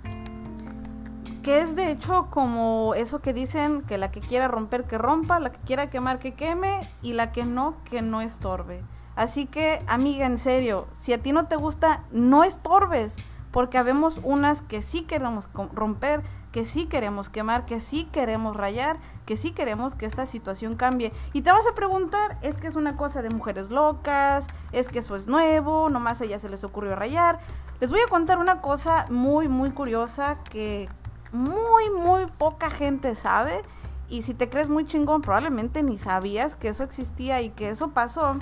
que 1.39 1.61
es 1.61 1.75
de 1.75 1.91
hecho 1.91 2.27
como 2.29 2.93
eso 2.95 3.21
que 3.21 3.33
dicen 3.33 3.81
que 3.83 3.97
la 3.97 4.11
que 4.11 4.19
quiera 4.19 4.47
romper 4.47 4.85
que 4.85 4.97
rompa, 4.97 5.39
la 5.39 5.51
que 5.51 5.59
quiera 5.59 5.89
quemar 5.89 6.19
que 6.19 6.33
queme 6.33 6.87
y 7.01 7.13
la 7.13 7.31
que 7.31 7.45
no 7.45 7.75
que 7.85 8.01
no 8.01 8.21
estorbe. 8.21 8.83
Así 9.15 9.45
que 9.45 9.83
amiga, 9.87 10.25
en 10.25 10.37
serio, 10.37 10.87
si 10.93 11.11
a 11.13 11.21
ti 11.21 11.33
no 11.33 11.47
te 11.47 11.57
gusta, 11.57 12.05
no 12.11 12.43
estorbes, 12.43 13.17
porque 13.51 13.77
habemos 13.77 14.21
unas 14.23 14.61
que 14.61 14.81
sí 14.81 15.01
queremos 15.01 15.49
romper, 15.73 16.21
que 16.51 16.65
sí 16.65 16.85
queremos 16.85 17.29
quemar, 17.29 17.65
que 17.65 17.79
sí 17.79 18.05
queremos 18.11 18.55
rayar, 18.55 18.97
que 19.25 19.37
sí 19.37 19.51
queremos 19.51 19.95
que 19.95 20.05
esta 20.05 20.25
situación 20.25 20.75
cambie. 20.75 21.11
Y 21.33 21.41
te 21.41 21.51
vas 21.51 21.67
a 21.67 21.75
preguntar, 21.75 22.37
es 22.41 22.57
que 22.57 22.67
es 22.67 22.75
una 22.75 22.95
cosa 22.95 23.21
de 23.21 23.29
mujeres 23.29 23.69
locas, 23.69 24.47
es 24.71 24.89
que 24.89 24.99
eso 24.99 25.15
es 25.15 25.27
nuevo, 25.27 25.89
nomás 25.89 26.21
a 26.21 26.25
ellas 26.25 26.41
se 26.41 26.49
les 26.49 26.63
ocurrió 26.63 26.95
rayar. 26.95 27.39
Les 27.79 27.91
voy 27.91 27.99
a 27.99 28.09
contar 28.09 28.39
una 28.39 28.61
cosa 28.61 29.05
muy, 29.09 29.47
muy 29.47 29.71
curiosa 29.71 30.37
que 30.49 30.89
muy, 31.31 31.89
muy 31.89 32.25
poca 32.37 32.69
gente 32.69 33.15
sabe. 33.15 33.61
Y 34.09 34.23
si 34.23 34.33
te 34.33 34.49
crees 34.49 34.69
muy 34.69 34.85
chingón, 34.85 35.21
probablemente 35.21 35.83
ni 35.83 35.97
sabías 35.97 36.55
que 36.55 36.69
eso 36.69 36.83
existía 36.83 37.41
y 37.41 37.49
que 37.49 37.69
eso 37.69 37.89
pasó. 37.91 38.35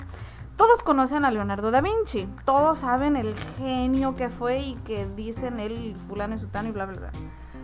Todos 0.56 0.82
conocen 0.82 1.24
a 1.24 1.30
Leonardo 1.30 1.70
da 1.70 1.80
Vinci. 1.80 2.28
Todos 2.44 2.78
saben 2.78 3.16
el 3.16 3.34
genio 3.58 4.16
que 4.16 4.30
fue 4.30 4.58
y 4.58 4.74
que 4.84 5.06
dicen 5.06 5.60
él, 5.60 5.96
fulano 6.08 6.34
y 6.34 6.38
sutano 6.38 6.68
y 6.68 6.72
bla, 6.72 6.86
bla, 6.86 6.98
bla. 6.98 7.10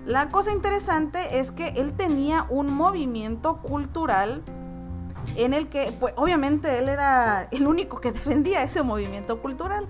La 0.06 0.28
cosa 0.28 0.52
interesante 0.52 1.40
es 1.40 1.50
que 1.50 1.68
él 1.68 1.94
tenía 1.96 2.46
un 2.50 2.72
movimiento 2.72 3.56
cultural 3.56 4.42
en 5.36 5.54
el 5.54 5.68
que, 5.68 5.96
pues 5.98 6.12
obviamente 6.16 6.78
él 6.78 6.88
era 6.88 7.48
el 7.50 7.66
único 7.66 8.00
que 8.00 8.12
defendía 8.12 8.62
ese 8.62 8.82
movimiento 8.82 9.40
cultural 9.40 9.86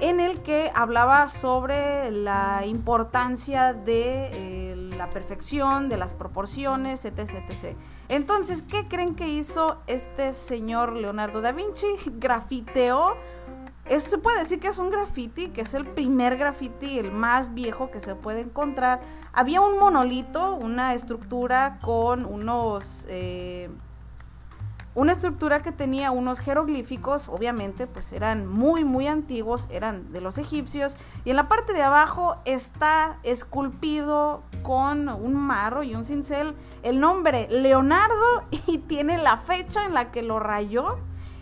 en 0.00 0.20
el 0.20 0.42
que 0.42 0.70
hablaba 0.74 1.28
sobre 1.28 2.10
la 2.10 2.66
importancia 2.66 3.72
de 3.72 4.30
eh, 4.32 4.76
la 4.96 5.08
perfección, 5.08 5.88
de 5.88 5.96
las 5.96 6.12
proporciones, 6.12 7.04
etc, 7.04 7.30
etc. 7.48 7.76
Entonces, 8.08 8.62
¿qué 8.62 8.88
creen 8.88 9.14
que 9.14 9.26
hizo 9.26 9.80
este 9.86 10.34
señor 10.34 10.92
Leonardo 10.94 11.40
da 11.40 11.52
Vinci? 11.52 11.86
Grafiteó. 12.18 13.16
Eso 13.86 14.10
se 14.10 14.18
puede 14.18 14.40
decir 14.40 14.58
que 14.58 14.66
es 14.66 14.78
un 14.78 14.90
graffiti, 14.90 15.50
que 15.50 15.60
es 15.60 15.72
el 15.72 15.86
primer 15.86 16.36
graffiti, 16.36 16.98
el 16.98 17.12
más 17.12 17.54
viejo 17.54 17.90
que 17.92 18.00
se 18.00 18.16
puede 18.16 18.40
encontrar. 18.40 19.00
Había 19.32 19.60
un 19.60 19.78
monolito, 19.78 20.56
una 20.56 20.94
estructura 20.94 21.78
con 21.80 22.24
unos... 22.24 23.06
Eh, 23.08 23.70
una 24.96 25.12
estructura 25.12 25.60
que 25.60 25.72
tenía 25.72 26.10
unos 26.10 26.40
jeroglíficos, 26.40 27.28
obviamente, 27.28 27.86
pues 27.86 28.14
eran 28.14 28.46
muy, 28.46 28.82
muy 28.82 29.06
antiguos, 29.06 29.68
eran 29.70 30.10
de 30.10 30.22
los 30.22 30.38
egipcios, 30.38 30.96
y 31.26 31.30
en 31.30 31.36
la 31.36 31.48
parte 31.48 31.74
de 31.74 31.82
abajo 31.82 32.38
está 32.46 33.18
esculpido 33.22 34.42
con 34.62 35.10
un 35.10 35.34
marro 35.34 35.82
y 35.82 35.94
un 35.94 36.06
cincel 36.06 36.54
el 36.82 36.98
nombre 36.98 37.46
Leonardo 37.50 38.44
y 38.66 38.78
tiene 38.78 39.18
la 39.18 39.36
fecha 39.36 39.84
en 39.84 39.92
la 39.92 40.10
que 40.10 40.22
lo 40.22 40.40
rayó. 40.40 40.96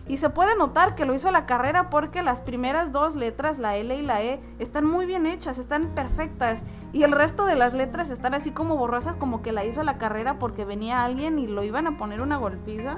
Y 0.06 0.18
se 0.18 0.28
puede 0.28 0.54
notar 0.56 0.96
que 0.96 1.06
lo 1.06 1.14
hizo 1.14 1.28
a 1.28 1.32
la 1.32 1.46
carrera 1.46 1.88
porque 1.88 2.22
las 2.22 2.42
primeras 2.42 2.92
dos 2.92 3.14
letras, 3.14 3.58
la 3.58 3.76
L 3.76 3.96
y 3.96 4.02
la 4.02 4.22
E, 4.22 4.38
están 4.58 4.84
muy 4.84 5.06
bien 5.06 5.24
hechas, 5.24 5.56
están 5.56 5.94
perfectas. 5.94 6.64
Y 6.92 7.04
el 7.04 7.12
resto 7.12 7.46
de 7.46 7.56
las 7.56 7.72
letras 7.72 8.10
están 8.10 8.34
así 8.34 8.50
como 8.50 8.76
borrosas, 8.76 9.16
como 9.16 9.40
que 9.40 9.52
la 9.52 9.64
hizo 9.64 9.80
a 9.80 9.84
la 9.84 9.96
carrera 9.96 10.38
porque 10.38 10.66
venía 10.66 11.04
alguien 11.04 11.38
y 11.38 11.46
lo 11.46 11.62
iban 11.62 11.86
a 11.86 11.96
poner 11.96 12.20
una 12.20 12.36
golpiza 12.36 12.96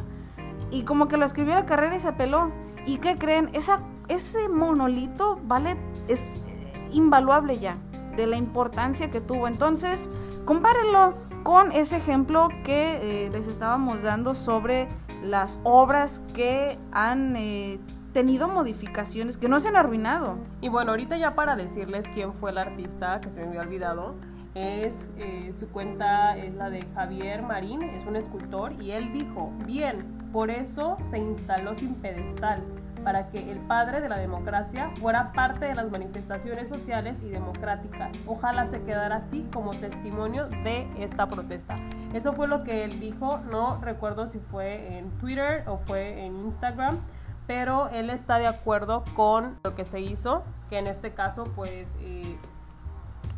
y 0.71 0.83
como 0.83 1.09
que 1.09 1.17
lo 1.17 1.27
escribió 1.27 1.55
la 1.55 1.67
carrera 1.67 1.97
y 1.97 2.01
se 2.01 2.13
peló. 2.13 2.51
¿Y 2.87 2.99
qué 2.99 3.17
creen? 3.17 3.51
Esa, 3.53 3.81
ese 4.09 4.49
monolito, 4.49 5.39
¿vale? 5.45 5.77
Es 6.09 6.43
eh, 6.47 6.89
invaluable 6.93 7.59
ya 7.59 7.77
de 8.17 8.27
la 8.27 8.37
importancia 8.37 9.11
que 9.11 9.21
tuvo. 9.21 9.49
Entonces, 9.49 10.11
compárenlo 10.45 11.15
con 11.43 11.73
ese 11.73 11.97
ejemplo 11.97 12.49
que 12.65 13.27
eh, 13.27 13.31
les 13.31 13.49
estábamos 13.49 14.03
dando 14.03 14.35
sobre 14.35 14.89
las 15.23 15.59
obras 15.65 16.23
que 16.35 16.79
han 16.93 17.37
eh, 17.37 17.79
tenido 18.13 18.49
modificaciones, 18.49 19.37
que 19.37 19.49
no 19.49 19.61
se 19.61 19.69
han 19.69 19.77
arruinado. 19.77 20.39
Y 20.61 20.69
bueno, 20.69 20.93
ahorita 20.93 21.17
ya 21.17 21.35
para 21.35 21.57
decirles 21.57 22.09
quién 22.15 22.33
fue 22.35 22.51
el 22.51 22.59
artista 22.59 23.21
que 23.21 23.31
se 23.31 23.41
me 23.41 23.49
había 23.49 23.61
olvidado, 23.61 24.15
es 24.55 25.11
su 25.53 25.69
cuenta 25.69 26.35
es 26.39 26.55
la 26.55 26.71
de 26.71 26.81
Javier 26.95 27.43
Marín, 27.43 27.83
es 27.83 28.07
un 28.07 28.17
escultor 28.17 28.73
y 28.81 28.93
él 28.93 29.13
dijo, 29.13 29.53
bien, 29.67 30.16
por 30.37 30.51
eso 30.51 30.99
se 31.01 31.17
instaló 31.17 31.75
sin 31.75 31.95
pedestal, 31.95 32.63
para 33.03 33.31
que 33.31 33.51
el 33.51 33.59
padre 33.61 34.03
de 34.03 34.11
la 34.11 34.19
democracia 34.19 34.91
fuera 35.01 35.33
parte 35.33 35.65
de 35.65 35.75
las 35.75 35.91
manifestaciones 35.91 36.69
sociales 36.69 37.17
y 37.23 37.31
democráticas. 37.31 38.13
Ojalá 38.27 38.67
se 38.67 38.83
quedara 38.83 39.17
así 39.17 39.49
como 39.51 39.71
testimonio 39.71 40.47
de 40.63 40.91
esta 41.03 41.27
protesta. 41.27 41.77
Eso 42.13 42.35
fue 42.35 42.49
lo 42.49 42.65
que 42.65 42.85
él 42.85 43.01
dijo, 43.01 43.39
no 43.51 43.81
recuerdo 43.81 44.27
si 44.27 44.39
fue 44.39 44.99
en 44.99 45.09
Twitter 45.13 45.65
o 45.67 45.79
fue 45.79 46.27
en 46.27 46.37
Instagram, 46.37 46.99
pero 47.47 47.89
él 47.89 48.11
está 48.11 48.37
de 48.37 48.47
acuerdo 48.47 49.05
con 49.15 49.59
lo 49.65 49.75
que 49.75 49.87
se 49.87 50.01
hizo, 50.01 50.45
que 50.69 50.77
en 50.77 50.87
este 50.87 51.15
caso 51.15 51.45
pues... 51.45 51.89
Eh, 52.01 52.37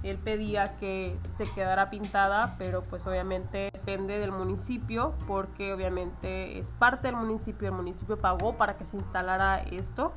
él 0.03 0.19
pedía 0.19 0.77
que 0.79 1.19
se 1.31 1.51
quedara 1.53 1.91
pintada, 1.91 2.55
pero 2.59 2.83
pues 2.83 3.07
obviamente 3.07 3.71
depende 3.73 4.19
del 4.19 4.33
municipio, 4.33 5.15
porque 5.27 5.73
obviamente 5.73 6.59
es 6.59 6.71
parte 6.71 7.09
del 7.09 7.17
municipio, 7.17 7.69
el 7.69 7.75
municipio 7.75 8.19
pagó 8.19 8.57
para 8.57 8.77
que 8.77 8.87
se 8.87 8.97
instalara 8.97 9.59
esto 9.59 10.13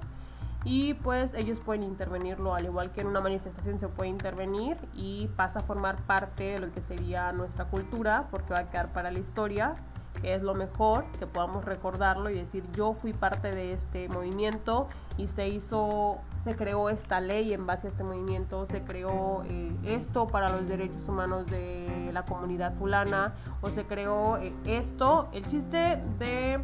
y 0.63 0.93
pues 0.95 1.34
ellos 1.34 1.59
pueden 1.59 1.84
intervenirlo. 1.84 2.53
Al 2.53 2.65
igual 2.65 2.91
que 2.91 3.01
en 3.01 3.07
una 3.07 3.21
manifestación 3.21 3.79
se 3.79 3.88
puede 3.88 4.09
intervenir 4.09 4.77
y 4.93 5.27
pasa 5.36 5.59
a 5.59 5.61
formar 5.63 5.97
parte 6.03 6.43
de 6.43 6.59
lo 6.59 6.71
que 6.71 6.82
sería 6.82 7.32
nuestra 7.32 7.65
cultura 7.65 8.27
porque 8.29 8.53
va 8.53 8.59
a 8.59 8.69
quedar 8.69 8.93
para 8.93 9.09
la 9.11 9.19
historia 9.19 9.75
es 10.24 10.43
lo 10.43 10.53
mejor, 10.53 11.05
que 11.19 11.28
podamos 11.28 11.65
recordarlo 11.65 12.30
y 12.30 12.36
decir 12.36 12.63
yo 12.74 12.93
fui 12.93 13.13
parte 13.13 13.51
de 13.51 13.74
este 13.74 14.07
movimiento 14.09 14.88
y 15.17 15.28
se 15.28 15.47
hizo, 15.49 16.19
se 16.43 16.55
creó 16.55 16.89
esta 16.89 17.19
ley 17.19 17.53
en 17.53 17.65
base 17.65 17.88
a 17.88 17.89
este 17.89 18.03
movimiento, 18.03 18.65
se 18.65 18.84
creó 18.84 19.43
eh, 19.45 19.72
esto 19.86 20.28
para 20.28 20.49
los 20.49 20.67
derechos 20.67 21.07
humanos 21.07 21.47
de 21.47 22.09
la 22.13 22.26
comunidad 22.26 22.74
fulana 22.76 23.34
o 23.61 23.69
se 23.69 23.86
creó 23.86 24.38
eh, 24.38 24.53
esto. 24.65 25.30
El 25.32 25.45
chiste 25.47 26.01
de 26.19 26.59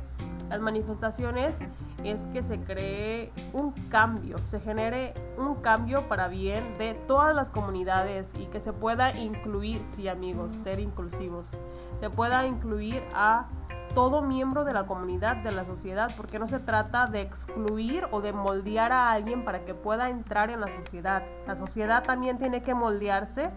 Las 0.50 0.62
manifestaciones 0.62 1.60
es 2.04 2.28
que 2.28 2.42
se 2.42 2.60
cree 2.60 3.34
un 3.54 3.72
cambio, 3.90 4.38
se 4.40 4.60
genere 4.60 5.14
un 5.38 5.56
cambio 5.56 6.08
para 6.08 6.28
bien 6.28 6.78
de 6.78 6.94
todas 6.94 7.36
las 7.36 7.50
comunidades 7.52 8.34
y 8.40 8.46
que 8.46 8.60
se 8.60 8.72
pueda 8.72 9.18
incluir, 9.18 9.82
sí 9.86 10.08
amigos, 10.08 10.56
ser 10.56 10.80
inclusivos, 10.80 11.58
se 12.00 12.10
pueda 12.10 12.46
incluir 12.46 13.04
a 13.14 13.48
todo 13.94 14.22
miembro 14.22 14.64
de 14.64 14.74
la 14.74 14.86
comunidad, 14.86 15.38
de 15.38 15.52
la 15.52 15.66
sociedad, 15.66 16.12
porque 16.16 16.40
no 16.40 16.48
se 16.48 16.60
trata 16.60 17.08
de 17.08 17.22
excluir 17.22 18.06
o 18.12 18.22
de 18.22 18.32
moldear 18.32 18.92
a 18.92 19.12
alguien 19.12 19.44
para 19.44 19.66
que 19.66 19.74
pueda 19.74 20.10
entrar 20.10 20.50
en 20.50 20.62
la 20.62 20.68
sociedad. 20.68 21.24
La 21.48 21.56
sociedad 21.56 22.04
también 22.04 22.38
tiene 22.38 22.62
que 22.62 22.74
moldearse 22.74 23.50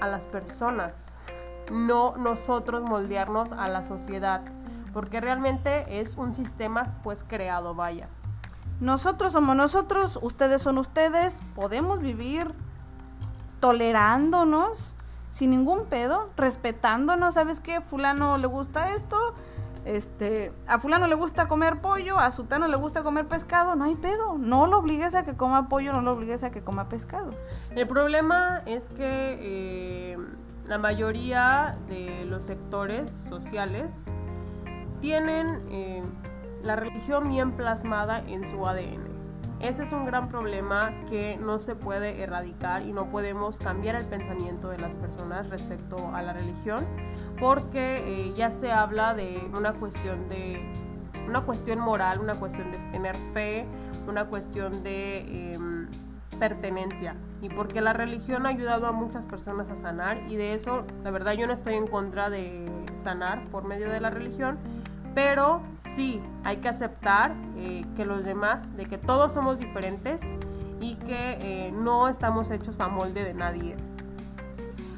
a 0.00 0.08
las 0.08 0.26
personas, 0.26 1.16
no 1.70 2.16
nosotros 2.16 2.82
moldearnos 2.82 3.52
a 3.52 3.68
la 3.68 3.82
sociedad, 3.82 4.42
porque 4.92 5.20
realmente 5.20 6.00
es 6.00 6.16
un 6.16 6.34
sistema 6.34 6.98
pues 7.02 7.24
creado, 7.26 7.74
vaya. 7.74 8.08
Nosotros 8.80 9.32
somos 9.32 9.56
nosotros, 9.56 10.18
ustedes 10.22 10.60
son 10.60 10.78
ustedes, 10.78 11.40
podemos 11.54 12.00
vivir 12.00 12.52
tolerándonos 13.60 14.96
sin 15.30 15.50
ningún 15.50 15.86
pedo, 15.86 16.30
respetándonos, 16.36 17.34
¿sabes 17.34 17.60
qué? 17.60 17.80
Fulano 17.80 18.36
le 18.38 18.46
gusta 18.46 18.94
esto, 18.94 19.16
este, 19.84 20.52
a 20.66 20.78
fulano 20.78 21.06
le 21.06 21.14
gusta 21.14 21.48
comer 21.48 21.80
pollo, 21.80 22.18
a 22.18 22.30
sutano 22.30 22.68
le 22.68 22.76
gusta 22.76 23.02
comer 23.02 23.26
pescado, 23.26 23.74
no 23.74 23.84
hay 23.84 23.96
pedo, 23.96 24.36
no 24.36 24.66
lo 24.66 24.78
obligues 24.78 25.14
a 25.14 25.24
que 25.24 25.34
coma 25.34 25.68
pollo, 25.68 25.92
no 25.92 26.02
lo 26.02 26.12
obligues 26.12 26.42
a 26.42 26.50
que 26.50 26.62
coma 26.62 26.88
pescado. 26.88 27.30
El 27.74 27.88
problema 27.88 28.62
es 28.66 28.90
que 28.90 29.38
eh, 29.40 30.18
la 30.66 30.78
mayoría 30.78 31.78
de 31.88 32.24
los 32.26 32.44
sectores 32.44 33.10
sociales 33.10 34.06
tienen 35.02 35.60
eh, 35.68 36.02
la 36.62 36.76
religión 36.76 37.28
bien 37.28 37.52
plasmada 37.52 38.20
en 38.20 38.46
su 38.46 38.66
ADN. 38.66 39.10
Ese 39.60 39.82
es 39.82 39.92
un 39.92 40.06
gran 40.06 40.28
problema 40.28 40.92
que 41.10 41.36
no 41.36 41.58
se 41.58 41.74
puede 41.74 42.22
erradicar 42.22 42.82
y 42.82 42.92
no 42.92 43.10
podemos 43.10 43.58
cambiar 43.58 43.96
el 43.96 44.06
pensamiento 44.06 44.68
de 44.68 44.78
las 44.78 44.94
personas 44.94 45.50
respecto 45.50 46.14
a 46.14 46.22
la 46.22 46.32
religión 46.32 46.86
porque 47.38 47.98
eh, 47.98 48.32
ya 48.34 48.50
se 48.50 48.72
habla 48.72 49.14
de 49.14 49.42
una 49.52 49.72
cuestión 49.74 50.28
de 50.28 50.60
una 51.26 51.42
cuestión 51.42 51.78
moral, 51.78 52.20
una 52.20 52.36
cuestión 52.36 52.72
de 52.72 52.78
tener 52.90 53.16
fe, 53.32 53.66
una 54.08 54.26
cuestión 54.26 54.82
de 54.82 55.52
em, 55.54 55.88
pertenencia 56.40 57.14
y 57.40 57.48
porque 57.48 57.80
la 57.80 57.92
religión 57.92 58.46
ha 58.46 58.50
ayudado 58.50 58.86
a 58.86 58.92
muchas 58.92 59.26
personas 59.26 59.70
a 59.70 59.76
sanar 59.76 60.18
y 60.28 60.36
de 60.36 60.54
eso 60.54 60.84
la 61.04 61.10
verdad 61.12 61.32
yo 61.32 61.46
no 61.46 61.52
estoy 61.52 61.74
en 61.74 61.86
contra 61.86 62.30
de 62.30 62.66
sanar 62.96 63.48
por 63.50 63.64
medio 63.64 63.88
de 63.90 64.00
la 64.00 64.10
religión 64.10 64.58
pero 65.14 65.62
sí 65.74 66.20
hay 66.44 66.58
que 66.58 66.68
aceptar 66.68 67.34
eh, 67.56 67.84
que 67.96 68.04
los 68.04 68.24
demás, 68.24 68.76
de 68.76 68.86
que 68.86 68.98
todos 68.98 69.32
somos 69.32 69.58
diferentes 69.58 70.22
y 70.80 70.96
que 70.96 71.38
eh, 71.40 71.72
no 71.72 72.08
estamos 72.08 72.50
hechos 72.50 72.80
a 72.80 72.88
molde 72.88 73.24
de 73.24 73.34
nadie. 73.34 73.76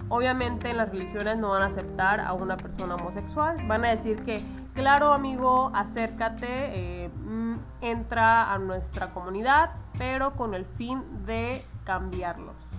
Obviamente 0.09 0.71
en 0.71 0.77
las 0.77 0.91
religiones 0.91 1.39
no 1.39 1.51
van 1.51 1.62
a 1.62 1.67
aceptar 1.67 2.21
a 2.21 2.33
una 2.33 2.57
persona 2.57 2.95
homosexual, 2.95 3.57
van 3.67 3.85
a 3.85 3.89
decir 3.89 4.23
que, 4.23 4.45
claro 4.75 5.12
amigo, 5.12 5.71
acércate, 5.75 6.47
eh, 6.49 7.09
mm, 7.09 7.55
entra 7.81 8.53
a 8.53 8.59
nuestra 8.59 9.12
comunidad, 9.12 9.71
pero 9.99 10.35
con 10.35 10.55
el 10.55 10.65
fin 10.65 11.03
de 11.27 11.65
cambiarlos. 11.85 12.79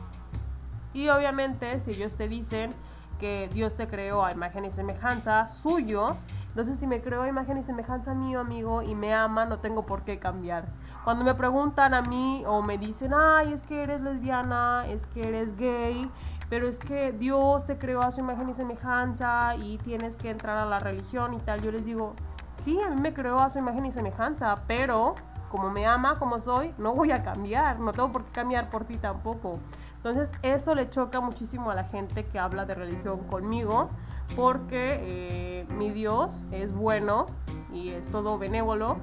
Y 0.94 1.10
obviamente 1.10 1.80
si 1.82 1.92
ellos 1.92 2.16
te 2.16 2.28
dicen 2.28 2.72
que 3.20 3.50
Dios 3.54 3.76
te 3.76 3.88
creó 3.88 4.24
a 4.24 4.32
imagen 4.32 4.66
y 4.66 4.72
semejanza 4.72 5.48
suyo, 5.48 6.18
entonces, 6.56 6.80
si 6.80 6.88
me 6.88 7.02
creo 7.02 7.28
imagen 7.28 7.58
y 7.58 7.64
semejanza 7.64 8.14
mío, 8.14 8.40
amigo, 8.40 8.82
y 8.82 8.96
me 8.96 9.14
ama, 9.14 9.44
no 9.44 9.60
tengo 9.60 9.86
por 9.86 10.04
qué 10.04 10.20
cambiar. 10.20 10.70
Cuando 11.04 11.26
me 11.26 11.36
preguntan 11.36 11.94
a 11.94 12.02
mí 12.02 12.46
o 12.48 12.62
me 12.62 12.78
dicen, 12.78 13.14
ay, 13.14 13.52
es 13.52 13.66
que 13.66 13.84
eres 13.84 14.00
lesbiana, 14.00 14.88
es 14.88 15.06
que 15.06 15.28
eres 15.28 15.58
gay, 15.58 16.10
pero 16.50 16.70
es 16.70 16.80
que 16.80 17.12
Dios 17.12 17.66
te 17.66 17.78
creó 17.78 18.02
a 18.04 18.12
su 18.12 18.22
imagen 18.22 18.48
y 18.48 18.54
semejanza 18.54 19.54
y 19.58 19.80
tienes 19.80 20.16
que 20.16 20.30
entrar 20.30 20.58
a 20.58 20.66
la 20.66 20.80
religión 20.80 21.34
y 21.34 21.40
tal, 21.40 21.62
yo 21.62 21.74
les 21.74 21.84
digo, 21.84 22.16
sí, 22.54 22.80
a 22.80 22.88
mí 22.88 23.02
me 23.02 23.14
creó 23.14 23.38
a 23.42 23.50
su 23.50 23.60
imagen 23.60 23.86
y 23.86 23.92
semejanza, 23.92 24.62
pero 24.66 25.16
como 25.52 25.72
me 25.72 25.86
ama, 25.86 26.20
como 26.20 26.40
soy, 26.40 26.74
no 26.78 26.96
voy 26.96 27.12
a 27.12 27.22
cambiar, 27.22 27.82
no 27.82 27.92
tengo 27.92 28.14
por 28.14 28.24
qué 28.24 28.32
cambiar 28.32 28.70
por 28.70 28.86
ti 28.86 28.96
tampoco. 28.96 29.60
Entonces 29.98 30.32
eso 30.42 30.74
le 30.74 30.90
choca 30.90 31.20
muchísimo 31.20 31.72
a 31.72 31.76
la 31.76 31.84
gente 31.84 32.26
que 32.26 32.40
habla 32.40 32.66
de 32.66 32.76
religión 32.76 33.24
conmigo, 33.26 33.90
porque 34.36 35.00
eh, 35.02 35.68
mi 35.70 35.92
Dios 35.92 36.48
es 36.52 36.74
bueno 36.74 37.26
y 37.74 37.90
es 37.90 38.10
todo 38.10 38.38
benévolo 38.38 38.98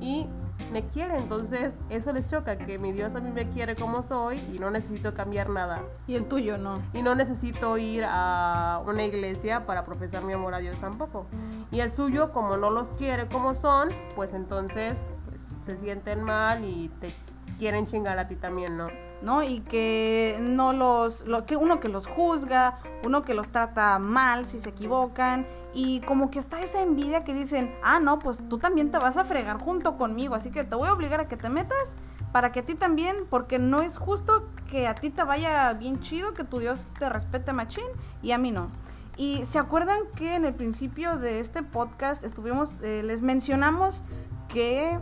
y 0.00 0.26
me 0.72 0.86
quiere, 0.86 1.16
entonces 1.16 1.78
eso 1.88 2.12
les 2.12 2.26
choca, 2.26 2.58
que 2.58 2.78
mi 2.78 2.92
Dios 2.92 3.14
a 3.14 3.20
mí 3.20 3.30
me 3.30 3.48
quiere 3.48 3.74
como 3.74 4.02
soy 4.02 4.38
y 4.52 4.58
no 4.58 4.70
necesito 4.70 5.14
cambiar 5.14 5.48
nada. 5.48 5.82
Y 6.06 6.16
el 6.16 6.26
tuyo 6.26 6.58
no. 6.58 6.74
Y 6.92 7.02
no 7.02 7.14
necesito 7.14 7.78
ir 7.78 8.04
a 8.06 8.82
una 8.86 9.04
iglesia 9.04 9.64
para 9.66 9.84
profesar 9.84 10.24
mi 10.24 10.32
amor 10.32 10.54
a 10.54 10.58
Dios 10.58 10.76
tampoco. 10.78 11.26
Y 11.70 11.80
el 11.80 11.94
suyo, 11.94 12.32
como 12.32 12.56
no 12.56 12.70
los 12.70 12.92
quiere 12.94 13.28
como 13.28 13.54
son, 13.54 13.88
pues 14.14 14.34
entonces 14.34 15.08
pues, 15.28 15.48
se 15.64 15.76
sienten 15.78 16.22
mal 16.22 16.64
y 16.64 16.90
te 17.00 17.14
quieren 17.58 17.86
chingar 17.86 18.18
a 18.18 18.28
ti 18.28 18.36
también, 18.36 18.76
¿no? 18.76 18.88
¿No? 19.22 19.42
Y 19.42 19.60
que 19.60 20.38
no 20.40 20.72
los, 20.72 21.26
lo, 21.26 21.46
que 21.46 21.56
uno 21.56 21.80
que 21.80 21.88
los 21.88 22.06
juzga, 22.06 22.78
uno 23.04 23.24
que 23.24 23.34
los 23.34 23.50
trata 23.50 23.98
mal 23.98 24.46
si 24.46 24.60
se 24.60 24.70
equivocan, 24.70 25.46
y 25.74 26.00
como 26.00 26.30
que 26.30 26.38
está 26.38 26.60
esa 26.60 26.82
envidia 26.82 27.24
que 27.24 27.34
dicen, 27.34 27.74
ah, 27.82 28.00
no, 28.00 28.18
pues 28.18 28.40
tú 28.48 28.58
también 28.58 28.90
te 28.90 28.98
vas 28.98 29.16
a 29.16 29.24
fregar 29.24 29.58
junto 29.58 29.96
conmigo, 29.96 30.34
así 30.34 30.50
que 30.50 30.64
te 30.64 30.74
voy 30.74 30.88
a 30.88 30.92
obligar 30.92 31.20
a 31.20 31.28
que 31.28 31.36
te 31.36 31.48
metas 31.48 31.96
para 32.32 32.52
que 32.52 32.60
a 32.60 32.62
ti 32.64 32.74
también, 32.74 33.16
porque 33.30 33.58
no 33.58 33.80
es 33.80 33.96
justo 33.96 34.48
que 34.70 34.86
a 34.86 34.94
ti 34.94 35.10
te 35.10 35.24
vaya 35.24 35.72
bien 35.72 36.00
chido, 36.00 36.34
que 36.34 36.44
tu 36.44 36.58
Dios 36.58 36.92
te 36.98 37.08
respete 37.08 37.52
machín 37.52 37.86
y 38.22 38.32
a 38.32 38.38
mí 38.38 38.50
no. 38.50 38.68
Y 39.16 39.44
se 39.44 39.58
acuerdan 39.58 39.98
que 40.14 40.34
en 40.34 40.44
el 40.44 40.54
principio 40.54 41.16
de 41.16 41.40
este 41.40 41.62
podcast 41.62 42.22
estuvimos, 42.22 42.78
eh, 42.82 43.02
les 43.02 43.20
mencionamos 43.20 44.04
que 44.48 44.98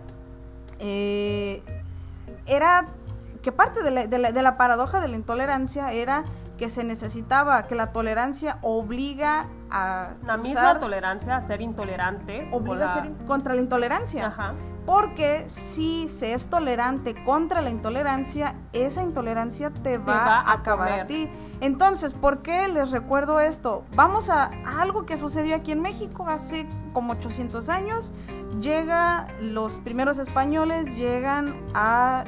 eh, 0.79 1.63
era 2.47 2.87
que 3.47 3.53
parte 3.53 3.85
de 3.85 3.93
la, 3.93 4.09
de, 4.09 4.43
la, 4.43 4.57
paradoja 4.57 5.01
de 5.01 5.07
la 5.07 5.15
intolerancia 5.15 5.93
era 5.93 6.25
que 6.59 6.69
se 6.69 6.83
necesitaba, 6.83 7.69
que 7.69 7.77
la 7.77 7.93
tolerancia 7.93 8.59
obliga 8.61 9.47
a... 9.71 10.15
La 10.25 10.37
misma 10.37 10.81
tolerancia 10.81 11.37
a 11.37 11.43
ser 11.43 11.63
intolerante. 11.63 12.49
Obliga 12.51 12.93
a 12.93 13.05
ser 13.05 13.13
contra 13.25 13.55
la 13.55 13.61
intolerancia. 13.61 14.27
Ajá. 14.27 14.55
Porque 14.87 15.45
si 15.49 16.09
se 16.09 16.33
es 16.33 16.49
tolerante 16.49 17.15
contra 17.25 17.61
la 17.61 17.71
intolerancia, 17.71 18.55
esa 18.73 19.03
intolerancia 19.03 19.71
te 19.71 19.99
va, 19.99 20.41
a, 20.41 20.53
acabar 20.53 20.93
a 20.93 21.07
ti. 21.07 21.29
Entonces, 21.61 22.13
¿por 22.13 22.43
qué 22.43 22.69
les 22.69 22.93
recuerdo 22.93 23.41
esto? 23.41 23.85
Vamos 23.97 24.31
a, 24.31 24.51
algo 24.79 25.05
que 25.05 25.17
sucedió 25.17 25.57
aquí 25.57 25.73
en 25.73 25.83
México 25.83 26.27
hace 26.29 26.69
como 26.93 27.15
800 27.15 27.69
años. 27.69 28.13
Llega, 28.61 29.27
los 29.41 29.79
primeros 29.79 30.19
españoles 30.19 30.97
llegan 30.97 31.61
a, 31.75 32.25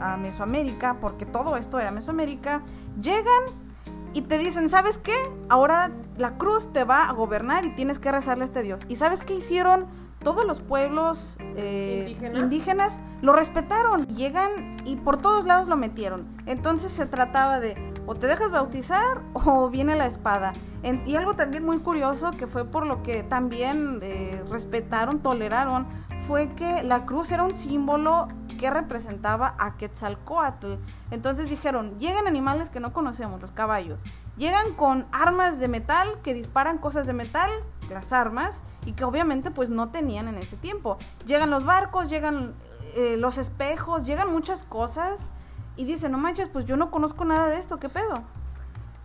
a 0.00 0.16
Mesoamérica, 0.16 0.96
porque 1.00 1.26
todo 1.26 1.56
esto 1.58 1.78
era 1.78 1.90
Mesoamérica. 1.90 2.62
Llegan 3.00 3.68
y 4.14 4.22
te 4.22 4.38
dicen, 4.38 4.68
¿sabes 4.68 4.98
qué? 4.98 5.14
Ahora 5.48 5.90
la 6.16 6.38
cruz 6.38 6.72
te 6.72 6.84
va 6.84 7.08
a 7.08 7.12
gobernar 7.12 7.64
y 7.64 7.70
tienes 7.74 7.98
que 7.98 8.10
rezarle 8.10 8.44
a 8.44 8.46
este 8.46 8.62
Dios. 8.62 8.80
¿Y 8.88 8.96
sabes 8.96 9.22
qué 9.22 9.34
hicieron? 9.34 9.86
Todos 10.22 10.44
los 10.44 10.60
pueblos 10.60 11.36
eh, 11.56 12.16
¿Indígenas? 12.34 13.00
lo 13.22 13.32
respetaron. 13.32 14.06
Llegan 14.06 14.76
y 14.84 14.96
por 14.96 15.16
todos 15.16 15.46
lados 15.46 15.68
lo 15.68 15.76
metieron. 15.76 16.26
Entonces 16.46 16.92
se 16.92 17.06
trataba 17.06 17.60
de 17.60 17.76
o 18.06 18.14
te 18.14 18.26
dejas 18.26 18.50
bautizar 18.50 19.22
o 19.34 19.68
viene 19.68 19.94
la 19.94 20.06
espada. 20.06 20.54
y 20.82 21.14
algo 21.14 21.34
también 21.34 21.64
muy 21.64 21.78
curioso 21.78 22.30
que 22.32 22.46
fue 22.46 22.64
por 22.64 22.86
lo 22.86 23.02
que 23.02 23.22
también 23.22 24.00
eh, 24.02 24.42
respetaron, 24.50 25.20
toleraron, 25.20 25.86
fue 26.26 26.48
que 26.54 26.82
la 26.82 27.04
cruz 27.04 27.30
era 27.30 27.44
un 27.44 27.54
símbolo 27.54 28.28
que 28.58 28.70
representaba 28.70 29.54
a 29.58 29.76
Quetzalcoatl. 29.76 30.74
Entonces 31.10 31.48
dijeron, 31.48 31.98
llegan 31.98 32.26
animales 32.26 32.70
que 32.70 32.80
no 32.80 32.92
conocemos, 32.92 33.40
los 33.40 33.52
caballos. 33.52 34.02
Llegan 34.38 34.74
con 34.74 35.06
armas 35.10 35.58
de 35.58 35.66
metal 35.66 36.08
que 36.22 36.32
disparan 36.32 36.78
cosas 36.78 37.08
de 37.08 37.12
metal, 37.12 37.50
las 37.90 38.12
armas, 38.12 38.62
y 38.86 38.92
que 38.92 39.04
obviamente 39.04 39.50
pues 39.50 39.68
no 39.68 39.90
tenían 39.90 40.28
en 40.28 40.38
ese 40.38 40.56
tiempo. 40.56 40.96
Llegan 41.26 41.50
los 41.50 41.64
barcos, 41.64 42.08
llegan 42.08 42.54
eh, 42.96 43.16
los 43.18 43.36
espejos, 43.36 44.06
llegan 44.06 44.32
muchas 44.32 44.62
cosas 44.62 45.32
y 45.76 45.84
dicen, 45.84 46.12
no 46.12 46.18
manches, 46.18 46.48
pues 46.48 46.64
yo 46.66 46.76
no 46.76 46.90
conozco 46.92 47.24
nada 47.24 47.48
de 47.48 47.58
esto, 47.58 47.78
¿qué 47.78 47.88
pedo? 47.88 48.22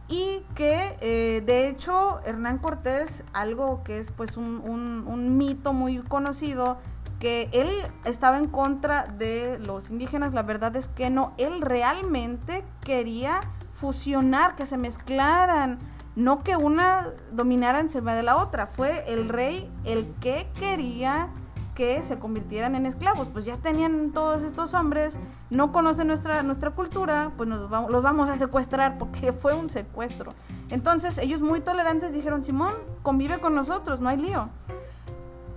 Y 0.07 0.45
que 0.53 0.97
eh, 1.01 1.41
de 1.43 1.67
hecho 1.67 2.19
Hernán 2.25 2.59
Cortés, 2.59 3.23
algo 3.33 3.83
que 3.83 3.97
es 3.97 4.11
pues 4.11 4.37
un, 4.37 4.61
un 5.07 5.37
mito 5.37 5.73
muy 5.73 5.97
conocido, 6.03 6.77
que 7.19 7.49
él 7.53 7.71
estaba 8.05 8.37
en 8.37 8.47
contra 8.47 9.07
de 9.07 9.57
los 9.57 9.89
indígenas, 9.89 10.33
la 10.33 10.43
verdad 10.43 10.75
es 10.75 10.89
que 10.89 11.09
no, 11.09 11.33
él 11.37 11.61
realmente 11.61 12.63
quería 12.81 13.41
fusionar, 13.73 14.55
que 14.55 14.65
se 14.65 14.77
mezclaran 14.77 15.79
no 16.15 16.43
que 16.43 16.55
una 16.55 17.07
dominara 17.31 17.79
encima 17.79 18.13
de 18.13 18.23
la 18.23 18.37
otra, 18.37 18.67
fue 18.67 19.03
el 19.11 19.29
rey 19.29 19.69
el 19.83 20.13
que 20.21 20.47
quería 20.59 21.29
que 21.73 22.03
se 22.03 22.19
convirtieran 22.19 22.75
en 22.75 22.85
esclavos. 22.85 23.27
Pues 23.29 23.45
ya 23.45 23.57
tenían 23.57 24.11
todos 24.11 24.43
estos 24.43 24.75
hombres, 24.75 25.17
no 25.49 25.71
conocen 25.71 26.07
nuestra, 26.07 26.43
nuestra 26.43 26.71
cultura, 26.71 27.31
pues 27.35 27.49
nos 27.49 27.69
los 27.89 28.03
vamos 28.03 28.29
a 28.29 28.37
secuestrar 28.37 28.99
porque 28.99 29.33
fue 29.33 29.55
un 29.55 29.69
secuestro. 29.69 30.31
Entonces 30.69 31.17
ellos 31.17 31.41
muy 31.41 31.61
tolerantes 31.61 32.13
dijeron, 32.13 32.43
Simón, 32.43 32.73
convive 33.01 33.39
con 33.39 33.55
nosotros, 33.55 33.99
no 33.99 34.09
hay 34.09 34.17
lío. 34.17 34.49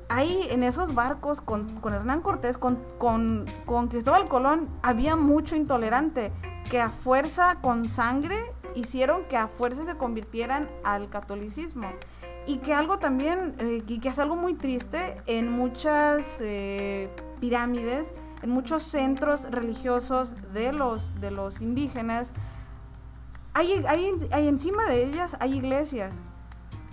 Ahí 0.08 0.46
en 0.50 0.62
esos 0.62 0.94
barcos 0.94 1.40
con, 1.40 1.80
Hernán 1.84 2.22
Cortés, 2.22 2.58
con, 2.58 2.76
con, 2.98 3.46
con 3.64 3.88
Cristóbal 3.88 4.28
Colón, 4.28 4.68
había 4.82 5.16
mucho 5.16 5.56
intolerante 5.56 6.32
que 6.70 6.80
a 6.80 6.90
fuerza, 6.90 7.58
con 7.60 7.88
sangre, 7.88 8.36
hicieron 8.74 9.24
que 9.24 9.36
a 9.36 9.48
fuerza 9.48 9.84
se 9.84 9.96
convirtieran 9.96 10.70
al 10.84 11.08
catolicismo. 11.08 11.90
Y 12.46 12.58
que 12.58 12.72
algo 12.72 12.98
también, 12.98 13.56
eh, 13.58 13.82
y 13.86 13.98
que 13.98 14.10
es 14.10 14.18
algo 14.20 14.36
muy 14.36 14.54
triste, 14.54 15.20
en 15.26 15.50
muchas 15.50 16.40
eh, 16.40 17.10
pirámides, 17.40 18.14
en 18.42 18.50
muchos 18.50 18.84
centros 18.84 19.50
religiosos 19.50 20.36
de 20.52 20.72
los, 20.72 21.20
de 21.20 21.32
los 21.32 21.60
indígenas, 21.60 22.32
hay, 23.54 23.84
hay, 23.88 24.12
hay 24.32 24.48
encima 24.48 24.84
de 24.86 25.04
ellas 25.04 25.36
hay 25.40 25.54
iglesias. 25.54 26.20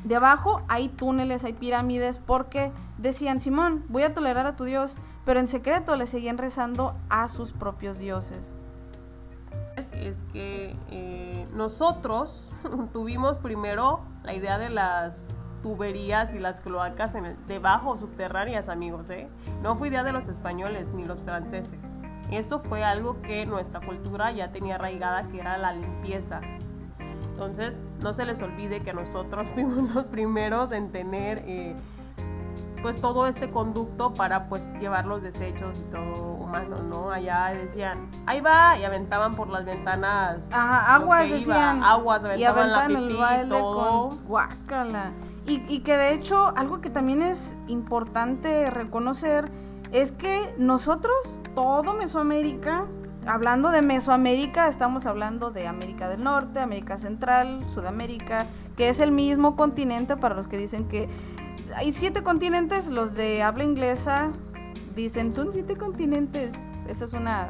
De 0.03 0.15
abajo 0.15 0.61
hay 0.67 0.89
túneles, 0.89 1.43
hay 1.43 1.53
pirámides, 1.53 2.19
porque 2.19 2.71
decían, 2.97 3.39
Simón, 3.39 3.85
voy 3.87 4.03
a 4.03 4.13
tolerar 4.13 4.45
a 4.45 4.55
tu 4.55 4.65
Dios, 4.65 4.97
pero 5.25 5.39
en 5.39 5.47
secreto 5.47 5.95
le 5.95 6.07
seguían 6.07 6.37
rezando 6.37 6.95
a 7.09 7.27
sus 7.27 7.53
propios 7.53 7.99
dioses. 7.99 8.55
Es 9.93 10.23
que 10.33 10.75
eh, 10.91 11.47
nosotros 11.53 12.51
tuvimos 12.93 13.37
primero 13.37 14.01
la 14.23 14.33
idea 14.33 14.57
de 14.57 14.69
las 14.69 15.25
tuberías 15.61 16.33
y 16.33 16.39
las 16.39 16.59
cloacas 16.59 17.15
en 17.15 17.25
el, 17.25 17.47
debajo 17.47 17.95
subterráneas, 17.95 18.69
amigos, 18.69 19.09
¿eh? 19.09 19.29
No 19.61 19.77
fue 19.77 19.87
idea 19.87 20.03
de 20.03 20.11
los 20.11 20.27
españoles 20.27 20.93
ni 20.93 21.05
los 21.05 21.23
franceses. 21.23 21.99
Eso 22.29 22.59
fue 22.59 22.83
algo 22.83 23.21
que 23.21 23.45
nuestra 23.45 23.79
cultura 23.79 24.31
ya 24.31 24.51
tenía 24.51 24.75
arraigada, 24.75 25.27
que 25.29 25.39
era 25.39 25.57
la 25.57 25.73
limpieza. 25.73 26.41
Entonces, 27.33 27.75
no 28.01 28.13
se 28.13 28.25
les 28.25 28.41
olvide 28.41 28.79
que 28.81 28.93
nosotros 28.93 29.49
fuimos 29.53 29.93
los 29.93 30.05
primeros 30.05 30.71
en 30.71 30.91
tener 30.91 31.43
eh, 31.47 31.75
pues 32.83 33.01
todo 33.01 33.27
este 33.27 33.49
conducto 33.49 34.13
para 34.13 34.49
pues 34.49 34.67
llevar 34.79 35.05
los 35.05 35.23
desechos 35.23 35.79
y 35.79 35.91
todo 35.91 36.33
humano, 36.33 36.77
¿no? 36.83 37.09
Allá 37.09 37.53
decían, 37.55 38.11
ahí 38.27 38.39
va, 38.39 38.77
y 38.77 38.83
aventaban 38.83 39.35
por 39.35 39.47
las 39.49 39.65
ventanas. 39.65 40.49
Ajá, 40.51 40.95
aguas 40.95 41.29
decían. 41.29 41.81
Aguas, 41.81 42.23
aventaban 42.23 42.91
y 42.91 42.93
la 42.93 42.99
pipí, 42.99 43.41
el 43.41 43.49
todo. 43.49 44.09
con 44.09 44.25
guácala. 44.25 45.11
Y, 45.47 45.63
y 45.73 45.79
que 45.79 45.97
de 45.97 46.13
hecho, 46.13 46.53
algo 46.55 46.81
que 46.81 46.89
también 46.89 47.21
es 47.21 47.57
importante 47.67 48.69
reconocer 48.69 49.49
es 49.91 50.11
que 50.11 50.53
nosotros, 50.57 51.15
todo 51.55 51.93
Mesoamérica, 51.93 52.85
hablando 53.27 53.69
de 53.69 53.81
Mesoamérica, 53.81 54.67
estamos 54.67 55.05
hablando 55.05 55.51
de 55.51 55.67
América 55.67 56.09
del 56.09 56.23
Norte, 56.23 56.59
América 56.59 56.97
Central, 56.97 57.63
Sudamérica, 57.67 58.47
que 58.75 58.89
es 58.89 58.99
el 58.99 59.11
mismo 59.11 59.55
continente 59.55 60.17
para 60.17 60.35
los 60.35 60.47
que 60.47 60.57
dicen 60.57 60.87
que 60.87 61.09
hay 61.75 61.91
siete 61.91 62.23
continentes, 62.23 62.87
los 62.87 63.13
de 63.13 63.43
habla 63.43 63.63
inglesa 63.63 64.31
dicen 64.95 65.33
son 65.33 65.53
siete 65.53 65.75
continentes. 65.75 66.55
Eso 66.87 67.05
es 67.05 67.13
una... 67.13 67.49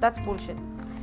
That's 0.00 0.24
bullshit. 0.24 0.56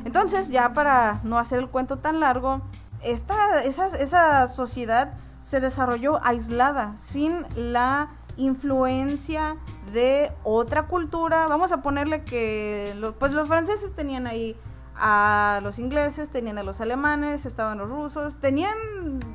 Entonces, 0.06 0.50
ya 0.50 0.74
para 0.74 1.20
no 1.24 1.38
hacer 1.38 1.60
el 1.60 1.68
cuento 1.68 1.98
tan 1.98 2.20
largo, 2.20 2.62
esta, 3.04 3.64
esa, 3.64 3.88
esa 3.88 4.48
sociedad 4.48 5.14
se 5.40 5.60
desarrolló 5.60 6.24
aislada, 6.24 6.96
sin 6.96 7.46
la 7.56 8.10
influencia 8.38 9.58
de 9.94 10.32
otra 10.44 10.88
cultura. 10.88 11.48
Vamos 11.48 11.72
a 11.72 11.82
ponerle 11.82 12.24
que 12.24 12.96
pues 13.20 13.34
los 13.34 13.48
franceses 13.48 13.94
tenían 13.94 14.28
ahí 14.28 14.58
a 14.96 15.60
los 15.62 15.80
ingleses, 15.80 16.30
tenían 16.30 16.58
a 16.58 16.64
los 16.64 16.80
alemanes, 16.82 17.46
estaban 17.46 17.78
los 17.78 17.90
rusos, 17.90 18.38
tenían 18.38 18.76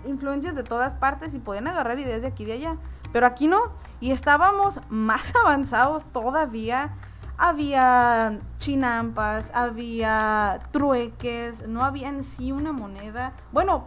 influencias 0.06 0.54
de 0.54 0.62
todas 0.62 0.94
partes 0.94 1.34
y 1.34 1.38
podían 1.38 1.66
agarrar 1.66 1.98
ideas 1.98 2.22
de 2.22 2.28
aquí 2.28 2.44
y 2.44 2.46
de 2.46 2.52
allá. 2.54 2.76
Pero 3.12 3.26
aquí 3.26 3.46
no, 3.46 3.72
y 4.00 4.12
estábamos 4.12 4.80
más 4.88 5.34
avanzados 5.44 6.06
todavía. 6.06 6.94
Había 7.36 8.38
chinampas, 8.58 9.50
había 9.54 10.60
trueques, 10.72 11.66
no 11.66 11.84
había 11.84 12.08
en 12.08 12.22
sí 12.22 12.52
una 12.52 12.72
moneda. 12.72 13.32
Bueno, 13.50 13.86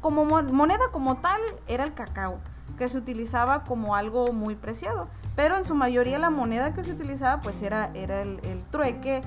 como 0.00 0.24
moneda 0.24 0.84
como 0.90 1.18
tal 1.18 1.40
era 1.66 1.84
el 1.84 1.92
cacao, 1.92 2.40
que 2.76 2.88
se 2.88 2.98
utilizaba 2.98 3.64
como 3.64 3.94
algo 3.94 4.32
muy 4.32 4.54
preciado. 4.54 5.08
Pero 5.36 5.56
en 5.56 5.64
su 5.64 5.74
mayoría 5.74 6.18
la 6.18 6.30
moneda 6.30 6.74
que 6.74 6.84
se 6.84 6.92
utilizaba 6.92 7.40
pues 7.40 7.62
era, 7.62 7.90
era 7.94 8.22
el, 8.22 8.40
el 8.44 8.64
trueque. 8.70 9.22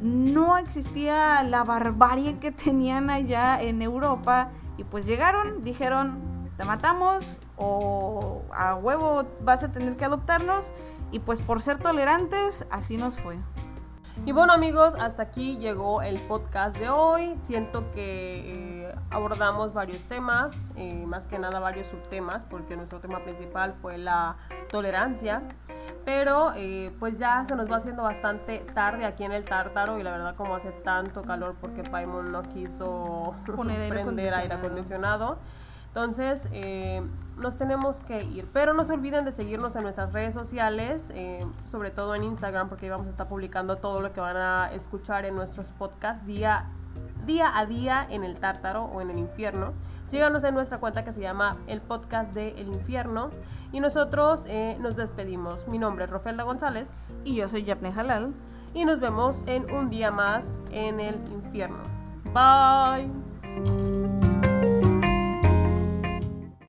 No 0.00 0.58
existía 0.58 1.42
la 1.42 1.64
barbarie 1.64 2.38
que 2.38 2.52
tenían 2.52 3.10
allá 3.10 3.60
en 3.62 3.82
Europa 3.82 4.50
y 4.76 4.84
pues 4.84 5.06
llegaron, 5.06 5.64
dijeron, 5.64 6.50
te 6.56 6.64
matamos 6.64 7.38
o 7.56 8.42
a 8.52 8.74
huevo 8.74 9.24
vas 9.42 9.64
a 9.64 9.72
tener 9.72 9.96
que 9.96 10.04
adoptarnos 10.04 10.72
y 11.12 11.20
pues 11.20 11.40
por 11.40 11.62
ser 11.62 11.78
tolerantes 11.78 12.66
así 12.70 12.96
nos 12.96 13.16
fue. 13.16 13.36
Y 14.24 14.32
bueno 14.32 14.54
amigos, 14.54 14.94
hasta 14.98 15.22
aquí 15.22 15.58
llegó 15.58 16.02
el 16.02 16.18
podcast 16.20 16.76
de 16.76 16.88
hoy. 16.88 17.36
Siento 17.44 17.92
que 17.92 18.52
eh, 18.52 18.75
abordamos 19.10 19.72
varios 19.72 20.04
temas, 20.04 20.70
eh, 20.76 21.04
más 21.06 21.26
que 21.26 21.38
nada 21.38 21.60
varios 21.60 21.86
subtemas, 21.86 22.44
porque 22.44 22.76
nuestro 22.76 23.00
tema 23.00 23.20
principal 23.20 23.74
fue 23.80 23.98
la 23.98 24.36
tolerancia. 24.70 25.42
Pero 26.04 26.52
eh, 26.54 26.94
pues 27.00 27.16
ya 27.16 27.44
se 27.44 27.56
nos 27.56 27.70
va 27.70 27.76
haciendo 27.76 28.04
bastante 28.04 28.58
tarde 28.74 29.04
aquí 29.04 29.24
en 29.24 29.32
el 29.32 29.44
Tártaro 29.44 29.98
y 29.98 30.04
la 30.04 30.12
verdad 30.12 30.36
como 30.36 30.54
hace 30.54 30.70
tanto 30.70 31.22
calor 31.22 31.56
porque 31.60 31.82
Paimon 31.82 32.30
no 32.30 32.42
quiso 32.42 33.34
Poner 33.56 33.88
prender 33.88 34.32
aire 34.34 34.54
acondicionado. 34.54 35.38
Entonces, 35.88 36.46
eh, 36.52 37.02
nos 37.38 37.56
tenemos 37.56 38.00
que 38.02 38.22
ir. 38.22 38.48
Pero 38.52 38.72
no 38.74 38.84
se 38.84 38.92
olviden 38.92 39.24
de 39.24 39.32
seguirnos 39.32 39.74
en 39.76 39.82
nuestras 39.82 40.12
redes 40.12 40.34
sociales, 40.34 41.10
sobre 41.64 41.90
todo 41.90 42.14
en 42.14 42.22
Instagram, 42.22 42.68
porque 42.68 42.86
ahí 42.86 42.90
vamos 42.90 43.06
a 43.06 43.10
estar 43.10 43.28
publicando 43.28 43.76
todo 43.76 44.00
lo 44.00 44.12
que 44.12 44.20
van 44.20 44.36
a 44.36 44.72
escuchar 44.72 45.24
en 45.24 45.34
nuestros 45.34 45.72
podcasts 45.72 46.26
día, 46.26 46.66
día 47.26 47.56
a 47.56 47.66
día 47.66 48.06
en 48.08 48.24
el 48.24 48.38
tártaro 48.38 48.84
o 48.84 49.00
en 49.00 49.10
el 49.10 49.18
infierno. 49.18 49.72
Síganos 50.06 50.44
en 50.44 50.54
nuestra 50.54 50.78
cuenta 50.78 51.04
que 51.04 51.12
se 51.12 51.20
llama 51.20 51.56
El 51.66 51.80
Podcast 51.80 52.32
de 52.32 52.50
El 52.50 52.68
Infierno. 52.68 53.30
Y 53.72 53.80
nosotros 53.80 54.44
eh, 54.48 54.76
nos 54.80 54.94
despedimos. 54.94 55.66
Mi 55.66 55.78
nombre 55.78 56.04
es 56.04 56.10
Rofelda 56.10 56.44
González. 56.44 56.88
Y 57.24 57.34
yo 57.34 57.48
soy 57.48 57.64
Yapne 57.64 57.92
Halal. 57.94 58.32
Y 58.72 58.84
nos 58.84 59.00
vemos 59.00 59.42
en 59.46 59.70
un 59.70 59.90
día 59.90 60.10
más 60.10 60.58
en 60.70 61.00
el 61.00 61.16
infierno. 61.32 61.82
Bye. 62.32 64.05